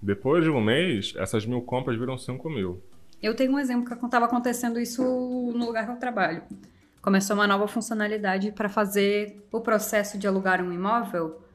Depois 0.00 0.44
de 0.44 0.50
um 0.50 0.60
mês, 0.60 1.14
essas 1.16 1.46
mil 1.46 1.62
compras 1.62 1.98
viram 1.98 2.18
5 2.18 2.50
mil. 2.50 2.82
Eu 3.22 3.34
tenho 3.34 3.52
um 3.52 3.58
exemplo 3.58 3.86
que 3.86 4.04
estava 4.04 4.26
acontecendo 4.26 4.78
isso 4.78 5.02
no 5.02 5.64
lugar 5.64 5.86
que 5.86 5.92
eu 5.92 5.96
trabalho. 5.96 6.42
Começou 7.00 7.34
uma 7.34 7.46
nova 7.46 7.66
funcionalidade 7.66 8.52
para 8.52 8.68
fazer 8.68 9.42
o 9.50 9.60
processo 9.60 10.18
de 10.18 10.26
alugar 10.26 10.62
um 10.62 10.70
imóvel 10.70 11.45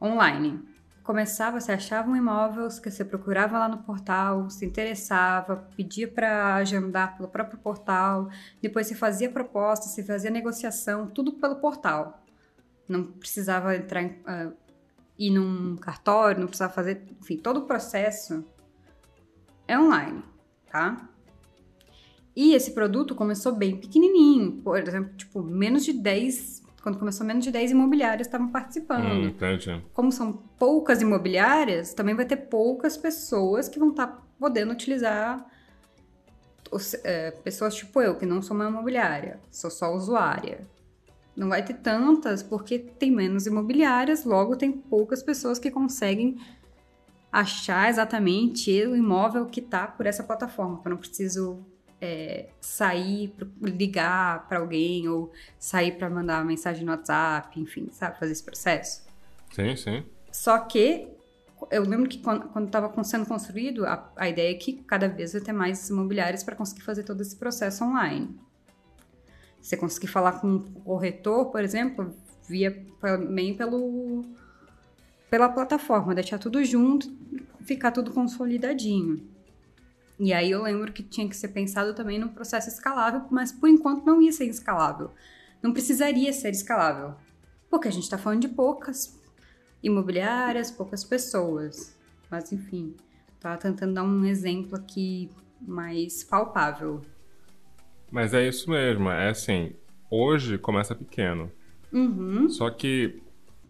online. 0.00 0.60
Começava, 1.02 1.60
você 1.60 1.72
achava 1.72 2.08
um 2.10 2.14
imóvel 2.14 2.68
que 2.68 2.90
você 2.90 3.04
procurava 3.04 3.58
lá 3.58 3.68
no 3.68 3.78
portal, 3.78 4.48
se 4.48 4.64
interessava, 4.64 5.56
pedia 5.76 6.06
para 6.06 6.54
agendar 6.54 7.16
pelo 7.16 7.28
próprio 7.28 7.58
portal, 7.58 8.28
depois 8.62 8.86
você 8.86 8.94
fazia 8.94 9.30
proposta, 9.30 9.86
você 9.86 10.04
fazia 10.04 10.30
negociação, 10.30 11.06
tudo 11.06 11.32
pelo 11.32 11.56
portal. 11.56 12.22
Não 12.88 13.04
precisava 13.04 13.74
entrar 13.74 14.02
em, 14.02 14.08
uh, 14.08 14.54
ir 15.18 15.30
num 15.30 15.76
cartório, 15.76 16.40
não 16.40 16.46
precisava 16.46 16.72
fazer, 16.72 17.02
enfim, 17.20 17.36
todo 17.36 17.58
o 17.58 17.66
processo 17.66 18.44
é 19.66 19.78
online, 19.78 20.22
tá? 20.70 21.08
E 22.36 22.54
esse 22.54 22.72
produto 22.72 23.14
começou 23.14 23.54
bem 23.54 23.76
pequenininho, 23.76 24.62
por 24.62 24.78
exemplo, 24.78 25.14
tipo, 25.16 25.42
menos 25.42 25.84
de 25.84 25.92
10 25.92 26.59
quando 26.82 26.98
começou, 26.98 27.26
menos 27.26 27.44
de 27.44 27.50
10 27.50 27.72
imobiliárias 27.72 28.26
estavam 28.26 28.48
participando. 28.48 29.04
Hum, 29.04 29.24
entendi. 29.28 29.82
Como 29.92 30.10
são 30.10 30.32
poucas 30.58 31.02
imobiliárias, 31.02 31.92
também 31.92 32.14
vai 32.14 32.24
ter 32.24 32.36
poucas 32.36 32.96
pessoas 32.96 33.68
que 33.68 33.78
vão 33.78 33.90
estar 33.90 34.06
tá 34.06 34.22
podendo 34.38 34.72
utilizar. 34.72 35.44
Os, 36.70 36.94
é, 37.04 37.32
pessoas 37.32 37.74
tipo 37.74 38.00
eu, 38.00 38.16
que 38.16 38.24
não 38.24 38.40
sou 38.40 38.56
uma 38.56 38.68
imobiliária, 38.68 39.40
sou 39.50 39.70
só 39.70 39.92
usuária. 39.94 40.66
Não 41.36 41.48
vai 41.48 41.64
ter 41.64 41.74
tantas 41.74 42.42
porque 42.42 42.78
tem 42.78 43.10
menos 43.10 43.46
imobiliárias, 43.46 44.24
logo 44.24 44.56
tem 44.56 44.70
poucas 44.70 45.22
pessoas 45.22 45.58
que 45.58 45.70
conseguem 45.70 46.38
achar 47.32 47.88
exatamente 47.88 48.70
o 48.86 48.96
imóvel 48.96 49.46
que 49.46 49.60
está 49.60 49.86
por 49.86 50.06
essa 50.06 50.22
plataforma. 50.22 50.80
Eu 50.84 50.90
não 50.90 50.96
preciso 50.96 51.64
é, 52.00 52.48
sair, 52.60 53.34
ligar 53.60 54.48
para 54.48 54.58
alguém 54.58 55.08
ou 55.08 55.32
sair 55.58 55.92
para 55.92 56.08
mandar 56.08 56.38
uma 56.38 56.46
mensagem 56.46 56.84
no 56.84 56.92
WhatsApp, 56.92 57.60
enfim, 57.60 57.88
sabe, 57.92 58.18
fazer 58.18 58.32
esse 58.32 58.42
processo. 58.42 59.04
Sim, 59.52 59.76
sim. 59.76 60.04
Só 60.32 60.58
que 60.58 61.08
eu 61.70 61.82
lembro 61.82 62.08
que 62.08 62.18
quando 62.18 62.66
estava 62.66 63.04
sendo 63.04 63.26
construído, 63.26 63.84
a, 63.84 64.10
a 64.16 64.28
ideia 64.28 64.50
é 64.52 64.54
que 64.54 64.74
cada 64.74 65.08
vez 65.08 65.32
vai 65.32 65.42
ter 65.42 65.52
mais 65.52 65.90
imobiliários 65.90 66.42
para 66.42 66.56
conseguir 66.56 66.82
fazer 66.82 67.02
todo 67.02 67.20
esse 67.20 67.36
processo 67.36 67.84
online. 67.84 68.38
Você 69.60 69.76
conseguir 69.76 70.06
falar 70.06 70.40
com 70.40 70.46
um 70.48 70.58
corretor, 70.58 71.50
por 71.50 71.62
exemplo, 71.62 72.14
via 72.48 72.84
também 73.00 73.54
pelo 73.54 74.24
pela 75.28 75.48
plataforma, 75.48 76.12
deixar 76.12 76.38
tudo 76.38 76.62
junto, 76.64 77.08
ficar 77.60 77.92
tudo 77.92 78.10
consolidadinho. 78.10 79.29
E 80.20 80.34
aí 80.34 80.50
eu 80.50 80.62
lembro 80.62 80.92
que 80.92 81.02
tinha 81.02 81.26
que 81.26 81.34
ser 81.34 81.48
pensado 81.48 81.94
também 81.94 82.18
num 82.18 82.28
processo 82.28 82.68
escalável, 82.68 83.22
mas 83.30 83.50
por 83.50 83.70
enquanto 83.70 84.04
não 84.04 84.20
ia 84.20 84.30
ser 84.30 84.44
escalável. 84.44 85.10
Não 85.62 85.72
precisaria 85.72 86.30
ser 86.30 86.50
escalável. 86.50 87.14
Porque 87.70 87.88
a 87.88 87.90
gente 87.90 88.02
está 88.02 88.18
falando 88.18 88.42
de 88.42 88.48
poucas 88.48 89.18
imobiliárias, 89.82 90.70
poucas 90.70 91.02
pessoas. 91.02 91.96
Mas 92.30 92.52
enfim, 92.52 92.94
tá 93.40 93.56
tentando 93.56 93.94
dar 93.94 94.02
um 94.02 94.26
exemplo 94.26 94.76
aqui 94.76 95.30
mais 95.58 96.22
palpável. 96.22 97.00
Mas 98.10 98.34
é 98.34 98.46
isso 98.46 98.68
mesmo, 98.68 99.08
é 99.08 99.30
assim, 99.30 99.72
hoje 100.10 100.58
começa 100.58 100.94
pequeno. 100.94 101.50
Uhum. 101.90 102.46
Só 102.50 102.68
que. 102.68 103.22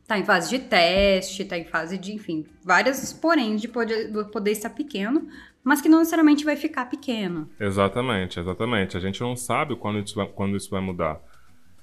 Tá 0.05 0.18
em 0.18 0.24
fase 0.24 0.51
de 0.51 0.59
teste, 0.59 1.44
tá 1.44 1.57
em 1.57 1.64
fase 1.64 1.96
de, 1.96 2.12
enfim, 2.12 2.44
várias 2.64 3.12
porém 3.12 3.55
de 3.55 3.68
poder, 3.68 4.11
poder 4.32 4.51
estar 4.51 4.70
pequeno, 4.70 5.28
mas 5.62 5.80
que 5.80 5.88
não 5.88 5.98
necessariamente 5.98 6.44
vai 6.44 6.56
ficar 6.56 6.86
pequeno. 6.86 7.48
Exatamente, 7.58 8.40
exatamente. 8.40 8.96
A 8.96 9.00
gente 9.00 9.20
não 9.20 9.36
sabe 9.36 9.76
quando 9.76 9.98
isso 9.98 10.14
vai, 10.14 10.26
quando 10.26 10.56
isso 10.56 10.70
vai 10.70 10.80
mudar. 10.80 11.20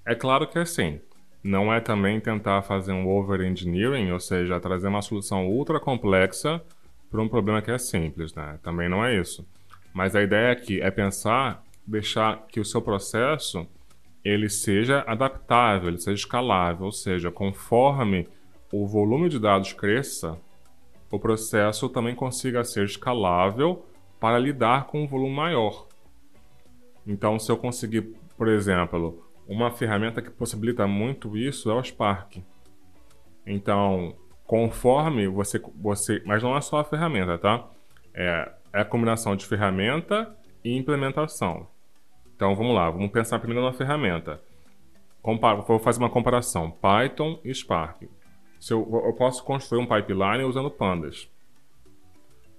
É 0.06 0.16
claro 0.16 0.48
que 0.48 0.58
é 0.58 0.62
assim, 0.62 1.00
não 1.44 1.74
é 1.74 1.80
também 1.80 2.20
tentar 2.20 2.62
fazer 2.62 2.92
um 2.92 3.08
over-engineering, 3.08 4.12
ou 4.12 4.20
seja, 4.20 4.60
trazer 4.60 4.88
uma 4.88 5.02
solução 5.02 5.48
ultra 5.48 5.80
complexa 5.80 6.62
para 7.10 7.22
um 7.22 7.28
problema 7.28 7.62
que 7.62 7.72
é 7.72 7.78
simples, 7.78 8.34
né? 8.34 8.60
Também 8.64 8.90
não 8.90 9.06
é 9.06 9.20
isso. 9.20 9.48
Mas 9.94 10.16
a 10.16 10.22
ideia 10.22 10.52
aqui 10.52 10.82
é 10.82 10.92
pensar, 10.92 11.64
deixar 11.86 12.46
que 12.48 12.60
o 12.60 12.66
seu 12.66 12.82
processo 12.82 13.68
ele 14.24 14.50
seja 14.50 15.04
adaptável, 15.08 15.88
ele 15.88 16.00
seja 16.00 16.16
escalável, 16.16 16.86
ou 16.86 16.92
seja, 16.92 17.32
conforme 17.32 18.28
o 18.72 18.86
volume 18.86 19.30
de 19.30 19.40
dados 19.40 19.72
cresça, 19.72 20.38
o 21.10 21.20
processo 21.20 21.90
também 21.90 22.16
consiga 22.16 22.64
ser 22.64 22.86
escalável 22.86 23.86
para 24.20 24.38
lidar 24.40 24.88
com 24.88 25.04
um 25.04 25.08
volume 25.08 25.36
maior. 25.36 25.88
Então, 27.06 27.40
se 27.40 27.52
eu 27.52 27.58
conseguir, 27.58 28.16
por 28.38 28.48
exemplo, 28.48 29.24
uma 29.48 29.72
ferramenta 29.72 30.22
que 30.22 30.30
possibilita 30.30 30.86
muito 30.86 31.38
isso 31.38 31.72
é 31.72 31.74
o 31.74 31.84
Spark. 31.84 32.44
Então, 33.46 34.16
conforme 34.46 35.28
você, 35.28 35.62
você, 35.76 36.22
mas 36.26 36.44
não 36.44 36.56
é 36.56 36.62
só 36.62 36.80
a 36.80 36.84
ferramenta, 36.84 37.38
tá? 37.38 37.66
É, 38.14 38.52
é 38.74 38.82
a 38.82 38.86
combinação 38.86 39.36
de 39.36 39.46
ferramenta 39.46 40.36
e 40.64 40.76
implementação. 40.76 41.68
Então 42.36 42.56
vamos 42.56 42.76
lá, 42.76 42.90
vamos 42.90 43.12
pensar 43.12 43.40
primeiro 43.40 43.66
na 43.66 43.74
ferramenta. 43.74 44.42
Vou 45.68 45.80
fazer 45.80 46.00
uma 46.00 46.10
comparação: 46.10 46.72
Python 46.72 47.40
e 47.44 47.54
Spark. 47.54 48.08
Se 48.60 48.74
eu, 48.74 48.80
eu 49.06 49.14
posso 49.14 49.44
construir 49.44 49.82
um 49.82 49.86
pipeline 49.86 50.44
usando 50.44 50.70
pandas. 50.70 51.30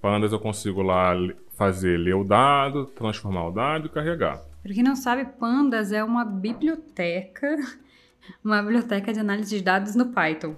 Pandas 0.01 0.31
eu 0.31 0.39
consigo 0.39 0.81
lá 0.81 1.13
fazer 1.57 1.97
ler 1.97 2.15
o 2.15 2.23
dado, 2.23 2.85
transformar 2.85 3.47
o 3.47 3.51
dado 3.51 3.87
e 3.87 3.89
carregar. 3.89 4.41
Para 4.63 4.73
quem 4.73 4.83
não 4.83 4.95
sabe, 4.95 5.25
Pandas 5.25 5.91
é 5.91 6.03
uma 6.03 6.23
biblioteca, 6.23 7.57
uma 8.43 8.61
biblioteca 8.61 9.11
de 9.11 9.19
análise 9.19 9.57
de 9.57 9.63
dados 9.63 9.95
no 9.95 10.07
Python. 10.07 10.55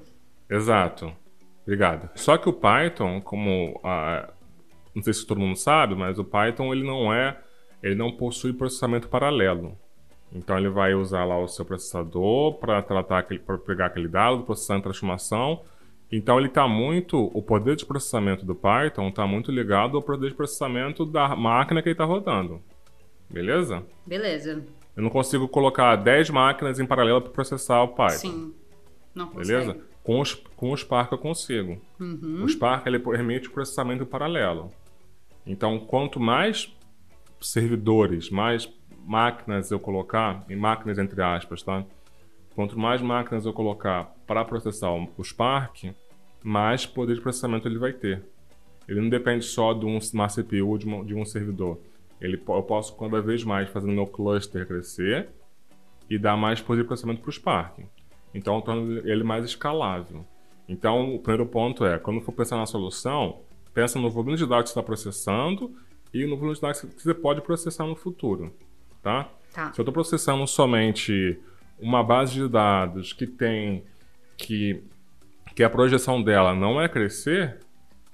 Exato. 0.50 1.12
Obrigado. 1.64 2.10
Só 2.16 2.38
que 2.38 2.50
o 2.50 2.54
Python, 2.54 3.22
como 3.22 3.80
a, 3.84 4.32
não 4.94 5.02
sei 5.02 5.14
se 5.14 5.26
todo 5.26 5.40
mundo 5.40 5.56
sabe, 5.56 5.96
mas 5.96 6.20
o 6.20 6.24
Python 6.24 6.74
ele 6.74 6.84
não 6.84 7.14
é 7.14 7.38
ele 7.82 7.96
não 7.96 8.12
possui 8.12 8.54
processamento 8.54 9.10
paralelo. 9.10 9.78
Então 10.34 10.58
ele 10.58 10.70
vai 10.70 10.94
usar 10.94 11.26
lá 11.26 11.38
o 11.38 11.48
seu 11.48 11.66
processador 11.66 12.54
para 12.54 12.82
tratar 12.82 13.24
para 13.24 13.58
pegar 13.58 13.88
aquele 13.88 14.08
dado, 14.08 14.44
processar 14.44 14.78
em 14.78 14.82
transformação. 14.82 15.62
Então 16.12 16.38
ele 16.38 16.48
está 16.48 16.68
muito, 16.68 17.32
o 17.34 17.42
poder 17.42 17.76
de 17.76 17.86
processamento 17.86 18.46
do 18.46 18.56
Python 18.56 19.10
está 19.10 19.26
muito 19.26 19.52
ligado 19.52 19.98
ao 19.98 20.04
poder 20.04 20.30
de 20.30 20.36
processamento 20.36 21.06
da 21.06 21.36
máquina 21.36 21.82
que 21.82 21.90
ele 21.90 21.94
está 21.94 22.06
rodando. 22.06 22.62
Beleza? 23.30 23.84
Beleza. 24.06 24.64
Eu 24.96 25.04
não 25.04 25.10
consigo 25.10 25.48
colocar 25.48 25.96
10 25.96 26.30
máquinas 26.32 26.80
em 26.80 26.86
paralelo 26.86 27.22
para 27.22 27.32
processar 27.32 27.82
o 27.82 27.90
Python. 27.90 28.18
Sim. 28.18 28.54
Não 29.16 29.28
consegue. 29.28 29.48
Beleza? 29.48 29.78
Com, 30.04 30.20
os, 30.20 30.34
com 30.34 30.72
o 30.72 30.78
Spark 30.78 31.12
eu 31.12 31.18
consigo. 31.18 31.80
Uhum. 32.00 32.44
O 32.44 32.50
Spark 32.50 32.88
ele 32.88 33.00
permite 33.00 33.48
o 33.48 33.52
processamento 33.52 34.06
paralelo. 34.06 34.70
Então, 35.46 35.80
quanto 35.80 36.20
mais 36.20 36.76
servidores, 37.40 38.30
mais 38.30 38.70
máquinas 39.06 39.72
eu 39.72 39.80
colocar, 39.80 40.44
em 40.50 40.56
máquinas 40.56 40.98
entre 40.98 41.22
aspas, 41.22 41.64
tá? 41.64 41.84
Quanto 42.56 42.78
mais 42.78 43.02
máquinas 43.02 43.46
eu 43.46 43.54
colocar 43.54 44.14
para 44.28 44.44
processar 44.44 44.92
o 44.92 45.24
Spark, 45.24 45.94
mais 46.44 46.86
poder 46.86 47.16
de 47.16 47.22
processamento 47.22 47.68
ele 47.68 47.78
vai 47.78 47.94
ter. 47.94 48.24
Ele 48.88 49.00
não 49.00 49.10
depende 49.10 49.46
só 49.46 49.74
de 49.74 49.86
uma 49.86 50.28
CPU 50.28 50.78
de, 50.78 50.86
uma, 50.86 51.06
de 51.06 51.16
um 51.16 51.24
servidor. 51.24 51.80
Ele, 52.20 52.36
eu 52.36 52.64
posso 52.64 52.96
cada 52.98 53.22
vez 53.22 53.44
mais 53.44 53.70
fazer 53.70 53.88
o 53.88 53.92
meu 53.92 54.06
cluster 54.06 54.68
crescer 54.68 55.30
e 56.10 56.18
dar 56.18 56.36
mais 56.36 56.62
poder 56.62 56.82
de 56.82 56.88
processamento 56.88 57.22
para 57.22 57.30
o 57.30 57.34
Spark. 57.34 57.80
Então, 58.34 58.62
torna 58.62 59.00
ele 59.10 59.24
mais 59.24 59.46
escalável. 59.46 60.26
Então, 60.68 61.16
o 61.16 61.20
primeiro 61.20 61.46
ponto 61.46 61.86
é, 61.86 61.98
quando 61.98 62.22
for 62.22 62.32
pensar 62.32 62.58
na 62.58 62.66
solução, 62.66 63.40
pensa 63.74 64.00
no 64.00 64.10
volume 64.10 64.38
de 64.38 64.46
dados 64.46 64.66
que 64.66 64.70
está 64.70 64.84
processando 64.84 65.76
e 66.14 66.26
no 66.26 66.36
volume 66.36 66.56
de 66.56 66.62
dados 66.62 66.82
que 66.82 67.02
você 67.02 67.14
pode 67.14 67.42
processar 67.42 67.86
no 67.86 67.96
futuro, 67.96 68.54
tá? 69.02 69.30
tá. 69.54 69.74
Se 69.74 69.80
eu 69.80 69.84
estou 69.84 69.94
processando 69.94 70.46
somente 70.48 71.40
uma 71.80 72.04
base 72.04 72.34
de 72.34 72.48
dados 72.48 73.14
que 73.14 73.26
tem 73.26 73.84
que 74.38 74.84
que 75.56 75.64
a 75.64 75.70
projeção 75.70 76.22
dela 76.22 76.56
não 76.56 76.82
é 76.82 76.88
crescer, 76.88 77.60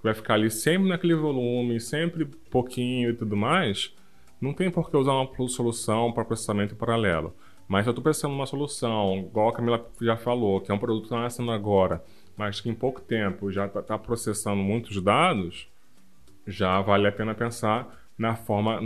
vai 0.02 0.14
ficar 0.14 0.34
ali 0.36 0.50
sempre 0.50 0.90
naquele 0.90 1.14
volume, 1.16 1.80
sempre 1.80 2.26
pouquinho 2.26 3.12
e 3.12 3.14
tudo 3.14 3.38
mais, 3.38 3.94
não 4.42 4.54
tem 4.54 4.72
por 4.72 4.90
que 4.90 4.98
usar 4.98 5.14
uma 5.14 5.48
solução 5.48 6.12
para 6.12 6.26
processamento 6.26 6.76
paralelo. 6.76 7.36
Mas 7.68 7.84
se 7.84 7.90
eu 7.90 7.92
estou 7.92 8.04
pensando 8.04 8.32
numa 8.32 8.46
solução, 8.46 9.28
igual 9.30 9.50
a 9.50 9.54
Camila 9.54 9.86
já 10.02 10.16
falou, 10.16 10.62
que 10.62 10.72
é 10.72 10.74
um 10.74 10.80
produto 10.80 11.02
que 11.02 11.08
está 11.08 11.22
nascendo 11.22 11.52
agora, 11.52 12.04
mas 12.36 12.62
que 12.62 12.70
em 12.70 12.74
pouco 12.74 13.02
tempo 13.02 13.52
já 13.52 13.66
está 13.66 13.82
tá 13.82 13.98
processando 13.98 14.64
muitos 14.64 15.02
dados, 15.02 15.68
já 16.46 16.80
vale 16.82 17.08
a 17.08 17.12
pena 17.12 17.36
pensar 17.36 17.88
na 18.18 18.36
forma, 18.36 18.80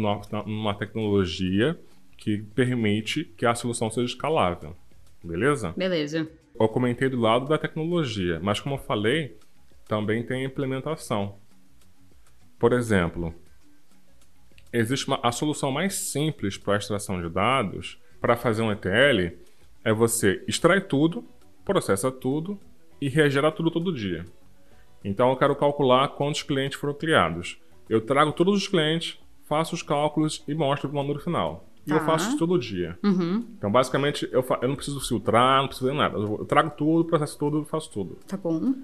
numa 0.45 0.73
tecnologia 0.73 1.79
que 2.21 2.37
permite 2.37 3.25
que 3.25 3.47
a 3.47 3.55
solução 3.55 3.89
seja 3.89 4.05
escalável. 4.05 4.75
Beleza? 5.23 5.73
Beleza. 5.75 6.29
Eu 6.57 6.69
comentei 6.69 7.09
do 7.09 7.19
lado 7.19 7.47
da 7.47 7.57
tecnologia, 7.57 8.39
mas 8.43 8.59
como 8.59 8.75
eu 8.75 8.79
falei, 8.79 9.39
também 9.87 10.23
tem 10.23 10.45
implementação. 10.45 11.39
Por 12.59 12.73
exemplo, 12.73 13.33
existe 14.71 15.07
uma, 15.07 15.19
a 15.23 15.31
solução 15.31 15.71
mais 15.71 15.95
simples 15.95 16.59
para 16.59 16.75
a 16.75 16.77
extração 16.77 17.19
de 17.19 17.27
dados 17.27 17.99
para 18.21 18.37
fazer 18.37 18.61
um 18.61 18.71
ETL 18.71 19.35
é 19.83 19.91
você 19.91 20.43
extrair 20.47 20.87
tudo, 20.87 21.25
processa 21.65 22.11
tudo 22.11 22.59
e 23.01 23.09
reagera 23.09 23.51
tudo 23.51 23.71
todo 23.71 23.91
dia. 23.91 24.27
Então 25.03 25.31
eu 25.31 25.35
quero 25.35 25.55
calcular 25.55 26.09
quantos 26.09 26.43
clientes 26.43 26.79
foram 26.79 26.93
criados. 26.93 27.59
Eu 27.89 27.99
trago 27.99 28.31
todos 28.31 28.55
os 28.55 28.67
clientes, 28.67 29.17
faço 29.49 29.73
os 29.73 29.81
cálculos 29.81 30.43
e 30.47 30.53
mostro 30.53 30.87
o 30.87 30.93
número 30.93 31.19
final. 31.19 31.70
E 31.85 31.91
eu 31.91 31.99
tá. 31.99 32.05
faço 32.05 32.29
isso 32.29 32.37
todo 32.37 32.59
dia. 32.59 32.97
Uhum. 33.03 33.45
Então, 33.57 33.71
basicamente, 33.71 34.27
eu, 34.31 34.45
eu 34.61 34.67
não 34.67 34.75
preciso 34.75 34.99
filtrar, 34.99 35.61
não 35.61 35.67
preciso 35.67 35.87
fazer 35.87 35.97
nada. 35.97 36.17
Eu, 36.17 36.45
trago 36.45 36.71
tudo, 36.71 37.05
processo 37.05 37.37
tudo, 37.37 37.65
faço 37.65 37.91
tudo. 37.91 38.15
Tá 38.27 38.37
bom. 38.37 38.75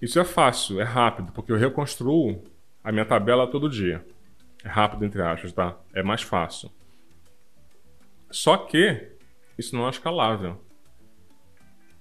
Isso 0.00 0.18
é 0.18 0.24
fácil, 0.24 0.80
é 0.80 0.84
rápido, 0.84 1.30
porque 1.32 1.52
eu 1.52 1.56
reconstruo 1.56 2.42
a 2.82 2.90
minha 2.90 3.04
tabela 3.04 3.46
todo 3.46 3.68
dia. 3.68 4.04
É 4.64 4.68
rápido, 4.68 5.04
entre 5.04 5.20
aspas, 5.20 5.52
tá? 5.52 5.76
É 5.94 6.02
mais 6.02 6.22
fácil. 6.22 6.70
Só 8.30 8.56
que 8.56 9.10
isso 9.58 9.76
não 9.76 9.86
é 9.86 9.90
escalável. 9.90 10.58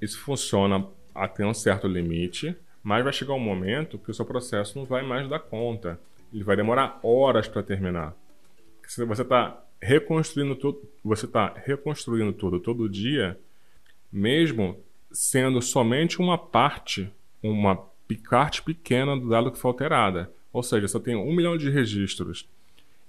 Isso 0.01 0.19
funciona 0.19 0.87
até 1.13 1.45
um 1.45 1.53
certo 1.53 1.87
limite 1.87 2.55
mas 2.83 3.03
vai 3.03 3.13
chegar 3.13 3.33
um 3.33 3.39
momento 3.39 3.97
que 3.97 4.11
o 4.11 4.13
seu 4.13 4.25
processo 4.25 4.77
não 4.77 4.85
vai 4.85 5.03
mais 5.03 5.29
dar 5.29 5.39
conta. 5.39 5.99
Ele 6.33 6.43
vai 6.43 6.55
demorar 6.55 6.99
horas 7.03 7.47
para 7.47 7.63
terminar. 7.63 8.13
Se 8.87 9.03
você 9.05 9.21
está 9.21 9.63
reconstruindo 9.81 10.55
tudo, 10.55 10.81
você 11.03 11.25
está 11.25 11.53
reconstruindo 11.65 12.33
tudo 12.33 12.59
todo 12.59 12.89
dia, 12.89 13.39
mesmo 14.11 14.77
sendo 15.11 15.61
somente 15.61 16.19
uma 16.19 16.37
parte, 16.37 17.11
uma 17.41 17.87
parte 18.29 18.61
pequena 18.61 19.17
do 19.17 19.29
dado 19.29 19.51
que 19.51 19.57
foi 19.57 19.71
alterada. 19.71 20.31
Ou 20.51 20.63
seja, 20.63 20.87
se 20.87 20.95
eu 20.95 21.01
tenho 21.01 21.21
um 21.21 21.33
milhão 21.33 21.57
de 21.57 21.69
registros 21.69 22.47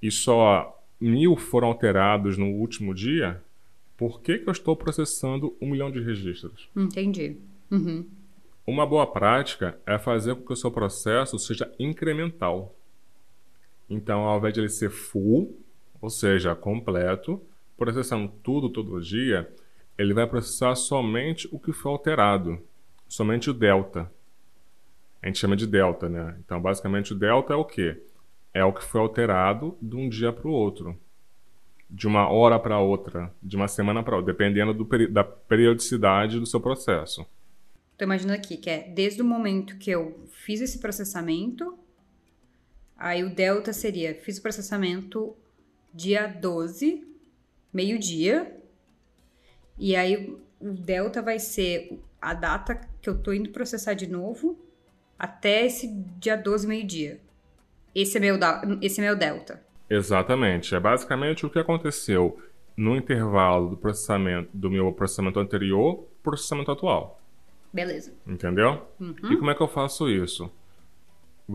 e 0.02 0.10
só 0.10 0.78
mil 1.00 1.36
foram 1.36 1.68
alterados 1.68 2.36
no 2.36 2.46
último 2.46 2.94
dia, 2.94 3.42
por 3.96 4.20
que, 4.20 4.38
que 4.38 4.48
eu 4.48 4.52
estou 4.52 4.76
processando 4.76 5.56
um 5.60 5.68
milhão 5.68 5.90
de 5.90 6.00
registros? 6.00 6.68
Entendi. 6.76 7.36
Uhum 7.70 8.06
Uma 8.66 8.86
boa 8.86 9.06
prática 9.06 9.78
é 9.86 9.98
fazer 9.98 10.34
com 10.34 10.42
que 10.42 10.52
o 10.52 10.56
seu 10.56 10.70
processo 10.70 11.38
seja 11.38 11.70
incremental. 11.78 12.74
Então, 13.88 14.20
ao 14.20 14.38
invés 14.38 14.54
de 14.54 14.60
ele 14.60 14.68
ser 14.68 14.90
full, 14.90 15.58
ou 16.00 16.08
seja, 16.10 16.54
completo, 16.54 17.40
processando 17.76 18.32
tudo 18.42 18.68
todo 18.68 19.00
dia, 19.00 19.50
ele 19.96 20.14
vai 20.14 20.26
processar 20.26 20.74
somente 20.74 21.48
o 21.52 21.58
que 21.58 21.72
foi 21.72 21.92
alterado, 21.92 22.58
somente 23.08 23.50
o 23.50 23.54
delta. 23.54 24.10
A 25.22 25.26
gente 25.26 25.38
chama 25.38 25.56
de 25.56 25.66
delta, 25.66 26.08
né? 26.08 26.36
Então, 26.44 26.60
basicamente, 26.60 27.12
o 27.12 27.16
delta 27.16 27.52
é 27.52 27.56
o 27.56 27.64
quê? 27.64 28.02
É 28.54 28.64
o 28.64 28.72
que 28.72 28.82
foi 28.82 29.00
alterado 29.00 29.76
de 29.80 29.96
um 29.96 30.08
dia 30.08 30.32
para 30.32 30.48
o 30.48 30.52
outro, 30.52 30.98
de 31.88 32.06
uma 32.06 32.30
hora 32.30 32.58
para 32.58 32.78
outra, 32.78 33.32
de 33.42 33.56
uma 33.56 33.68
semana 33.68 34.02
para 34.02 34.16
outra, 34.16 34.32
dependendo 34.32 34.72
do, 34.72 35.08
da 35.08 35.22
periodicidade 35.22 36.40
do 36.40 36.46
seu 36.46 36.60
processo. 36.60 37.26
Estou 37.92 38.06
imaginando 38.06 38.38
aqui 38.38 38.56
que 38.56 38.70
é 38.70 38.88
desde 38.88 39.20
o 39.20 39.24
momento 39.24 39.76
que 39.76 39.90
eu 39.90 40.26
fiz 40.30 40.62
esse 40.62 40.78
processamento, 40.78 41.78
aí 42.96 43.22
o 43.22 43.34
delta 43.34 43.74
seria, 43.74 44.14
fiz 44.14 44.38
o 44.38 44.42
processamento 44.42 45.36
dia 45.92 46.26
12, 46.26 47.06
meio-dia, 47.72 48.56
e 49.78 49.96
aí 49.96 50.36
o 50.60 50.72
delta 50.72 51.22
vai 51.22 51.38
ser 51.38 52.00
a 52.20 52.34
data 52.34 52.80
que 53.00 53.08
eu 53.08 53.18
tô 53.18 53.32
indo 53.32 53.50
processar 53.50 53.94
de 53.94 54.06
novo 54.06 54.58
até 55.18 55.66
esse 55.66 55.88
dia 56.18 56.36
12, 56.36 56.66
meio-dia. 56.66 57.20
Esse 57.94 58.18
é 58.18 58.20
meu, 58.20 58.38
esse 58.80 59.00
é 59.00 59.04
meu 59.04 59.16
delta. 59.16 59.62
Exatamente. 59.88 60.74
É 60.74 60.80
basicamente 60.80 61.44
o 61.44 61.50
que 61.50 61.58
aconteceu 61.58 62.40
no 62.76 62.96
intervalo 62.96 63.70
do 63.70 63.76
processamento 63.76 64.48
do 64.54 64.70
meu 64.70 64.92
processamento 64.92 65.40
anterior 65.40 65.96
pro 66.22 66.32
processamento 66.32 66.70
atual. 66.70 67.20
Beleza. 67.72 68.12
Entendeu? 68.26 68.86
Uhum. 68.98 69.14
E 69.30 69.36
como 69.36 69.50
é 69.50 69.54
que 69.54 69.62
eu 69.62 69.68
faço 69.68 70.08
isso? 70.08 70.50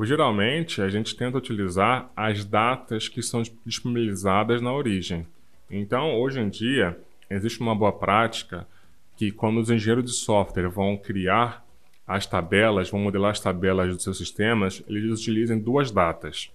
Geralmente, 0.04 0.82
a 0.82 0.90
gente 0.90 1.16
tenta 1.16 1.38
utilizar 1.38 2.12
as 2.16 2.44
datas 2.44 3.08
que 3.08 3.22
são 3.22 3.44
disponibilizadas 3.66 4.62
na 4.62 4.74
origem. 4.74 5.28
Então, 5.70 6.20
hoje 6.20 6.40
em 6.40 6.50
dia, 6.50 7.00
existe 7.30 7.62
uma 7.62 7.76
boa 7.76 7.94
prática 7.94 8.68
que 9.16 9.32
quando 9.32 9.60
os 9.60 9.70
engenheiros 9.70 10.06
de 10.06 10.18
software 10.18 10.68
vão 10.68 10.98
criar 10.98 11.66
as 12.06 12.26
tabelas, 12.26 12.90
vão 12.90 13.00
modelar 13.00 13.32
as 13.32 13.40
tabelas 13.40 13.94
dos 13.94 14.04
seus 14.04 14.18
sistemas, 14.18 14.84
eles 14.88 15.20
utilizam 15.20 15.58
duas 15.58 15.90
datas. 15.90 16.52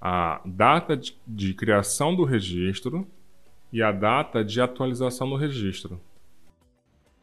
A 0.00 0.40
data 0.44 0.96
de, 0.96 1.16
de 1.26 1.54
criação 1.54 2.14
do 2.14 2.24
registro 2.24 3.06
e 3.72 3.82
a 3.82 3.92
data 3.92 4.44
de 4.44 4.60
atualização 4.60 5.28
do 5.28 5.36
registro. 5.36 6.00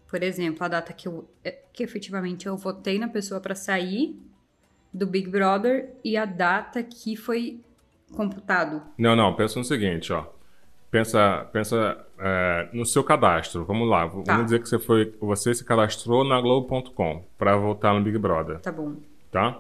Por 0.07 0.21
exemplo, 0.21 0.63
a 0.63 0.67
data 0.67 0.93
que, 0.93 1.07
eu, 1.07 1.27
é, 1.43 1.51
que 1.73 1.83
efetivamente 1.83 2.45
eu 2.45 2.55
votei 2.55 2.99
na 2.99 3.07
pessoa 3.07 3.41
para 3.41 3.55
sair 3.55 4.17
do 4.95 5.05
Big 5.05 5.29
Brother 5.29 5.93
e 6.03 6.15
a 6.17 6.25
data 6.25 6.81
que 6.81 7.15
foi 7.15 7.59
computado. 8.13 8.81
Não, 8.97 9.15
não, 9.15 9.35
pensa 9.35 9.59
no 9.59 9.65
seguinte, 9.65 10.13
ó 10.13 10.35
pensa, 10.95 11.45
pensa 11.51 11.97
é, 12.17 12.69
no 12.71 12.85
seu 12.85 13.03
cadastro. 13.03 13.65
Vamos 13.65 13.89
lá, 13.89 14.07
tá. 14.07 14.21
vamos 14.25 14.45
dizer 14.45 14.61
que 14.61 14.69
você 14.69 14.79
foi, 14.79 15.13
você 15.19 15.53
se 15.53 15.65
cadastrou 15.65 16.23
na 16.23 16.39
Globo.com 16.39 17.25
para 17.37 17.57
votar 17.57 17.93
no 17.93 18.01
Big 18.01 18.17
Brother. 18.17 18.59
Tá 18.59 18.71
bom. 18.71 18.95
Tá? 19.29 19.59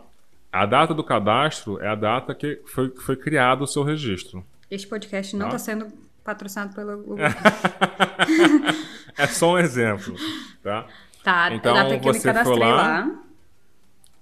A 0.49 0.65
data 0.65 0.93
do 0.93 1.03
cadastro 1.03 1.81
é 1.81 1.89
a 1.89 1.95
data 1.95 2.33
que 2.33 2.61
foi, 2.65 2.89
foi 2.91 3.17
criado 3.17 3.63
o 3.63 3.67
seu 3.67 3.83
registro. 3.83 4.45
Este 4.71 4.87
podcast 4.87 5.35
não 5.35 5.47
está 5.47 5.57
tá 5.57 5.59
sendo 5.59 5.87
patrocinado 6.23 6.73
pelo 6.73 7.03
Globo. 7.03 7.21
é 9.17 9.27
só 9.27 9.53
um 9.53 9.57
exemplo, 9.57 10.15
tá? 10.63 10.87
Tá, 11.21 11.53
então, 11.53 11.75
a 11.75 11.83
data 11.83 11.99
que 11.99 12.07
eu 12.07 12.13
me 12.13 12.21
cadastrei 12.21 12.59
lá, 12.59 12.75
lá, 12.75 13.11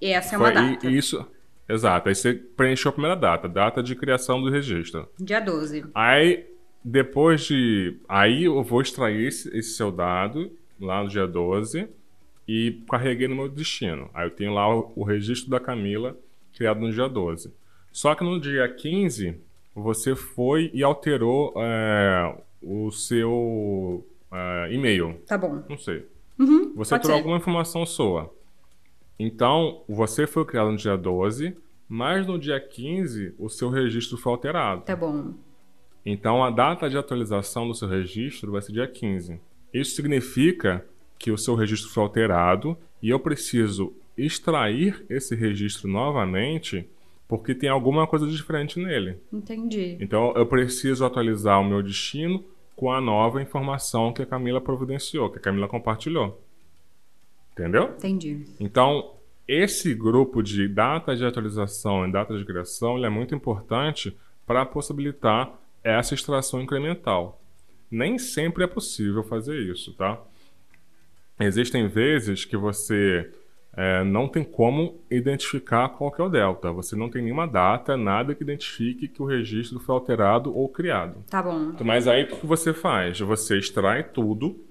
e 0.04 0.12
essa 0.12 0.36
é 0.36 0.38
uma 0.38 0.52
data. 0.52 0.90
Isso, 0.90 1.26
exato. 1.68 2.10
Aí 2.10 2.16
você 2.16 2.34
preencheu 2.34 2.90
a 2.90 2.92
primeira 2.92 3.16
data, 3.16 3.48
data 3.48 3.82
de 3.82 3.96
criação 3.96 4.42
do 4.42 4.50
registro. 4.50 5.08
Dia 5.18 5.40
12. 5.40 5.86
Aí 5.96 6.46
depois 6.84 7.46
de. 7.46 7.98
Aí 8.10 8.44
eu 8.44 8.62
vou 8.64 8.82
extrair 8.82 9.28
esse, 9.28 9.48
esse, 9.58 9.76
seu 9.76 9.90
dado 9.92 10.52
lá 10.78 11.02
no 11.02 11.08
dia 11.08 11.26
12 11.26 11.88
e 12.46 12.84
carreguei 12.90 13.30
no 13.30 13.36
meu 13.36 13.48
destino. 13.48 14.10
Aí 14.14 14.28
eu 14.28 14.32
tenho 14.32 14.54
lá 14.54 14.76
o, 14.76 14.92
o 14.94 15.04
registro 15.04 15.50
da 15.50 15.60
Camila 15.60 16.18
criado 16.54 16.82
no 16.82 16.92
dia 16.92 17.08
12. 17.08 17.54
Só 17.92 18.14
que 18.14 18.26
no 18.26 18.42
dia 18.42 18.68
15 18.68 19.38
você 19.74 20.16
foi 20.16 20.70
e 20.74 20.84
alterou 20.84 21.54
é, 21.56 22.36
o 22.62 22.92
seu 22.92 24.06
é, 24.30 24.74
e-mail. 24.74 25.22
Tá 25.26 25.38
bom. 25.38 25.64
Não 25.70 25.78
sei. 25.78 26.06
Uhum, 26.38 26.74
você 26.76 27.00
trouxe 27.00 27.18
alguma 27.18 27.38
informação 27.38 27.86
sua. 27.86 28.34
Então, 29.18 29.84
você 29.88 30.26
foi 30.26 30.46
criado 30.46 30.72
no 30.72 30.78
dia 30.78 30.98
12, 30.98 31.56
mas 31.88 32.26
no 32.26 32.40
dia 32.40 32.60
15 32.60 33.36
o 33.38 33.50
seu 33.50 33.70
registro 33.70 34.18
foi 34.18 34.32
alterado. 34.34 34.82
Tá 34.82 34.96
bom. 34.96 35.34
Então 36.06 36.44
a 36.44 36.50
data 36.50 36.90
de 36.90 36.98
atualização 36.98 37.68
do 37.68 37.76
seu 37.76 37.88
registro 37.88 38.52
vai 38.52 38.62
ser 38.62 38.74
dia 38.74 38.88
15. 38.88 39.40
Isso 39.74 39.96
significa 39.96 40.86
que 41.18 41.32
o 41.32 41.38
seu 41.38 41.56
registro 41.56 41.90
foi 41.90 42.04
alterado 42.04 42.78
e 43.02 43.10
eu 43.10 43.20
preciso 43.20 43.94
extrair 44.18 45.06
esse 45.10 45.36
registro 45.36 45.88
novamente 45.88 46.88
porque 47.28 47.56
tem 47.56 47.70
alguma 47.70 48.06
coisa 48.06 48.28
diferente 48.28 48.80
nele. 48.80 49.18
Entendi. 49.32 49.98
Então 50.00 50.34
eu 50.36 50.46
preciso 50.46 51.06
atualizar 51.06 51.62
o 51.62 51.64
meu 51.64 51.82
destino 51.82 52.44
com 52.76 52.92
a 52.92 53.00
nova 53.00 53.42
informação 53.42 54.12
que 54.12 54.22
a 54.22 54.26
Camila 54.26 54.60
providenciou, 54.60 55.30
que 55.30 55.38
a 55.38 55.42
Camila 55.42 55.68
compartilhou. 55.68 56.42
Entendeu? 57.54 57.94
Entendi. 57.98 58.46
Então, 58.60 59.14
esse 59.48 59.94
grupo 59.94 60.42
de 60.42 60.68
data 60.68 61.16
de 61.16 61.26
atualização 61.26 62.08
e 62.08 62.12
data 62.12 62.38
de 62.38 62.44
criação 62.44 63.04
é 63.04 63.10
muito 63.10 63.34
importante 63.34 64.18
para 64.46 64.66
possibilitar 64.66 65.54
essa 65.84 66.14
extração 66.14 66.62
incremental. 66.62 67.42
Nem 67.90 68.18
sempre 68.18 68.64
é 68.64 68.68
possível 68.68 69.24
fazer 69.24 69.60
isso, 69.60 69.94
tá? 69.94 70.20
Existem 71.40 71.88
vezes 71.88 72.46
que 72.46 72.58
você 72.58 73.30
é, 73.76 74.04
não 74.04 74.28
tem 74.28 74.44
como 74.44 75.00
identificar 75.10 75.90
qual 75.90 76.12
que 76.12 76.22
é 76.22 76.24
o 76.24 76.30
delta. 76.30 76.72
Você 76.72 76.96
não 76.96 77.10
tem 77.10 77.24
nenhuma 77.24 77.48
data, 77.48 77.98
nada 77.98 78.36
que 78.36 78.44
identifique 78.44 79.08
que 79.08 79.22
o 79.22 79.26
registro 79.26 79.80
foi 79.80 79.96
alterado 79.96 80.56
ou 80.56 80.70
criado. 80.70 81.24
Tá 81.30 81.42
bom. 81.42 81.74
Mas 81.84 82.08
aí 82.08 82.24
o 82.24 82.28
que 82.28 82.46
você 82.46 82.74
faz? 82.74 83.20
Você 83.20 83.58
extrai 83.58 84.04
tudo. 84.04 84.63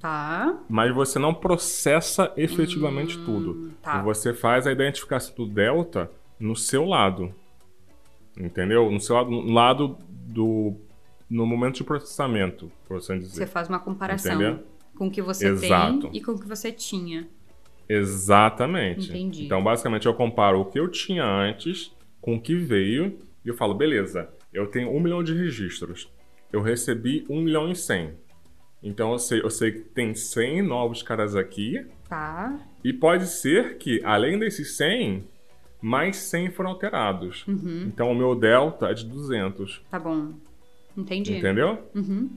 Tá. 0.00 0.58
Mas 0.68 0.94
você 0.94 1.18
não 1.18 1.34
processa 1.34 2.32
efetivamente 2.36 3.18
hum, 3.18 3.24
tudo. 3.24 3.70
Tá. 3.82 4.02
Você 4.02 4.32
faz 4.32 4.66
a 4.66 4.72
identificação 4.72 5.34
do 5.36 5.46
delta 5.46 6.10
no 6.38 6.56
seu 6.56 6.84
lado. 6.84 7.34
Entendeu? 8.36 8.90
No 8.90 8.98
seu 8.98 9.14
lado, 9.16 9.30
no 9.30 9.52
lado 9.52 9.98
do 10.08 10.74
no 11.28 11.46
momento 11.46 11.76
de 11.76 11.84
processamento, 11.84 12.72
por 12.88 12.96
assim 12.96 13.18
dizer. 13.18 13.34
Você 13.34 13.46
faz 13.46 13.68
uma 13.68 13.78
comparação 13.78 14.34
Entendeu? 14.34 14.64
com 14.96 15.06
o 15.06 15.10
que 15.10 15.22
você 15.22 15.48
Exato. 15.48 16.08
tem 16.08 16.16
e 16.16 16.20
com 16.20 16.32
o 16.32 16.40
que 16.40 16.48
você 16.48 16.72
tinha. 16.72 17.28
Exatamente. 17.88 19.10
Entendi. 19.10 19.44
Então, 19.44 19.62
basicamente, 19.62 20.06
eu 20.06 20.14
comparo 20.14 20.60
o 20.60 20.64
que 20.64 20.78
eu 20.78 20.88
tinha 20.88 21.24
antes 21.24 21.92
com 22.20 22.34
o 22.34 22.40
que 22.40 22.56
veio 22.56 23.18
e 23.44 23.48
eu 23.48 23.54
falo, 23.54 23.74
beleza, 23.74 24.28
eu 24.52 24.66
tenho 24.66 24.90
um 24.90 25.00
milhão 25.00 25.22
de 25.22 25.32
registros. 25.32 26.08
Eu 26.52 26.62
recebi 26.62 27.24
um 27.28 27.40
milhão 27.40 27.70
e 27.70 27.76
cem. 27.76 28.14
Então, 28.82 29.12
eu 29.12 29.18
sei, 29.18 29.42
eu 29.42 29.50
sei 29.50 29.72
que 29.72 29.80
tem 29.80 30.14
100 30.14 30.62
novos 30.62 31.02
caras 31.02 31.36
aqui. 31.36 31.86
Tá. 32.08 32.58
E 32.82 32.92
pode 32.92 33.26
ser 33.26 33.76
que, 33.76 34.00
além 34.04 34.38
desses 34.38 34.76
100, 34.76 35.24
mais 35.80 36.16
100 36.16 36.50
foram 36.50 36.70
alterados. 36.70 37.46
Uhum. 37.46 37.84
Então 37.86 38.10
o 38.10 38.14
meu 38.14 38.34
delta 38.34 38.90
é 38.90 38.94
de 38.94 39.06
200. 39.06 39.82
Tá 39.90 39.98
bom. 39.98 40.34
Entendi. 40.96 41.36
Entendeu? 41.36 41.78
Uhum. 41.94 42.30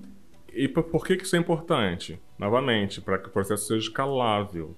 E 0.54 0.68
por, 0.68 1.06
que, 1.06 1.18
que 1.18 1.24
isso 1.24 1.36
é 1.36 1.40
importante? 1.40 2.20
Novamente, 2.38 3.02
para 3.02 3.18
que 3.18 3.28
o 3.28 3.32
processo 3.32 3.68
seja 3.68 3.88
escalável. 3.88 4.76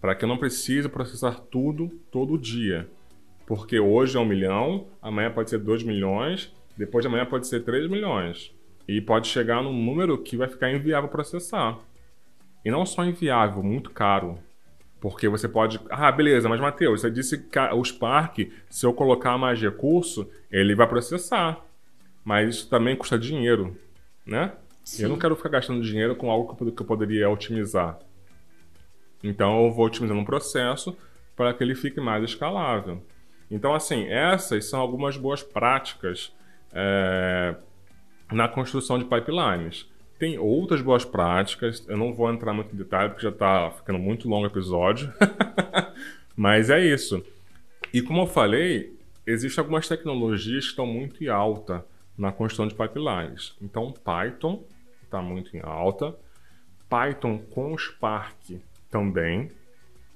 Para 0.00 0.14
que 0.14 0.24
eu 0.24 0.28
não 0.28 0.38
precise 0.38 0.88
processar 0.88 1.34
tudo 1.50 1.88
todo 2.10 2.38
dia. 2.38 2.88
Porque 3.46 3.78
hoje 3.78 4.16
é 4.16 4.20
um 4.20 4.24
milhão, 4.24 4.86
amanhã 5.02 5.30
pode 5.30 5.50
ser 5.50 5.58
2 5.58 5.82
milhões, 5.82 6.52
depois 6.76 7.02
de 7.02 7.08
amanhã 7.08 7.26
pode 7.26 7.46
ser 7.46 7.60
3 7.64 7.90
milhões. 7.90 8.54
E 8.90 9.00
pode 9.00 9.28
chegar 9.28 9.62
num 9.62 9.72
número 9.72 10.18
que 10.18 10.36
vai 10.36 10.48
ficar 10.48 10.68
inviável 10.68 11.08
processar. 11.08 11.78
E 12.64 12.72
não 12.72 12.84
só 12.84 13.04
inviável, 13.04 13.62
muito 13.62 13.88
caro. 13.88 14.36
Porque 15.00 15.28
você 15.28 15.48
pode. 15.48 15.78
Ah, 15.88 16.10
beleza, 16.10 16.48
mas 16.48 16.60
Matheus, 16.60 17.00
você 17.00 17.08
disse 17.08 17.38
que 17.38 17.56
o 17.56 17.84
Spark, 17.84 18.38
se 18.68 18.84
eu 18.84 18.92
colocar 18.92 19.38
mais 19.38 19.62
recurso, 19.62 20.28
ele 20.50 20.74
vai 20.74 20.88
processar. 20.88 21.64
Mas 22.24 22.56
isso 22.56 22.68
também 22.68 22.96
custa 22.96 23.16
dinheiro, 23.16 23.78
né? 24.26 24.54
Sim. 24.82 25.04
Eu 25.04 25.10
não 25.10 25.18
quero 25.20 25.36
ficar 25.36 25.50
gastando 25.50 25.82
dinheiro 25.82 26.16
com 26.16 26.28
algo 26.28 26.72
que 26.72 26.82
eu 26.82 26.86
poderia 26.86 27.30
otimizar. 27.30 27.96
Então 29.22 29.66
eu 29.66 29.70
vou 29.70 29.86
otimizando 29.86 30.18
um 30.18 30.24
processo 30.24 30.96
para 31.36 31.54
que 31.54 31.62
ele 31.62 31.76
fique 31.76 32.00
mais 32.00 32.24
escalável. 32.24 33.00
Então, 33.48 33.72
assim, 33.72 34.08
essas 34.08 34.64
são 34.64 34.80
algumas 34.80 35.16
boas 35.16 35.44
práticas 35.44 36.32
é, 36.72 37.54
na 38.32 38.48
construção 38.48 38.98
de 38.98 39.04
pipelines. 39.04 39.88
Tem 40.18 40.38
outras 40.38 40.82
boas 40.82 41.04
práticas, 41.04 41.84
eu 41.88 41.96
não 41.96 42.12
vou 42.12 42.30
entrar 42.30 42.52
muito 42.52 42.74
em 42.74 42.78
detalhe 42.78 43.08
porque 43.08 43.22
já 43.22 43.30
está 43.30 43.70
ficando 43.70 43.98
muito 43.98 44.28
longo 44.28 44.44
o 44.44 44.50
episódio. 44.50 45.12
Mas 46.36 46.70
é 46.70 46.84
isso. 46.84 47.24
E 47.92 48.02
como 48.02 48.22
eu 48.22 48.26
falei, 48.26 48.96
existem 49.26 49.62
algumas 49.62 49.88
tecnologias 49.88 50.64
que 50.64 50.70
estão 50.70 50.86
muito 50.86 51.22
em 51.24 51.28
alta 51.28 51.84
na 52.16 52.30
construção 52.30 52.68
de 52.68 52.74
pipelines. 52.74 53.56
Então, 53.62 53.92
Python 53.92 54.62
está 55.02 55.22
muito 55.22 55.56
em 55.56 55.60
alta. 55.62 56.14
Python 56.88 57.38
com 57.38 57.76
Spark 57.78 58.60
também, 58.90 59.50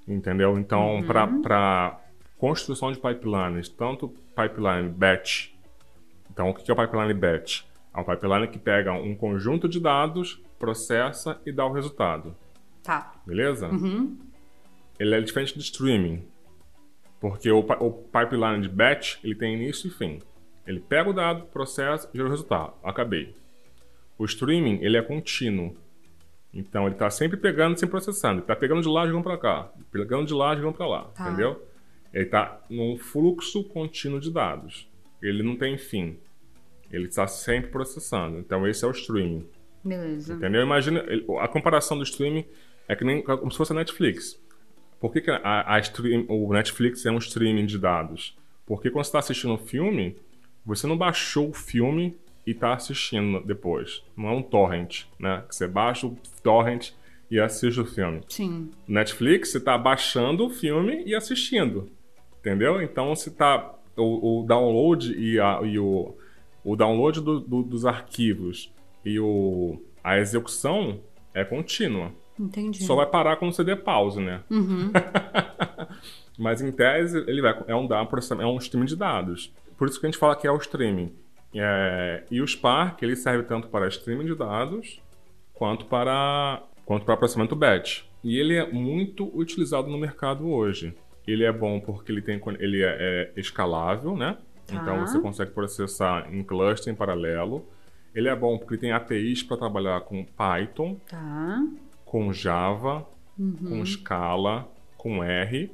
entendeu? 0.07 0.57
Então, 0.59 0.97
uhum. 0.97 1.41
para 1.41 1.99
construção 2.37 2.91
de 2.91 2.99
pipelines, 2.99 3.69
tanto 3.69 4.09
pipeline 4.35 4.89
batch. 4.89 5.49
Então, 6.29 6.49
o 6.49 6.53
que 6.53 6.69
é 6.69 6.73
o 6.73 6.77
pipeline 6.77 7.13
batch? 7.13 7.63
É 7.95 7.99
um 7.99 8.03
pipeline 8.03 8.47
que 8.47 8.59
pega 8.59 8.91
um 8.91 9.15
conjunto 9.15 9.69
de 9.69 9.79
dados, 9.79 10.41
processa 10.59 11.39
e 11.45 11.51
dá 11.51 11.65
o 11.65 11.71
resultado. 11.71 12.35
Tá. 12.83 13.13
Beleza? 13.25 13.67
Uhum. 13.69 14.17
Ele 14.99 15.15
é 15.15 15.21
diferente 15.21 15.55
do 15.55 15.61
streaming. 15.61 16.27
Porque 17.19 17.49
o, 17.49 17.59
o, 17.59 17.91
pipeline 17.91 18.61
de 18.61 18.69
batch, 18.69 19.17
ele 19.23 19.33
tem 19.33 19.55
início 19.55 19.87
e 19.87 19.91
fim. 19.91 20.21
Ele 20.67 20.79
pega 20.79 21.09
o 21.09 21.13
dado, 21.13 21.45
processa 21.45 22.09
e 22.13 22.17
gera 22.17 22.27
o 22.27 22.31
resultado. 22.31 22.73
Acabei. 22.83 23.35
O 24.17 24.25
streaming, 24.25 24.79
ele 24.81 24.97
é 24.97 25.01
contínuo. 25.01 25.75
Então, 26.53 26.85
ele 26.85 26.95
está 26.95 27.09
sempre 27.09 27.37
pegando, 27.37 27.77
sempre 27.77 27.91
processando. 27.91 28.35
Ele 28.35 28.41
está 28.41 28.55
pegando 28.55 28.81
de 28.81 28.87
lá, 28.87 29.05
jogando 29.07 29.23
para 29.23 29.37
cá. 29.37 29.71
Pegando 29.91 30.25
de 30.25 30.33
lá, 30.33 30.55
jogando 30.55 30.75
para 30.75 30.87
lá. 30.87 31.03
Tá. 31.15 31.27
Entendeu? 31.27 31.65
Ele 32.13 32.25
está 32.25 32.61
num 32.69 32.97
fluxo 32.97 33.63
contínuo 33.63 34.19
de 34.19 34.31
dados. 34.31 34.89
Ele 35.21 35.43
não 35.43 35.55
tem 35.55 35.77
fim. 35.77 36.17
Ele 36.91 37.07
está 37.07 37.27
sempre 37.27 37.71
processando. 37.71 38.39
Então, 38.39 38.67
esse 38.67 38.83
é 38.83 38.87
o 38.87 38.91
streaming. 38.91 39.45
Beleza. 39.83 40.33
Entendeu? 40.33 40.63
Imagina, 40.63 41.05
a 41.39 41.47
comparação 41.47 41.97
do 41.97 42.03
streaming 42.03 42.45
é 42.87 42.95
que 42.95 43.03
nem 43.03 43.21
como 43.21 43.51
se 43.51 43.57
fosse 43.57 43.71
a 43.71 43.75
Netflix. 43.75 44.39
Por 44.99 45.11
que, 45.11 45.21
que 45.21 45.31
a, 45.31 45.75
a 45.75 45.79
stream, 45.79 46.25
o 46.27 46.51
Netflix 46.51 47.05
é 47.05 47.11
um 47.11 47.17
streaming 47.17 47.65
de 47.65 47.77
dados? 47.77 48.35
Porque 48.65 48.89
quando 48.89 49.03
você 49.03 49.09
está 49.09 49.19
assistindo 49.19 49.53
um 49.53 49.57
filme, 49.57 50.15
você 50.65 50.87
não 50.87 50.97
baixou 50.97 51.49
o 51.49 51.53
filme 51.53 52.17
e 52.45 52.51
está 52.51 52.73
assistindo 52.73 53.41
depois. 53.45 54.03
Não 54.17 54.29
é 54.29 54.31
um 54.31 54.41
torrent, 54.41 55.03
né? 55.19 55.43
Que 55.47 55.55
você 55.55 55.67
baixa 55.67 56.07
o 56.07 56.17
torrent 56.41 56.91
e 57.29 57.39
assiste 57.39 57.79
o 57.79 57.85
filme. 57.85 58.21
Sim. 58.29 58.71
Netflix, 58.87 59.51
você 59.51 59.57
está 59.57 59.77
baixando 59.77 60.45
o 60.45 60.49
filme 60.49 61.03
e 61.05 61.13
assistindo. 61.13 61.89
Entendeu? 62.39 62.81
Então, 62.81 63.15
se 63.15 63.31
tá 63.31 63.73
o, 63.95 64.41
o 64.41 64.43
download 64.45 65.13
e, 65.13 65.39
a, 65.39 65.59
e 65.63 65.79
o, 65.79 66.15
o 66.65 66.75
download 66.75 67.21
do, 67.21 67.39
do, 67.39 67.61
dos 67.61 67.85
arquivos 67.85 68.73
e 69.05 69.19
o, 69.19 69.79
a 70.03 70.17
execução 70.17 70.99
é 71.33 71.45
contínua. 71.45 72.11
Entendi. 72.37 72.83
Só 72.83 72.95
vai 72.95 73.05
parar 73.05 73.37
quando 73.37 73.53
você 73.53 73.63
der 73.63 73.83
pause, 73.83 74.19
né? 74.19 74.41
Uhum. 74.49 74.91
Mas 76.37 76.61
em 76.61 76.71
tese, 76.71 77.23
ele 77.27 77.41
vai, 77.41 77.55
é, 77.67 77.75
um, 77.75 77.87
é 77.87 78.45
um 78.45 78.57
streaming 78.57 78.87
de 78.87 78.95
dados. 78.95 79.53
Por 79.77 79.87
isso 79.87 79.99
que 79.99 80.05
a 80.05 80.09
gente 80.09 80.19
fala 80.19 80.35
que 80.35 80.47
é 80.47 80.51
o 80.51 80.57
streaming. 80.57 81.13
É, 81.53 82.23
e 82.29 82.41
o 82.41 82.47
Spark 82.47 83.01
ele 83.01 83.15
serve 83.15 83.43
tanto 83.43 83.69
para 83.69 83.87
streaming 83.87 84.25
de 84.25 84.35
dados 84.35 84.99
quanto 85.53 85.85
para, 85.85 86.61
quanto 86.83 87.05
para 87.05 87.15
processamento 87.15 87.55
batch. 87.55 88.03
E 88.23 88.37
ele 88.37 88.55
é 88.55 88.69
muito 88.69 89.31
utilizado 89.37 89.87
no 89.87 89.97
mercado 89.97 90.49
hoje. 90.49 90.93
Ele 91.25 91.43
é 91.43 91.51
bom 91.51 91.79
porque 91.79 92.11
ele, 92.11 92.21
tem, 92.21 92.41
ele 92.59 92.83
é, 92.83 93.31
é 93.37 93.39
escalável, 93.39 94.17
né? 94.17 94.37
Tá. 94.65 94.75
Então 94.75 95.05
você 95.05 95.19
consegue 95.19 95.51
processar 95.51 96.33
em 96.33 96.43
cluster 96.43 96.91
em 96.91 96.95
paralelo. 96.95 97.65
Ele 98.13 98.29
é 98.29 98.35
bom 98.35 98.57
porque 98.57 98.77
tem 98.77 98.91
APIs 98.91 99.43
para 99.43 99.57
trabalhar 99.57 100.01
com 100.01 100.23
Python, 100.23 100.95
tá. 101.07 101.65
com 102.05 102.31
Java, 102.31 103.05
uhum. 103.37 103.55
com 103.55 103.85
Scala, 103.85 104.71
com 104.97 105.23
R. 105.23 105.71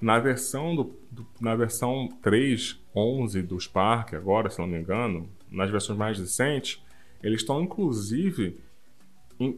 Na 0.00 0.20
versão, 0.20 0.76
do, 0.76 0.96
do, 1.10 1.26
na 1.40 1.56
versão 1.56 2.08
3.11 2.22 3.42
do 3.44 3.58
Spark, 3.58 4.14
agora, 4.14 4.48
se 4.48 4.60
não 4.60 4.68
me 4.68 4.78
engano, 4.78 5.28
nas 5.50 5.70
versões 5.70 5.98
mais 5.98 6.18
recentes, 6.18 6.80
eles 7.20 7.40
estão 7.40 7.60
inclusive 7.60 8.60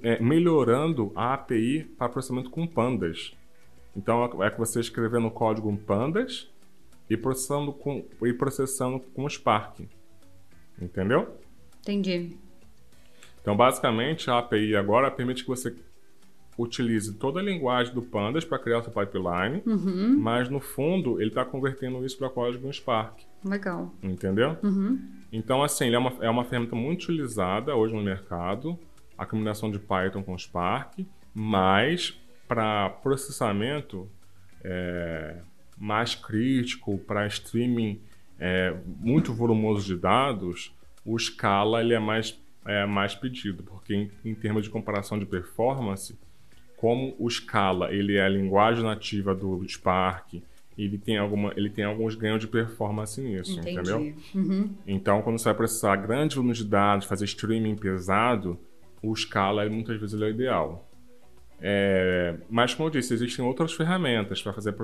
é, 0.02 0.20
melhorando 0.20 1.12
a 1.14 1.34
API 1.34 1.84
para 1.98 2.08
processamento 2.08 2.50
com 2.50 2.66
pandas. 2.66 3.34
Então 3.94 4.24
é 4.42 4.50
que 4.50 4.58
você 4.58 4.80
escrevendo 4.80 5.26
o 5.26 5.30
código 5.30 5.70
em 5.70 5.76
pandas 5.76 6.49
e 7.10 7.16
processando 7.16 7.72
com, 7.72 8.06
e 8.22 8.32
processando 8.32 9.00
com 9.00 9.28
Spark. 9.28 9.80
Entendeu? 10.80 11.36
Entendi. 11.80 12.36
Então, 13.42 13.56
basicamente, 13.56 14.30
a 14.30 14.38
API 14.38 14.76
agora 14.76 15.10
permite 15.10 15.42
que 15.42 15.48
você 15.48 15.74
utilize 16.56 17.14
toda 17.14 17.40
a 17.40 17.42
linguagem 17.42 17.92
do 17.92 18.02
Pandas 18.02 18.44
para 18.44 18.58
criar 18.58 18.78
o 18.78 18.82
seu 18.82 18.92
pipeline, 18.92 19.62
uhum. 19.66 20.18
mas 20.18 20.48
no 20.48 20.60
fundo 20.60 21.20
ele 21.20 21.30
está 21.30 21.44
convertendo 21.44 22.04
isso 22.04 22.18
para 22.18 22.28
código 22.28 22.68
em 22.68 22.72
Spark. 22.72 23.20
Legal. 23.44 23.92
Entendeu? 24.02 24.56
Uhum. 24.62 25.00
Então, 25.32 25.62
assim, 25.62 25.86
ele 25.86 25.96
é 25.96 25.98
uma, 25.98 26.12
é 26.20 26.30
uma 26.30 26.44
ferramenta 26.44 26.76
muito 26.76 27.04
utilizada 27.04 27.74
hoje 27.74 27.94
no 27.94 28.02
mercado, 28.02 28.78
a 29.16 29.24
combinação 29.24 29.70
de 29.70 29.78
Python 29.78 30.22
com 30.22 30.36
Spark, 30.36 31.06
mas 31.34 32.20
para 32.46 32.90
processamento 32.90 34.08
é, 34.62 35.40
mais 35.80 36.14
crítico, 36.14 36.98
para 36.98 37.26
streaming 37.26 37.98
é, 38.38 38.76
muito 39.00 39.32
volumoso 39.32 39.86
de 39.86 39.96
dados, 39.96 40.72
o 41.04 41.18
Scala 41.18 41.80
ele 41.80 41.94
é 41.94 41.98
mais, 41.98 42.38
é, 42.66 42.84
mais 42.84 43.14
pedido, 43.14 43.62
porque 43.62 43.94
em, 43.94 44.10
em 44.24 44.34
termos 44.34 44.62
de 44.62 44.70
comparação 44.70 45.18
de 45.18 45.24
performance, 45.24 46.18
como 46.76 47.16
o 47.18 47.28
Scala 47.30 47.92
ele 47.92 48.16
é 48.16 48.22
a 48.22 48.28
linguagem 48.28 48.84
nativa 48.84 49.34
do 49.34 49.66
Spark, 49.66 50.42
ele 50.76 50.98
tem, 50.98 51.18
alguma, 51.18 51.52
ele 51.56 51.68
tem 51.68 51.84
alguns 51.84 52.14
ganhos 52.14 52.40
de 52.40 52.46
performance 52.46 53.20
nisso, 53.20 53.58
Entendi. 53.58 53.72
entendeu? 53.72 54.14
Uhum. 54.34 54.70
Então, 54.86 55.20
quando 55.20 55.38
você 55.38 55.44
vai 55.44 55.54
processar 55.54 55.96
grande 55.96 56.36
volume 56.36 56.54
de 56.54 56.64
dados, 56.64 57.06
fazer 57.06 57.24
streaming 57.26 57.76
pesado, 57.76 58.58
o 59.02 59.14
Scala 59.14 59.68
muitas 59.68 60.00
vezes 60.00 60.20
é 60.20 60.24
o 60.24 60.28
ideal. 60.28 60.89
É, 61.62 62.36
mas, 62.48 62.74
como 62.74 62.88
eu 62.88 62.92
disse, 62.92 63.12
existem 63.12 63.44
outras 63.44 63.72
ferramentas 63.72 64.42
para 64.42 64.52
fazer, 64.52 64.74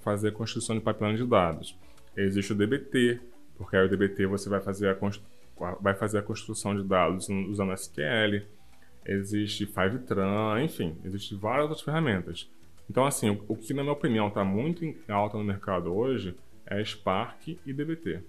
fazer 0.00 0.28
a 0.28 0.32
construção 0.32 0.76
de 0.76 0.82
pipeline 0.82 1.16
de 1.16 1.26
dados. 1.26 1.76
Existe 2.16 2.52
o 2.52 2.56
DBT, 2.56 3.20
porque 3.56 3.76
aí 3.76 3.86
o 3.86 3.88
DBT 3.88 4.26
você 4.26 4.48
vai 4.48 4.60
fazer 4.60 4.88
a, 4.88 5.76
vai 5.80 5.94
fazer 5.94 6.18
a 6.18 6.22
construção 6.22 6.76
de 6.76 6.82
dados 6.82 7.28
usando 7.28 7.72
SQL. 7.72 8.42
Existe 9.04 9.64
Fivetran, 9.64 10.62
enfim, 10.62 10.94
existem 11.04 11.38
várias 11.38 11.62
outras 11.62 11.80
ferramentas. 11.80 12.50
Então, 12.88 13.06
assim, 13.06 13.30
o, 13.30 13.44
o 13.48 13.56
que, 13.56 13.72
na 13.72 13.82
minha 13.82 13.94
opinião, 13.94 14.28
está 14.28 14.44
muito 14.44 14.84
em 14.84 14.96
alta 15.08 15.38
no 15.38 15.44
mercado 15.44 15.94
hoje 15.94 16.34
é 16.66 16.84
Spark 16.84 17.58
e 17.64 17.72
DBT. 17.72 18.20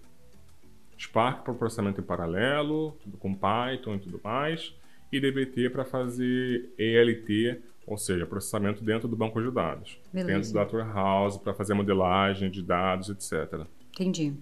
Spark 0.98 1.44
para 1.44 1.54
processamento 1.54 2.00
em 2.00 2.04
paralelo, 2.04 2.98
tudo 3.04 3.18
com 3.18 3.36
Python 3.36 3.96
e 3.96 4.00
tudo 4.00 4.22
mais, 4.24 4.74
e 5.12 5.20
DBT 5.20 5.70
para 5.70 5.84
fazer 5.84 6.70
ELT 6.78 7.62
ou 7.86 7.98
seja, 7.98 8.26
processamento 8.26 8.84
dentro 8.84 9.08
do 9.08 9.16
banco 9.16 9.42
de 9.42 9.52
dados, 9.52 10.00
Beleza. 10.14 10.32
dentro 10.32 10.50
do 10.50 10.54
data 10.54 10.78
warehouse 10.78 11.40
para 11.40 11.54
fazer 11.54 11.74
modelagem 11.74 12.50
de 12.50 12.62
dados, 12.62 13.10
etc. 13.10 13.66
Entendi. 13.94 14.34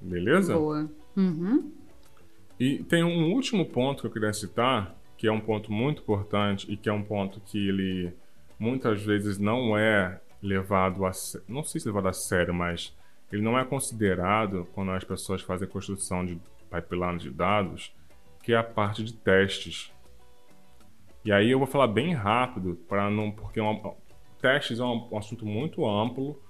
Beleza? 0.00 0.54
Boa. 0.54 0.88
Uhum. 1.16 1.72
E 2.58 2.82
tem 2.84 3.02
um 3.02 3.32
último 3.32 3.66
ponto 3.66 4.00
que 4.00 4.06
eu 4.06 4.10
queria 4.10 4.32
citar, 4.32 4.94
que 5.16 5.26
é 5.26 5.32
um 5.32 5.40
ponto 5.40 5.72
muito 5.72 6.02
importante 6.02 6.70
e 6.70 6.76
que 6.76 6.88
é 6.88 6.92
um 6.92 7.02
ponto 7.02 7.40
que 7.40 7.68
ele 7.68 8.12
muitas 8.58 9.02
vezes 9.02 9.38
não 9.38 9.76
é 9.76 10.20
levado 10.42 11.04
a 11.04 11.10
não 11.48 11.62
sei 11.62 11.80
se 11.80 11.86
levado 11.86 12.08
a 12.08 12.12
sério, 12.12 12.54
mas 12.54 12.94
ele 13.30 13.42
não 13.42 13.58
é 13.58 13.64
considerado 13.64 14.66
quando 14.72 14.92
as 14.92 15.04
pessoas 15.04 15.42
fazem 15.42 15.68
construção 15.68 16.24
de 16.24 16.40
pipeline 16.70 17.18
de 17.18 17.30
dados, 17.30 17.92
que 18.42 18.52
é 18.52 18.56
a 18.56 18.62
parte 18.62 19.02
de 19.02 19.12
testes. 19.12 19.92
E 21.26 21.32
aí 21.32 21.50
eu 21.50 21.58
vou 21.58 21.66
falar 21.66 21.88
bem 21.88 22.14
rápido, 22.14 22.78
para 22.88 23.10
não, 23.10 23.32
porque 23.32 23.58
é 23.58 23.62
uma, 23.62 23.94
testes 24.40 24.78
é 24.78 24.84
um, 24.84 25.08
um 25.10 25.18
assunto 25.18 25.44
muito 25.44 25.84
amplo, 25.84 26.40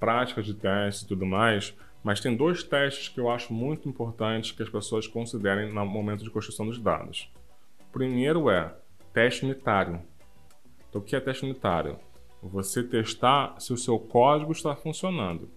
práticas 0.00 0.46
de 0.46 0.54
testes 0.54 1.02
e 1.02 1.08
tudo 1.08 1.26
mais, 1.26 1.76
mas 2.02 2.18
tem 2.18 2.34
dois 2.34 2.62
testes 2.62 3.10
que 3.10 3.20
eu 3.20 3.28
acho 3.28 3.52
muito 3.52 3.86
importantes 3.86 4.52
que 4.52 4.62
as 4.62 4.70
pessoas 4.70 5.06
considerem 5.06 5.70
no 5.70 5.84
momento 5.84 6.24
de 6.24 6.30
construção 6.30 6.64
dos 6.64 6.78
dados. 6.78 7.30
O 7.90 7.92
primeiro 7.92 8.48
é 8.48 8.72
teste 9.12 9.44
unitário. 9.44 10.00
Então, 10.88 11.02
o 11.02 11.04
que 11.04 11.14
é 11.14 11.20
teste 11.20 11.44
unitário? 11.44 11.98
Você 12.42 12.82
testar 12.82 13.56
se 13.58 13.70
o 13.74 13.76
seu 13.76 13.98
código 13.98 14.52
está 14.52 14.74
funcionando. 14.74 15.50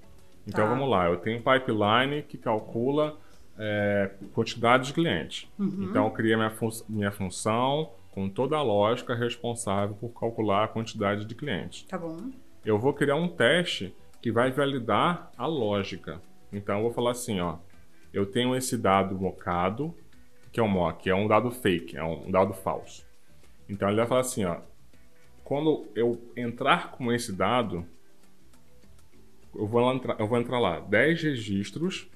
Então, 0.45 0.66
tá. 0.66 0.70
vamos 0.70 0.89
lá. 0.89 1.05
Eu 1.05 1.16
tenho 1.16 1.39
um 1.39 1.41
pipeline 1.41 2.24
que 2.24 2.38
calcula 2.38 3.18
é, 3.57 4.12
quantidade 4.34 4.88
de 4.88 4.93
clientes. 4.93 5.47
Uhum. 5.57 5.88
Então, 5.89 6.07
eu 6.07 6.12
criei 6.12 6.36
minha, 6.36 6.49
fun 6.49 6.70
minha 6.89 7.12
função, 7.12 7.91
com 8.12 8.30
toda 8.30 8.57
a 8.57 8.62
lógica 8.62 9.16
responsável 9.16 9.95
por 9.95 10.10
calcular 10.10 10.66
a 10.66 10.68
quantidade 10.68 11.26
de 11.26 11.36
clientes. 11.36 11.84
Tá 11.84 11.97
bom. 11.97 12.18
Eu 12.66 12.78
vou 12.78 12.93
criar 12.93 13.16
um 13.16 13.28
teste 13.28 13.93
que 14.22 14.32
vai 14.32 14.51
validar 14.51 15.32
a 15.38 15.45
lógica. 15.45 16.22
Então 16.51 16.78
eu 16.78 16.84
vou 16.84 16.93
falar 16.93 17.12
assim, 17.12 17.39
ó, 17.39 17.57
eu 18.14 18.26
tenho 18.26 18.55
esse 18.55 18.78
dado 18.78 19.16
mocado, 19.16 19.95
que 20.51 20.60
é 20.60 20.64
o 20.64 20.68
mock? 20.68 21.10
É 21.10 21.16
um 21.16 21.28
dado 21.28 21.51
fake, 21.51 21.95
é 21.95 22.03
um 22.03 22.30
dado 22.30 22.53
falso. 22.53 23.05
Então 23.68 23.88
ele 23.88 23.97
vai 23.97 24.07
falar 24.07 24.22
assim, 24.22 24.43
ó, 24.45 24.57
quando 25.43 25.88
eu 25.95 26.20
entrar 26.36 26.91
com 26.91 27.12
esse 27.12 27.32
dado, 27.32 27.86
eu 29.55 29.68
vou, 29.68 29.91
entrar, 29.93 30.20
eu 30.20 30.28
vou 30.28 30.38
entrar 30.38 30.60
lá 30.60 30.80
10 30.80 31.24
registros 31.24 32.07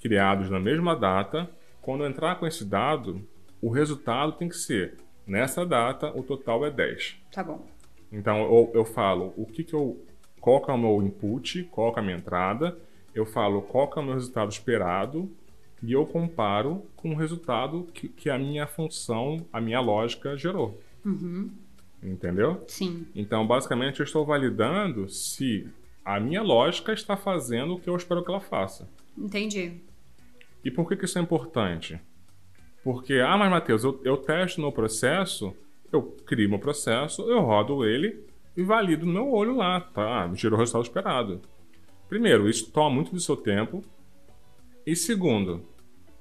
criados 0.00 0.50
na 0.50 0.60
mesma 0.60 0.96
data. 0.96 1.50
Quando 1.80 2.02
eu 2.02 2.10
entrar 2.10 2.36
com 2.36 2.46
esse 2.46 2.64
dado, 2.64 3.26
o 3.64 3.70
resultado 3.70 4.32
tem 4.32 4.46
que 4.46 4.56
ser 4.56 4.98
nessa 5.26 5.64
data, 5.64 6.12
o 6.14 6.22
total 6.22 6.66
é 6.66 6.70
10. 6.70 7.16
Tá 7.32 7.42
bom. 7.42 7.66
Então 8.12 8.42
eu, 8.42 8.70
eu 8.74 8.84
falo 8.84 9.32
o 9.38 9.46
que, 9.46 9.64
que 9.64 9.72
eu. 9.72 9.98
Qual 10.38 10.62
que 10.62 10.70
é 10.70 10.74
o 10.74 10.78
meu 10.78 11.02
input, 11.02 11.64
qual 11.70 11.90
que 11.90 11.98
é 11.98 12.02
a 12.02 12.04
minha 12.04 12.18
entrada, 12.18 12.76
eu 13.14 13.24
falo 13.24 13.62
qual 13.62 13.88
que 13.88 13.98
é 13.98 14.02
o 14.02 14.04
meu 14.04 14.12
resultado 14.12 14.52
esperado 14.52 15.30
e 15.82 15.94
eu 15.94 16.04
comparo 16.04 16.84
com 16.94 17.12
o 17.12 17.16
resultado 17.16 17.88
que, 17.94 18.06
que 18.06 18.28
a 18.28 18.38
minha 18.38 18.66
função, 18.66 19.46
a 19.50 19.62
minha 19.62 19.80
lógica 19.80 20.36
gerou. 20.36 20.78
Uhum. 21.02 21.50
Entendeu? 22.02 22.62
Sim. 22.68 23.06
Então, 23.14 23.46
basicamente, 23.46 24.00
eu 24.00 24.04
estou 24.04 24.26
validando 24.26 25.08
se 25.08 25.66
a 26.04 26.20
minha 26.20 26.42
lógica 26.42 26.92
está 26.92 27.16
fazendo 27.16 27.76
o 27.76 27.80
que 27.80 27.88
eu 27.88 27.96
espero 27.96 28.22
que 28.22 28.30
ela 28.30 28.40
faça. 28.40 28.86
Entendi. 29.16 29.80
E 30.62 30.70
por 30.70 30.86
que, 30.86 30.96
que 30.96 31.06
isso 31.06 31.18
é 31.18 31.22
importante? 31.22 31.98
Porque, 32.84 33.14
ah, 33.14 33.36
mas 33.38 33.50
Matheus, 33.50 33.82
eu, 33.82 33.98
eu 34.04 34.18
testo 34.18 34.60
no 34.60 34.70
processo, 34.70 35.56
eu 35.90 36.02
crio 36.02 36.50
meu 36.50 36.58
processo, 36.58 37.22
eu 37.22 37.40
rodo 37.40 37.82
ele 37.82 38.22
e 38.54 38.62
valido 38.62 39.06
no 39.06 39.12
meu 39.12 39.32
olho 39.32 39.56
lá, 39.56 39.80
tá? 39.80 40.30
Gerou 40.34 40.58
o 40.58 40.60
resultado 40.60 40.84
esperado. 40.84 41.40
Primeiro, 42.10 42.46
isso 42.46 42.70
toma 42.70 42.94
muito 42.94 43.10
do 43.10 43.18
seu 43.18 43.38
tempo. 43.38 43.82
E 44.86 44.94
segundo, 44.94 45.64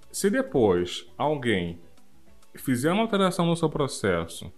se 0.10 0.30
depois 0.30 1.06
alguém 1.18 1.82
fizer 2.56 2.94
uma 2.94 3.02
alteração 3.02 3.46
no 3.46 3.58
seu 3.58 3.70
processo, 3.70 4.50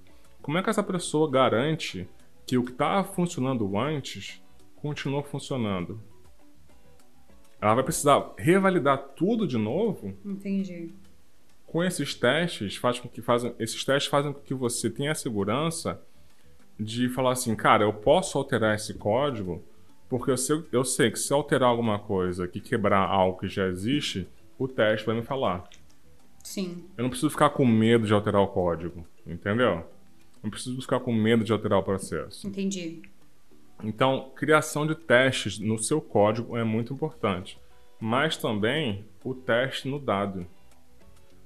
como 0.44 0.60
é 0.60 0.64
que 0.64 0.70
essa 0.70 0.84
pessoa 0.84 1.30
garante 1.30 2.08
que 2.46 2.56
o 2.56 2.64
que 2.64 2.72
estava 2.72 3.04
funcionando 3.04 3.76
antes 3.80 4.44
continua 4.76 5.24
funcionando? 5.24 6.00
Ela 7.60 7.74
vai 7.74 7.84
precisar 7.84 8.32
revalidar 8.38 8.98
tudo 9.16 9.48
de 9.48 9.58
novo? 9.58 10.14
Entendi. 10.24 10.94
Com 11.76 11.84
esses 11.84 12.16
testes, 12.16 12.78
faz 12.78 13.02
com 13.02 13.10
que 13.10 13.22
fazem, 13.22 13.54
esses 13.60 13.84
testes 13.84 14.10
fazem 14.10 14.32
com 14.32 14.40
que 14.40 14.54
você 14.54 14.90
tenha 14.90 15.12
a 15.12 15.14
segurança 15.14 16.02
de 16.80 17.10
falar 17.10 17.34
assim, 17.34 17.54
cara, 17.54 17.84
eu 17.84 17.92
posso 17.92 18.38
alterar 18.38 18.76
esse 18.76 18.94
código 18.94 19.62
porque 20.08 20.32
eu 20.32 20.38
sei, 20.38 20.64
eu 20.72 20.86
sei 20.86 21.12
que 21.12 21.20
se 21.20 21.34
alterar 21.34 21.68
alguma 21.68 22.00
coisa, 22.00 22.48
que 22.48 22.62
quebrar 22.62 23.06
algo 23.06 23.38
que 23.38 23.50
já 23.50 23.68
existe, 23.68 24.26
o 24.58 24.70
teste 24.70 25.06
vai 25.06 25.18
me 25.18 25.22
falar. 25.22 25.68
Sim. 26.42 26.86
Eu 26.98 27.04
não 27.04 27.10
preciso 27.10 27.30
ficar 27.30 27.50
com 27.50 27.66
medo 27.66 28.08
de 28.08 28.14
alterar 28.14 28.42
o 28.42 28.48
código, 28.48 29.06
entendeu? 29.28 29.86
Não 30.42 30.50
preciso 30.50 30.82
ficar 30.82 31.02
com 31.02 31.12
medo 31.12 31.44
de 31.44 31.52
alterar 31.52 31.80
o 31.80 31.84
processo. 31.84 32.48
Entendi. 32.48 33.02
Então, 33.84 34.32
criação 34.34 34.88
de 34.88 34.96
testes 34.96 35.60
no 35.60 35.78
seu 35.78 36.00
código 36.00 36.56
é 36.56 36.64
muito 36.64 36.94
importante, 36.94 37.60
mas 38.00 38.38
também 38.38 39.04
o 39.26 39.36
teste 39.36 39.90
no 39.90 40.00
dado. 40.00 40.48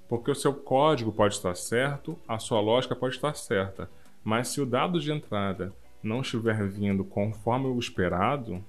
Porque 0.10 0.32
o 0.32 0.36
seu 0.36 0.54
código 0.54 1.12
pode 1.12 1.36
estar 1.36 1.56
certo, 1.56 2.20
a 2.28 2.40
sua 2.40 2.60
lógica 2.60 2.96
pode 2.96 3.16
estar 3.16 3.34
certa, 3.36 3.90
mas 4.24 4.50
se 4.50 4.60
o 4.60 4.66
dado 4.66 5.00
de 5.00 5.12
entrada 5.12 5.72
não 6.02 6.22
estiver 6.22 6.68
vindo 6.68 7.06
conforme 7.06 7.68
o 7.68 7.80
esperado, 7.80 8.64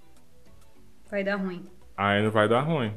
vai 1.10 1.24
dar 1.24 1.36
ruim. 1.36 1.64
Aí 1.96 2.22
não 2.22 2.30
vai 2.30 2.48
dar 2.48 2.60
ruim. 2.60 2.92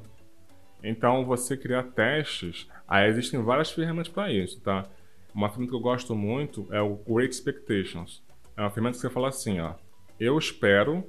Então, 0.83 1.25
você 1.25 1.55
criar 1.55 1.83
testes, 1.83 2.67
aí 2.85 3.07
existem 3.07 3.41
várias 3.41 3.71
ferramentas 3.71 4.11
para 4.11 4.31
isso, 4.31 4.59
tá? 4.59 4.85
Uma 5.33 5.47
ferramenta 5.47 5.71
que 5.71 5.77
eu 5.77 5.81
gosto 5.81 6.13
muito 6.13 6.67
é 6.69 6.81
o 6.81 6.95
Great 7.07 7.33
Expectations. 7.33 8.21
É 8.57 8.61
uma 8.61 8.69
ferramenta 8.69 8.97
que 8.97 9.01
você 9.01 9.09
fala 9.09 9.29
assim, 9.29 9.61
ó, 9.61 9.73
eu 10.19 10.37
espero 10.37 11.03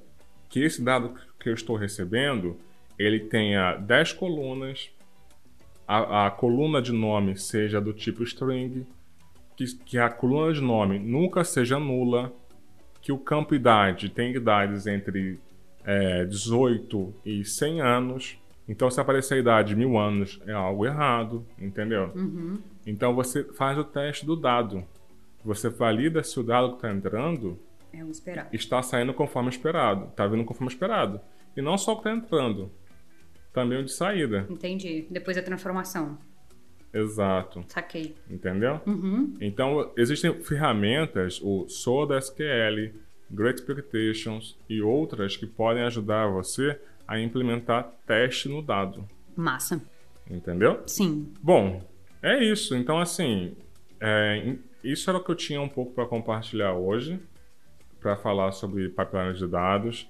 que 0.49 0.61
esse 0.61 0.80
dado 0.80 1.14
que 1.41 1.49
eu 1.49 1.55
estou 1.55 1.76
recebendo, 1.76 2.57
ele 2.97 3.20
tenha 3.20 3.74
10 3.76 4.12
colunas, 4.12 4.91
a, 5.87 6.26
a 6.26 6.30
coluna 6.30 6.80
de 6.80 6.93
nome 6.93 7.37
seja 7.37 7.80
do 7.80 7.93
tipo 7.93 8.22
string, 8.22 8.87
que, 9.57 9.64
que 9.85 9.99
a 9.99 10.09
coluna 10.09 10.53
de 10.53 10.61
nome 10.61 10.99
nunca 10.99 11.45
seja 11.45 11.78
nula, 11.78 12.32
que 13.01 13.12
o 13.12 13.18
campo 13.18 13.55
idade 13.55 14.09
tem 14.09 14.35
idades 14.35 14.87
entre 14.87 15.39
é, 15.85 16.24
18 16.24 17.14
e 17.24 17.45
100 17.45 17.80
anos. 17.80 18.39
Então, 18.66 18.91
se 18.91 18.99
aparecer 18.99 19.35
a 19.35 19.39
idade 19.39 19.68
de 19.68 19.76
mil 19.76 19.99
anos, 19.99 20.41
é 20.47 20.53
algo 20.53 20.87
errado, 20.87 21.47
entendeu? 21.59 22.11
Uhum. 22.14 22.59
Então, 22.87 23.14
você 23.14 23.45
faz 23.45 23.76
o 23.76 23.85
teste 23.85 24.24
do 24.24 24.35
dado. 24.35 24.82
Você 25.45 25.68
valida 25.68 26.22
se 26.22 26.41
o 26.41 26.43
dado 26.43 26.70
que 26.70 26.76
está 26.76 26.91
entrando 26.91 27.59
é 27.93 27.99
esperado. 27.99 28.49
está 28.53 28.82
saindo 28.82 29.12
conforme 29.12 29.51
esperado. 29.51 30.07
Está 30.07 30.26
vindo 30.26 30.45
conforme 30.45 30.72
esperado. 30.72 31.20
E 31.55 31.61
não 31.61 31.76
só 31.76 31.93
o 31.93 31.97
que 31.97 32.09
está 32.09 32.12
entrando, 32.12 32.70
também 33.55 33.79
o 33.79 33.85
de 33.85 33.93
saída. 33.93 34.47
Entendi. 34.51 35.07
Depois 35.09 35.37
da 35.37 35.43
transformação. 35.43 36.19
Exato. 36.93 37.65
Saquei. 37.69 38.15
Entendeu? 38.29 38.81
Uhum. 38.87 39.37
Então, 39.41 39.93
existem 39.97 40.43
ferramentas, 40.43 41.41
o 41.43 41.67
Soda 41.69 42.19
SQL, 42.19 42.93
Great 43.31 43.61
Expectations 43.61 44.59
e 44.69 44.83
outras 44.83 45.37
que 45.37 45.47
podem 45.47 45.85
ajudar 45.85 46.27
você 46.27 46.79
a 47.07 47.19
implementar 47.19 47.93
teste 48.07 48.49
no 48.49 48.61
dado. 48.61 49.09
Massa. 49.37 49.81
Entendeu? 50.29 50.83
Sim. 50.87 51.33
Bom, 51.41 51.83
é 52.23 52.43
isso. 52.43 52.77
Então, 52.77 52.99
assim, 52.99 53.57
é, 54.01 54.57
isso 54.83 55.09
era 55.09 55.19
o 55.19 55.25
que 55.25 55.31
eu 55.31 55.37
tinha 55.37 55.61
um 55.61 55.69
pouco 55.69 55.93
para 55.93 56.07
compartilhar 56.07 56.75
hoje, 56.75 57.21
para 58.01 58.17
falar 58.17 58.53
sobre 58.53 58.89
pipeline 58.89 59.35
de 59.35 59.47
dados. 59.47 60.09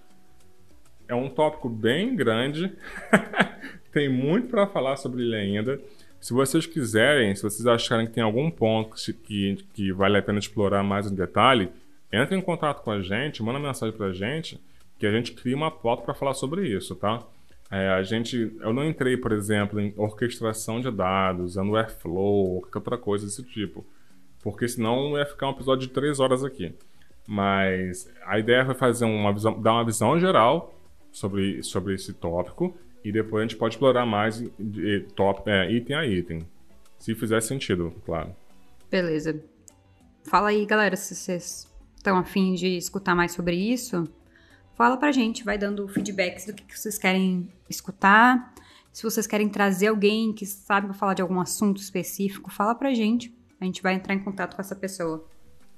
É 1.09 1.15
um 1.15 1.29
tópico 1.29 1.69
bem 1.69 2.17
grande, 2.17 2.73
tem 3.93 4.09
muito 4.09 4.49
para 4.49 4.67
falar 4.67 4.97
sobre 4.97 5.23
ele 5.23 5.37
ainda. 5.37 5.81
Se 6.21 6.33
vocês 6.33 6.67
quiserem, 6.67 7.35
se 7.37 7.43
vocês 7.43 7.67
acharem 7.67 8.07
que 8.07 8.13
tem 8.13 8.23
algum 8.23 8.51
ponto 8.51 8.97
que, 9.25 9.59
que 9.75 9.93
vale 9.93 10.17
a 10.17 10.23
pena 10.23 10.39
explorar 10.39 10.83
mais 10.83 11.11
em 11.11 11.15
detalhe, 11.15 11.71
entre 12.11 12.37
em 12.37 12.41
contato 12.41 12.83
com 12.83 12.91
a 12.91 13.03
gente, 13.03 13.43
manda 13.43 13.59
mensagem 13.59 13.95
para 13.95 14.07
a 14.07 14.13
gente, 14.13 14.59
que 14.99 15.07
a 15.07 15.11
gente 15.11 15.33
cria 15.33 15.57
uma 15.57 15.71
foto 15.71 16.03
para 16.03 16.15
falar 16.15 16.33
sobre 16.33 16.67
isso, 16.67 16.95
tá? 16.95 17.23
É, 17.71 17.89
a 17.89 18.03
gente, 18.03 18.57
eu 18.61 18.73
não 18.73 18.85
entrei, 18.85 19.17
por 19.17 19.33
exemplo, 19.33 19.81
em 19.81 19.93
orquestração 19.97 20.81
de 20.81 20.91
dados, 20.91 21.53
usando 21.53 21.77
Airflow 21.77 22.61
qualquer 22.61 22.79
outra 22.79 22.99
coisa 22.99 23.27
desse 23.27 23.43
tipo, 23.43 23.85
porque 24.43 24.69
senão 24.69 25.19
ia 25.19 25.27
ficar 25.27 25.49
um 25.49 25.53
episódio 25.53 25.87
de 25.89 25.93
três 25.93 26.21
horas 26.21 26.45
aqui. 26.45 26.73
Mas 27.27 28.11
a 28.25 28.39
ideia 28.39 28.65
foi 28.65 28.75
fazer 28.75 29.07
uma 29.07 29.33
visão, 29.33 29.61
dar 29.61 29.73
uma 29.73 29.85
visão 29.85 30.19
geral 30.21 30.75
sobre, 31.15 31.62
sobre 31.62 31.95
esse 31.95 32.12
tópico 32.12 32.77
e 33.05 33.12
depois 33.12 33.41
a 33.41 33.47
gente 33.47 33.57
pode 33.57 33.75
explorar 33.75 34.05
mais 34.05 34.43
de, 34.59 35.07
top, 35.15 35.49
é, 35.49 35.71
item 35.71 35.97
a 35.97 36.05
item. 36.05 36.45
Se 36.99 37.15
fizer 37.15 37.41
sentido, 37.41 37.95
claro. 38.05 38.35
Beleza. 38.91 39.41
Fala 40.25 40.49
aí, 40.49 40.67
galera, 40.67 40.97
se 40.97 41.15
vocês 41.15 41.73
estão 41.97 42.19
afim 42.19 42.55
de 42.55 42.77
escutar 42.77 43.15
mais 43.15 43.33
sobre 43.33 43.55
isso, 43.55 44.09
fala 44.75 44.97
pra 44.97 45.12
gente, 45.12 45.45
vai 45.45 45.57
dando 45.57 45.87
feedbacks 45.87 46.47
do 46.47 46.53
que, 46.53 46.65
que 46.65 46.79
vocês 46.79 46.99
querem 46.99 47.49
escutar. 47.71 48.53
Se 48.93 49.05
vocês 49.05 49.27
querem 49.27 49.49
trazer 49.49 49.89
alguém 49.89 50.33
que 50.33 50.45
sabe 50.45 50.93
falar 50.97 51.15
de 51.15 51.23
algum 51.23 51.39
assunto 51.41 51.81
específico, 51.81 52.51
fala 52.51 52.75
pra 52.75 52.93
gente. 52.93 53.33
A 53.61 53.65
gente 53.65 53.83
vai 53.83 53.95
entrar 53.95 54.15
em 54.15 54.21
contato 54.21 54.57
com 54.57 54.62
essa 54.62 54.75
pessoa. 54.75 55.25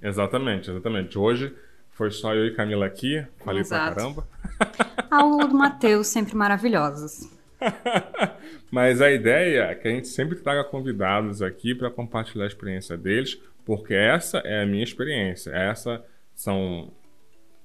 Exatamente, 0.01 0.71
exatamente. 0.71 1.19
Hoje 1.19 1.55
foi 1.97 2.11
só 2.11 2.35
eu 2.35 2.47
e 2.47 2.55
Camila 2.55 2.85
aqui, 2.85 3.27
falei 3.43 3.63
Exato. 3.63 3.95
pra 3.95 3.95
caramba. 3.95 4.29
Aula 5.11 5.49
do 5.49 5.55
Matheus, 5.55 6.09
sempre 6.09 6.37
maravilhosos. 6.37 7.31
Mas 8.71 9.01
a 9.01 9.11
ideia 9.11 9.63
é 9.63 9.75
que 9.75 9.89
a 9.89 9.91
gente 9.91 10.09
sempre 10.09 10.37
traga 10.37 10.63
convidados 10.63 11.41
aqui 11.41 11.75
para 11.75 11.91
compartilhar 11.91 12.45
a 12.45 12.49
experiência 12.49 12.99
deles, 12.99 13.41
porque 13.65 13.95
essa 13.95 14.39
é 14.39 14.63
a 14.63 14.67
minha 14.67 14.85
experiência. 14.85 15.51
Essa 15.53 16.05
são. 16.35 16.93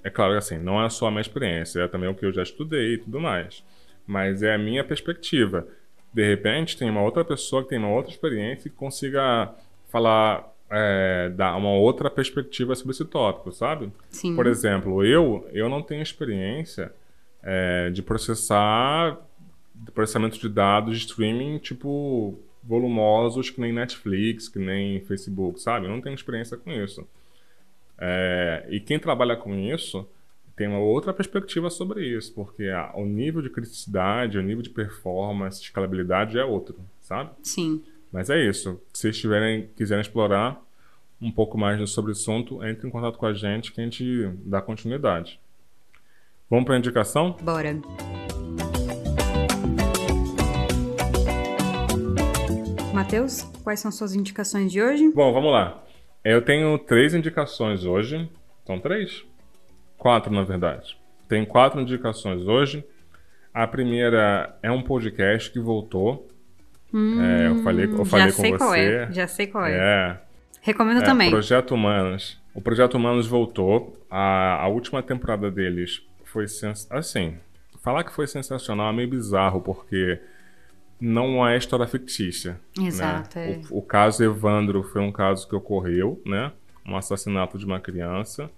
É 0.02 0.10
claro 0.10 0.32
que 0.32 0.38
assim, 0.38 0.58
não 0.58 0.82
é 0.82 0.90
só 0.90 1.08
a 1.08 1.12
minha 1.12 1.22
experiência, 1.22 1.82
é 1.82 1.88
também 1.90 2.10
o 2.10 2.16
que 2.16 2.26
eu 2.26 2.32
já 2.32 2.42
estudei 2.42 2.94
e 2.94 2.98
tudo 3.00 3.20
mais. 3.20 3.64
Mas 4.08 4.42
é 4.42 4.56
a 4.56 4.58
minha 4.58 4.84
perspectiva. 4.84 5.68
De 6.14 6.26
repente, 6.26 6.78
tem 6.78 6.90
uma 6.90 7.02
outra 7.04 7.26
pessoa 7.26 7.64
que 7.64 7.70
tem 7.70 7.80
uma 7.80 7.92
outra 7.92 8.12
experiência 8.12 8.70
e 8.70 8.72
consiga 8.72 9.54
falar 9.90 10.51
é, 10.72 11.30
dar 11.36 11.56
uma 11.58 11.72
outra 11.72 12.10
perspectiva 12.10 12.74
sobre 12.76 12.94
esse 12.94 13.04
tópico, 13.04 13.52
sabe? 13.52 13.92
Sim. 14.10 14.36
Por 14.36 14.48
exemplo, 14.48 15.06
eu, 15.06 15.48
eu 15.52 15.68
não 15.68 15.82
tenho 15.82 16.02
experiência 16.02 16.94
é, 17.44 17.90
de 17.90 18.02
processar 18.02 19.20
processamento 19.94 20.40
de 20.40 20.48
dados 20.48 21.00
de 21.00 21.08
streaming 21.08 21.58
tipo 21.58 22.38
volumosos 22.64 23.50
que 23.50 23.60
nem 23.60 23.74
Netflix, 23.74 24.48
que 24.48 24.60
nem 24.60 25.02
Facebook, 25.02 25.60
sabe? 25.60 25.88
Eu 25.88 25.90
não 25.92 26.00
tenho 26.00 26.14
experiência 26.14 26.56
com 26.56 26.72
isso. 26.72 27.06
É, 27.98 28.66
e 28.70 28.80
quem 28.80 29.00
trabalha 29.00 29.36
com 29.36 29.56
isso 29.56 30.08
tem 30.56 30.68
uma 30.68 30.80
outra 30.80 31.12
perspectiva 31.12 31.70
sobre 31.70 32.06
isso, 32.06 32.34
porque 32.34 32.66
a, 32.66 32.92
o 32.96 33.06
nível 33.06 33.42
de 33.42 33.50
criticidade, 33.50 34.38
o 34.38 34.44
nível 34.44 34.62
de 34.62 34.70
performance, 34.70 35.60
de 35.60 35.66
escalabilidade 35.66 36.38
é 36.38 36.46
outro, 36.46 36.78
sabe? 37.02 37.32
Sim. 37.42 37.84
Mas 38.12 38.30
é 38.30 38.40
isso. 38.46 38.80
Se 38.94 39.02
vocês 39.02 39.18
tiverem, 39.18 39.70
quiserem 39.78 40.02
explorar 40.02 40.62
um 41.22 41.32
pouco 41.32 41.58
mais 41.58 41.90
sobre 41.92 42.12
o 42.12 42.14
assunto, 42.14 42.64
entre 42.66 42.88
em 42.88 42.92
contato 42.92 43.18
com 43.18 43.26
a 43.26 43.34
gente 43.34 43.72
que 43.72 43.80
a 43.80 43.84
gente 43.84 44.28
dá 44.44 44.62
continuidade. 44.62 45.40
Vamos 46.50 46.66
para 46.66 46.76
a 46.76 46.78
indicação? 46.78 47.38
Bora. 47.42 47.80
Matheus, 52.94 53.44
quais 53.64 53.80
são 53.80 53.92
suas 53.92 54.14
indicações 54.14 54.72
de 54.72 54.82
hoje? 54.82 55.10
Bom, 55.14 55.32
vamos 55.32 55.52
lá. 55.52 55.82
Eu 56.24 56.42
tenho 56.42 56.78
três 56.78 57.14
indicações 57.14 57.86
hoje. 57.86 58.30
São 58.66 58.80
três? 58.80 59.24
Quatro, 59.98 60.34
na 60.34 60.44
verdade. 60.44 60.98
Tenho 61.30 61.46
quatro 61.48 61.80
indicações 61.80 62.46
hoje. 62.46 62.84
A 63.54 63.66
primeira 63.66 64.58
é 64.62 64.70
um 64.70 64.82
podcast 64.82 65.50
que 65.50 65.60
voltou. 65.60 66.28
Hum, 66.94 67.22
é, 67.22 67.48
eu 67.48 67.64
falei, 67.64 67.86
eu 67.86 68.06
falei 68.06 68.32
com 68.32 68.58
você. 68.58 68.80
é. 68.80 69.12
Já 69.12 69.28
sei 69.28 69.48
qual 69.48 69.66
é. 69.66 69.74
É, 69.74 70.18
Recomendo 70.62 71.02
é, 71.02 71.06
também. 71.06 71.30
Projeto 71.30 71.74
Humanos. 71.74 72.40
O 72.54 72.62
Projeto 72.62 72.96
Humanos 72.96 73.28
voltou. 73.28 73.98
A, 74.10 74.62
a 74.62 74.68
última 74.68 75.02
temporada 75.02 75.50
deles 75.50 76.06
foi 76.26 76.46
assim. 76.90 77.36
Falar 77.82 78.04
que 78.04 78.14
foi 78.14 78.28
sensacional 78.28 78.90
é 78.92 78.96
meio 78.96 79.10
bizarro, 79.10 79.62
porque 79.62 80.20
não 81.00 81.48
é 81.48 81.58
história 81.58 81.88
fictícia. 81.88 82.60
Exato, 82.80 83.40
né? 83.40 83.62
o, 83.72 83.80
o 83.80 83.82
caso 83.82 84.24
Evandro 84.24 84.84
foi 84.84 85.02
um 85.02 85.12
caso 85.12 85.48
que 85.48 85.56
ocorreu, 85.56 86.22
né? 86.24 86.52
Um 86.86 86.96
assassinato 86.96 87.58
de 87.58 87.66
uma 87.66 87.80
criança. 87.80 88.50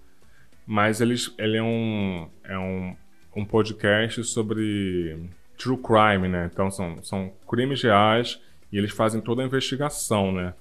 Mas 0.66 1.00
eles, 1.00 1.34
ele 1.38 1.56
é 1.56 1.62
um, 1.62 2.28
é 2.42 2.58
um, 2.58 2.96
um 3.36 3.44
podcast 3.44 4.22
sobre 4.24 5.18
true 5.56 5.78
crime, 5.78 6.28
né? 6.28 6.50
Então 6.52 6.70
são, 6.70 7.02
são 7.02 7.32
crimes 7.48 7.82
reais 7.82 8.40
e 8.72 8.78
eles 8.78 8.92
fazem 8.92 9.20
toda 9.20 9.42
a 9.42 9.46
investigação, 9.46 10.32
né? 10.32 10.54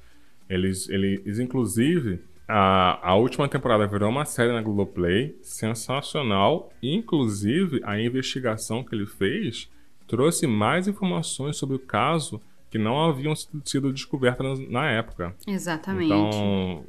Eles, 0.49 0.87
eles 0.89 1.39
inclusive, 1.39 2.21
a, 2.47 3.09
a 3.09 3.15
última 3.15 3.47
temporada 3.47 3.87
virou 3.87 4.09
uma 4.09 4.25
série 4.25 4.51
na 4.51 4.61
Globoplay, 4.61 5.35
sensacional. 5.41 6.71
Inclusive, 6.81 7.81
a 7.83 7.99
investigação 7.99 8.83
que 8.83 8.93
ele 8.93 9.05
fez 9.05 9.69
trouxe 10.07 10.45
mais 10.45 10.87
informações 10.87 11.57
sobre 11.57 11.75
o 11.75 11.79
caso 11.79 12.41
que 12.69 12.77
não 12.77 13.03
haviam 13.03 13.33
sido 13.35 13.93
descobertas 13.93 14.59
na, 14.69 14.89
época. 14.89 15.35
Exatamente. 15.47 16.11
Então, 16.11 16.83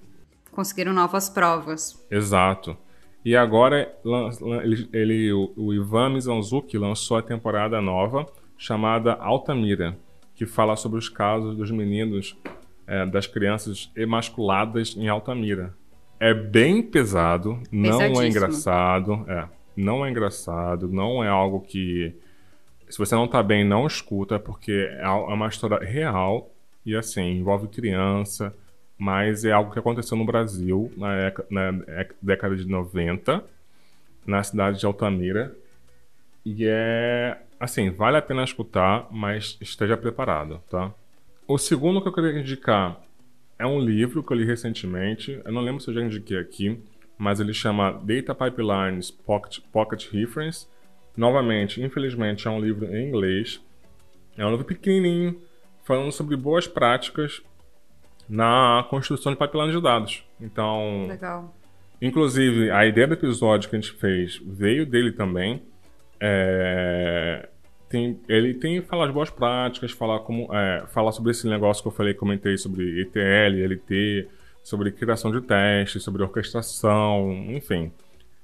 Conseguiram 0.50 0.92
novas 0.92 1.28
provas. 1.28 2.02
exato. 2.10 2.76
E 3.24 3.34
agora 3.34 3.94
ele, 4.62 4.88
ele- 4.92 5.32
o, 5.32 5.52
o 5.56 5.74
Ivan 5.74 6.10
Mizanzuki 6.10 6.76
lançou 6.76 7.16
a 7.16 7.22
temporada 7.22 7.80
nova 7.80 8.26
chamada 8.58 9.14
Altamira, 9.14 9.96
que 10.34 10.44
fala 10.46 10.76
sobre 10.76 10.98
os 10.98 11.08
casos 11.08 11.56
dos 11.56 11.70
meninos, 11.70 12.36
é, 12.86 13.06
das 13.06 13.26
crianças 13.26 13.90
emasculadas 13.96 14.94
em 14.96 15.08
Altamira. 15.08 15.74
É 16.20 16.32
bem 16.34 16.82
pesado, 16.82 17.60
não 17.72 17.98
é 18.20 18.28
engraçado, 18.28 19.24
é, 19.26 19.48
não 19.76 20.04
é 20.04 20.10
engraçado, 20.10 20.88
não 20.88 21.22
é 21.24 21.28
algo 21.28 21.60
que 21.60 22.14
se 22.88 22.98
você 22.98 23.14
não 23.14 23.26
tá 23.26 23.42
bem, 23.42 23.64
não 23.64 23.86
escuta, 23.86 24.38
porque 24.38 24.88
é 24.90 25.02
é 25.02 25.08
uma 25.08 25.48
história 25.48 25.78
real 25.78 26.50
e 26.84 26.94
assim, 26.94 27.22
envolve 27.38 27.66
criança, 27.68 28.54
mas 28.98 29.44
é 29.44 29.52
algo 29.52 29.72
que 29.72 29.78
aconteceu 29.78 30.16
no 30.16 30.24
Brasil 30.24 30.92
na, 30.96 31.32
na 31.50 31.84
década 32.22 32.56
de 32.56 32.66
90, 32.66 33.44
na 34.26 34.42
cidade 34.42 34.78
de 34.78 34.86
Altamira. 34.86 35.54
E 36.44 36.66
é 36.66 37.38
assim, 37.58 37.90
vale 37.90 38.16
a 38.16 38.22
pena 38.22 38.44
escutar, 38.44 39.08
mas 39.10 39.56
esteja 39.60 39.96
preparado, 39.96 40.62
tá? 40.70 40.92
O 41.46 41.58
segundo 41.58 42.00
que 42.00 42.08
eu 42.08 42.12
queria 42.12 42.38
indicar 42.38 43.00
é 43.58 43.66
um 43.66 43.78
livro 43.78 44.22
que 44.22 44.32
eu 44.32 44.36
li 44.36 44.44
recentemente. 44.44 45.40
Eu 45.44 45.52
não 45.52 45.60
lembro 45.60 45.80
se 45.80 45.88
eu 45.88 45.94
já 45.94 46.02
indiquei 46.02 46.38
aqui, 46.38 46.78
mas 47.18 47.40
ele 47.40 47.54
chama 47.54 47.92
Data 47.92 48.34
Pipelines 48.34 49.10
Pocket, 49.10 49.60
Pocket 49.72 50.10
Reference. 50.10 50.66
Novamente, 51.16 51.82
infelizmente, 51.82 52.46
é 52.46 52.50
um 52.50 52.60
livro 52.60 52.86
em 52.86 53.08
inglês. 53.08 53.60
É 54.36 54.44
um 54.44 54.50
livro 54.50 54.64
pequenininho, 54.64 55.40
falando 55.84 56.10
sobre 56.12 56.36
boas 56.36 56.66
práticas 56.66 57.42
na 58.28 58.86
construção 58.90 59.32
de 59.32 59.38
pipelines 59.38 59.74
de 59.74 59.80
dados. 59.82 60.24
Então, 60.40 61.06
Legal. 61.08 61.54
Inclusive, 62.02 62.70
a 62.70 62.84
ideia 62.86 63.06
do 63.06 63.14
episódio 63.14 63.68
que 63.70 63.76
a 63.76 63.80
gente 63.80 63.92
fez 63.92 64.40
veio 64.44 64.84
dele 64.84 65.12
também. 65.12 65.62
É, 66.20 67.48
tem- 67.88 68.18
ele 68.28 68.54
tem 68.54 68.80
falar 68.82 69.06
de 69.06 69.12
boas 69.12 69.30
práticas, 69.30 69.90
falar, 69.92 70.20
como, 70.20 70.48
é, 70.54 70.84
falar 70.92 71.12
sobre 71.12 71.30
esse 71.30 71.46
negócio 71.48 71.82
que 71.82 71.88
eu 71.88 71.92
falei, 71.92 72.14
comentei 72.14 72.56
sobre 72.58 73.00
ETL, 73.00 73.56
LT, 73.64 74.28
sobre 74.62 74.90
criação 74.90 75.30
de 75.30 75.40
testes, 75.42 76.02
sobre 76.02 76.22
orquestração, 76.22 77.30
enfim. 77.48 77.92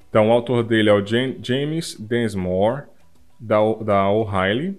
Então, 0.09 0.29
o 0.29 0.33
autor 0.33 0.63
dele 0.63 0.89
é 0.91 0.93
o 0.93 1.05
Jam- 1.05 1.37
James 1.43 1.95
Densmore, 1.99 2.83
da, 3.39 3.59
da 3.83 4.09
O'Reilly, 4.11 4.79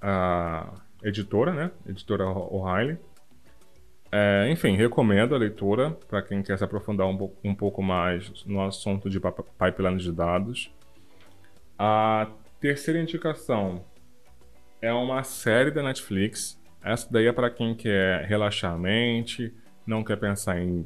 a 0.00 0.72
editora, 1.02 1.52
né? 1.52 1.70
Editora 1.88 2.26
O'Reilly. 2.26 2.98
É, 4.12 4.48
enfim, 4.50 4.76
recomendo 4.76 5.34
a 5.34 5.38
leitura 5.38 5.90
para 6.08 6.22
quem 6.22 6.42
quer 6.42 6.56
se 6.56 6.64
aprofundar 6.64 7.06
um, 7.06 7.16
pouco- 7.16 7.36
um 7.44 7.54
pouco 7.54 7.82
mais 7.82 8.44
no 8.46 8.62
assunto 8.62 9.10
de 9.10 9.18
pip- 9.20 9.44
pipeline 9.58 9.98
de 9.98 10.12
dados. 10.12 10.70
A 11.78 12.28
terceira 12.60 13.00
indicação 13.00 13.84
é 14.80 14.92
uma 14.92 15.22
série 15.24 15.70
da 15.70 15.82
Netflix. 15.82 16.58
Essa 16.82 17.08
daí 17.10 17.26
é 17.26 17.32
para 17.32 17.50
quem 17.50 17.74
quer 17.74 18.24
relaxar 18.26 18.72
a 18.72 18.78
mente, 18.78 19.52
não 19.86 20.04
quer 20.04 20.16
pensar 20.16 20.60
em 20.60 20.84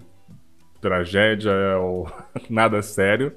tragédia 0.80 1.52
ou 1.78 2.10
nada 2.48 2.80
sério. 2.82 3.32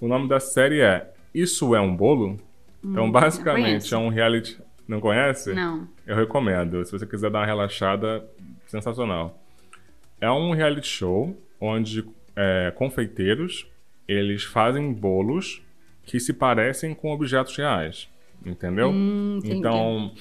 O 0.00 0.08
nome 0.08 0.28
da 0.28 0.40
série 0.40 0.80
é 0.80 1.12
Isso 1.34 1.74
é 1.74 1.80
um 1.80 1.94
Bolo? 1.94 2.36
Então, 2.80 3.04
não 3.04 3.10
basicamente, 3.10 3.92
é 3.92 3.96
um 3.98 4.08
reality. 4.08 4.58
Não 4.86 5.00
conhece? 5.00 5.52
Não. 5.52 5.86
Eu 6.06 6.16
recomendo. 6.16 6.82
Se 6.84 6.92
você 6.92 7.06
quiser 7.06 7.30
dar 7.30 7.40
uma 7.40 7.46
relaxada, 7.46 8.24
sensacional. 8.68 9.42
É 10.20 10.30
um 10.30 10.52
reality 10.52 10.86
show 10.86 11.36
onde 11.60 12.04
é, 12.36 12.72
confeiteiros 12.76 13.66
eles 14.06 14.44
fazem 14.44 14.92
bolos 14.92 15.60
que 16.04 16.18
se 16.18 16.32
parecem 16.32 16.94
com 16.94 17.12
objetos 17.12 17.54
reais, 17.56 18.08
entendeu? 18.44 18.90
Hum, 18.90 19.40
então, 19.44 20.12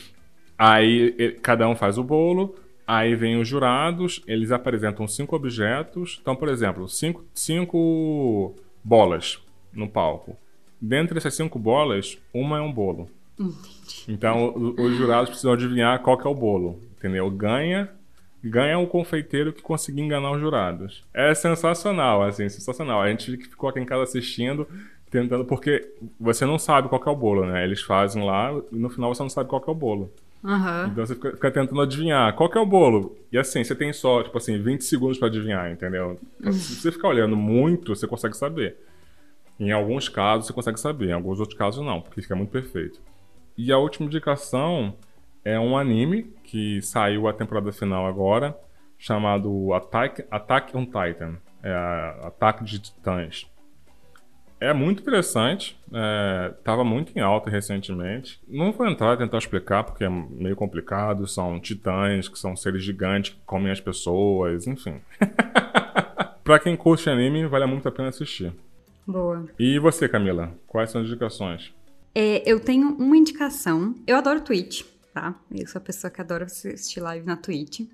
aí 0.58 1.38
cada 1.41 1.68
um 1.70 1.76
faz 1.76 1.98
o 1.98 2.04
bolo, 2.04 2.56
aí 2.86 3.16
vem 3.16 3.39
os 3.39 3.48
jurados, 3.48 4.22
eles 4.28 4.52
apresentam 4.52 5.08
cinco 5.08 5.36
objetos. 5.36 6.18
Então, 6.22 6.36
por 6.36 6.50
exemplo, 6.50 6.89
cinco, 6.89 7.24
cinco 7.34 8.56
bolas 8.84 9.39
no 9.72 9.88
palco. 9.88 10.36
Dentre 10.82 11.18
essas 11.18 11.36
cinco 11.36 11.58
bolas, 11.58 12.18
uma 12.34 12.58
é 12.58 12.62
um 12.62 12.72
bolo. 12.72 13.10
Então, 14.08 14.74
os 14.78 14.95
jurados 14.95 15.30
precisam 15.30 15.54
adivinhar 15.54 16.02
qual 16.02 16.18
que 16.18 16.28
é 16.28 16.30
o 16.30 16.36
bolo, 16.36 16.80
entendeu? 16.98 17.30
Ganha, 17.30 17.89
ganha 18.43 18.77
o 18.77 18.88
confeiteiro 18.88 19.53
que 19.53 19.61
conseguir 19.61 20.01
enganar 20.01 20.31
os 20.31 20.39
jurados. 20.39 21.03
É 21.13 21.33
sensacional, 21.33 22.23
assim, 22.23 22.47
sensacional. 22.49 23.01
A 23.01 23.09
gente 23.09 23.38
ficou 23.38 23.69
aqui 23.69 23.79
em 23.79 23.85
casa 23.85 24.03
assistindo, 24.03 24.67
tentando, 25.09 25.45
porque 25.45 25.93
você 26.19 26.45
não 26.45 26.59
sabe 26.59 26.89
qual 26.89 27.01
é 27.05 27.09
o 27.09 27.15
bolo, 27.15 27.45
né? 27.45 27.63
Eles 27.63 27.81
fazem 27.81 28.23
lá 28.23 28.51
e 28.71 28.75
no 28.75 28.89
final 28.89 29.13
você 29.13 29.23
não 29.23 29.29
sabe 29.29 29.49
qual 29.49 29.61
que 29.61 29.69
é 29.69 29.71
o 29.71 29.75
bolo. 29.75 30.11
Aham. 30.43 30.89
Então 30.91 31.05
você 31.05 31.15
fica, 31.15 31.31
fica 31.31 31.51
tentando 31.51 31.81
adivinhar 31.81 32.33
qual 32.35 32.49
que 32.49 32.57
é 32.57 32.61
o 32.61 32.65
bolo. 32.65 33.17
E 33.31 33.38
assim, 33.38 33.63
você 33.63 33.75
tem 33.75 33.91
só, 33.91 34.23
tipo 34.23 34.38
assim, 34.38 34.61
20 34.61 34.83
segundos 34.83 35.17
pra 35.17 35.27
adivinhar, 35.27 35.71
entendeu? 35.71 36.19
Se 36.51 36.75
você 36.75 36.91
ficar 36.91 37.09
olhando 37.09 37.35
muito, 37.35 37.95
você 37.95 38.07
consegue 38.07 38.38
saber. 38.38 38.77
Em 39.59 39.71
alguns 39.71 40.07
casos 40.07 40.45
você 40.45 40.53
consegue 40.53 40.79
saber, 40.79 41.09
em 41.09 41.13
alguns 41.13 41.39
outros 41.39 41.57
casos 41.57 41.83
não, 41.83 41.99
porque 41.99 42.21
fica 42.21 42.35
muito 42.35 42.51
perfeito. 42.51 43.01
E 43.57 43.71
a 43.71 43.77
última 43.79 44.05
indicação 44.05 44.93
é 45.43 45.59
um 45.59 45.77
anime 45.77 46.23
que 46.43 46.81
saiu 46.81 47.27
a 47.27 47.33
temporada 47.33 47.71
final 47.71 48.05
agora, 48.05 48.57
chamado 48.97 49.73
Attack, 49.73 50.25
Attack 50.31 50.75
on 50.75 50.85
Titan. 50.85 51.38
É 51.63 51.71
a- 51.73 52.27
Ataque 52.27 52.63
de 52.63 52.79
Titãs. 52.79 53.49
É 54.59 54.73
muito 54.73 55.01
interessante, 55.03 55.79
é, 55.93 56.51
tava 56.63 56.83
muito 56.83 57.15
em 57.15 57.21
alta 57.21 57.47
recentemente. 57.49 58.39
Não 58.47 58.71
vou 58.71 58.88
entrar 58.88 59.13
e 59.13 59.17
tentar 59.17 59.38
explicar 59.38 59.83
porque 59.83 60.03
é 60.03 60.09
meio 60.09 60.55
complicado. 60.55 61.27
São 61.27 61.59
titãs, 61.59 62.27
que 62.27 62.39
são 62.39 62.55
seres 62.55 62.83
gigantes 62.83 63.33
que 63.35 63.39
comem 63.45 63.71
as 63.71 63.79
pessoas, 63.79 64.65
enfim. 64.65 64.99
pra 66.43 66.57
quem 66.59 66.75
curte 66.75 67.07
anime, 67.09 67.45
vale 67.45 67.65
muito 67.67 67.88
a 67.88 67.91
pena 67.91 68.09
assistir. 68.09 68.51
Boa. 69.05 69.45
E 69.59 69.77
você, 69.79 70.07
Camila? 70.09 70.51
Quais 70.65 70.89
são 70.91 71.01
as 71.01 71.07
indicações? 71.07 71.73
É, 72.15 72.41
eu 72.49 72.59
tenho 72.59 72.89
uma 72.97 73.15
indicação. 73.15 73.93
Eu 74.07 74.17
adoro 74.17 74.41
Twitch, 74.41 74.83
tá? 75.18 75.34
Eu 75.49 75.68
sou 75.68 75.80
a 75.80 75.84
pessoa 75.84 76.11
que 76.11 76.22
adora 76.22 76.45
assistir 76.45 76.99
live 76.99 77.26
na 77.26 77.36
Twitch. 77.36 77.89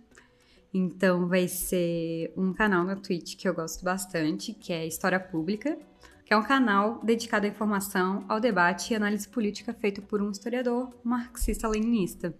Então 0.73 1.25
vai 1.29 1.47
ser 1.47 2.33
um 2.35 2.51
canal 2.51 2.83
na 2.83 2.97
Twitch 2.97 3.37
que 3.37 3.47
eu 3.47 3.53
gosto 3.53 3.85
bastante, 3.85 4.53
que 4.53 4.73
é 4.73 4.85
História 4.85 5.19
Pública, 5.19 5.77
que 6.25 6.33
é 6.33 6.37
um 6.37 6.43
canal 6.43 6.99
dedicado 7.01 7.45
à 7.45 7.49
informação, 7.49 8.25
ao 8.27 8.41
debate 8.41 8.91
e 8.91 8.95
análise 8.95 9.25
política 9.25 9.73
feito 9.73 10.01
por 10.01 10.21
um 10.21 10.31
historiador 10.31 10.93
marxista-leninista. 11.01 12.35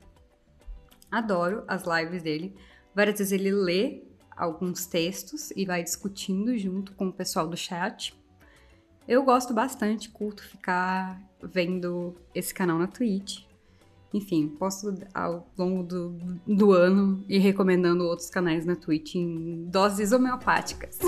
Adoro 1.10 1.64
as 1.66 1.84
lives 1.86 2.22
dele. 2.22 2.54
Várias 2.94 3.20
vezes 3.20 3.32
ele 3.32 3.52
lê 3.52 4.04
alguns 4.36 4.86
textos 4.86 5.52
e 5.52 5.66
vai 5.66 5.82
discutindo 5.82 6.58
junto 6.58 6.92
com 6.94 7.08
o 7.08 7.14
pessoal 7.14 7.48
do 7.48 7.56
chat. 7.56 8.14
Eu 9.08 9.24
gosto 9.24 9.54
bastante, 9.54 10.10
curto 10.10 10.44
ficar 10.44 11.22
vendo 11.42 12.16
esse 12.36 12.54
canal 12.54 12.78
na 12.78 12.88
Twitch. 12.88 13.53
Enfim, 14.14 14.48
posso 14.48 14.94
ao 15.12 15.52
longo 15.58 15.82
do, 15.84 16.16
do 16.46 16.72
ano 16.72 17.26
ir 17.28 17.40
recomendando 17.40 18.04
outros 18.04 18.30
canais 18.30 18.64
na 18.64 18.76
Twitch 18.76 19.16
em 19.16 19.66
doses 19.72 20.12
homeopáticas. 20.12 21.00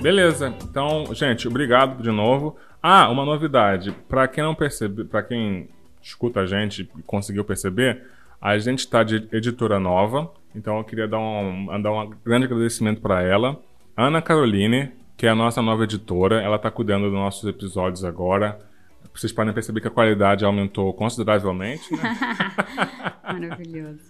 Beleza. 0.00 0.54
Então, 0.62 1.12
gente, 1.12 1.48
obrigado 1.48 2.02
de 2.02 2.10
novo. 2.10 2.56
Ah, 2.80 3.08
uma 3.08 3.24
novidade. 3.24 3.92
Para 4.08 4.28
quem 4.28 4.44
não 4.44 4.54
percebe, 4.54 5.04
para 5.04 5.22
quem 5.22 5.68
escuta 6.00 6.40
a 6.40 6.46
gente 6.46 6.88
e 6.96 7.02
conseguiu 7.02 7.44
perceber, 7.44 8.02
a 8.40 8.58
gente 8.58 8.80
está 8.80 9.02
de 9.02 9.28
editora 9.32 9.78
nova. 9.78 10.32
Então 10.54 10.78
eu 10.78 10.84
queria 10.84 11.08
dar 11.08 11.18
um, 11.18 11.80
dar 11.80 11.92
um 11.92 12.10
grande 12.24 12.46
agradecimento 12.46 13.00
para 13.00 13.22
ela. 13.22 13.60
Ana 13.96 14.20
Caroline, 14.20 14.90
que 15.22 15.26
é 15.26 15.30
a 15.30 15.36
nossa 15.36 15.62
nova 15.62 15.84
editora, 15.84 16.42
ela 16.42 16.56
está 16.56 16.68
cuidando 16.68 17.04
dos 17.04 17.12
nossos 17.12 17.48
episódios 17.48 18.04
agora. 18.04 18.58
Vocês 19.14 19.32
podem 19.32 19.54
perceber 19.54 19.80
que 19.80 19.86
a 19.86 19.90
qualidade 19.90 20.44
aumentou 20.44 20.92
consideravelmente. 20.92 21.94
Né? 21.94 22.18
Maravilhoso. 23.22 24.00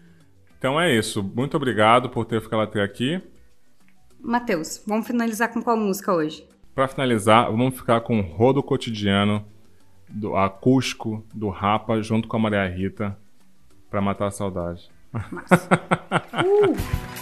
Então 0.57 0.81
é 0.81 0.91
isso. 0.97 1.23
Muito 1.23 1.55
obrigado 1.55 2.09
por 2.09 2.25
ter 2.25 2.41
ficado 2.41 2.63
até 2.63 2.83
aqui. 2.83 3.21
Matheus, 4.23 4.83
vamos 4.87 5.07
finalizar 5.07 5.53
com 5.53 5.61
qual 5.61 5.77
música 5.77 6.15
hoje? 6.15 6.49
Para 6.75 6.89
finalizar, 6.89 7.51
vamos 7.51 7.77
ficar 7.77 8.01
com 8.01 8.19
o 8.19 8.23
Rodo 8.23 8.63
Cotidiano, 8.63 9.45
do 10.09 10.35
acústico 10.35 11.23
do 11.35 11.51
Rapa, 11.51 12.01
junto 12.01 12.27
com 12.27 12.39
a 12.39 12.41
Maria 12.41 12.67
Rita, 12.67 13.19
para 13.91 14.01
matar 14.01 14.29
a 14.29 14.31
saudade. 14.31 14.91
Massa. 15.31 15.69
uh! 16.43 17.22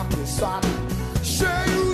a 0.00 0.04
pensar. 0.04 0.60
Cheio 1.22 1.85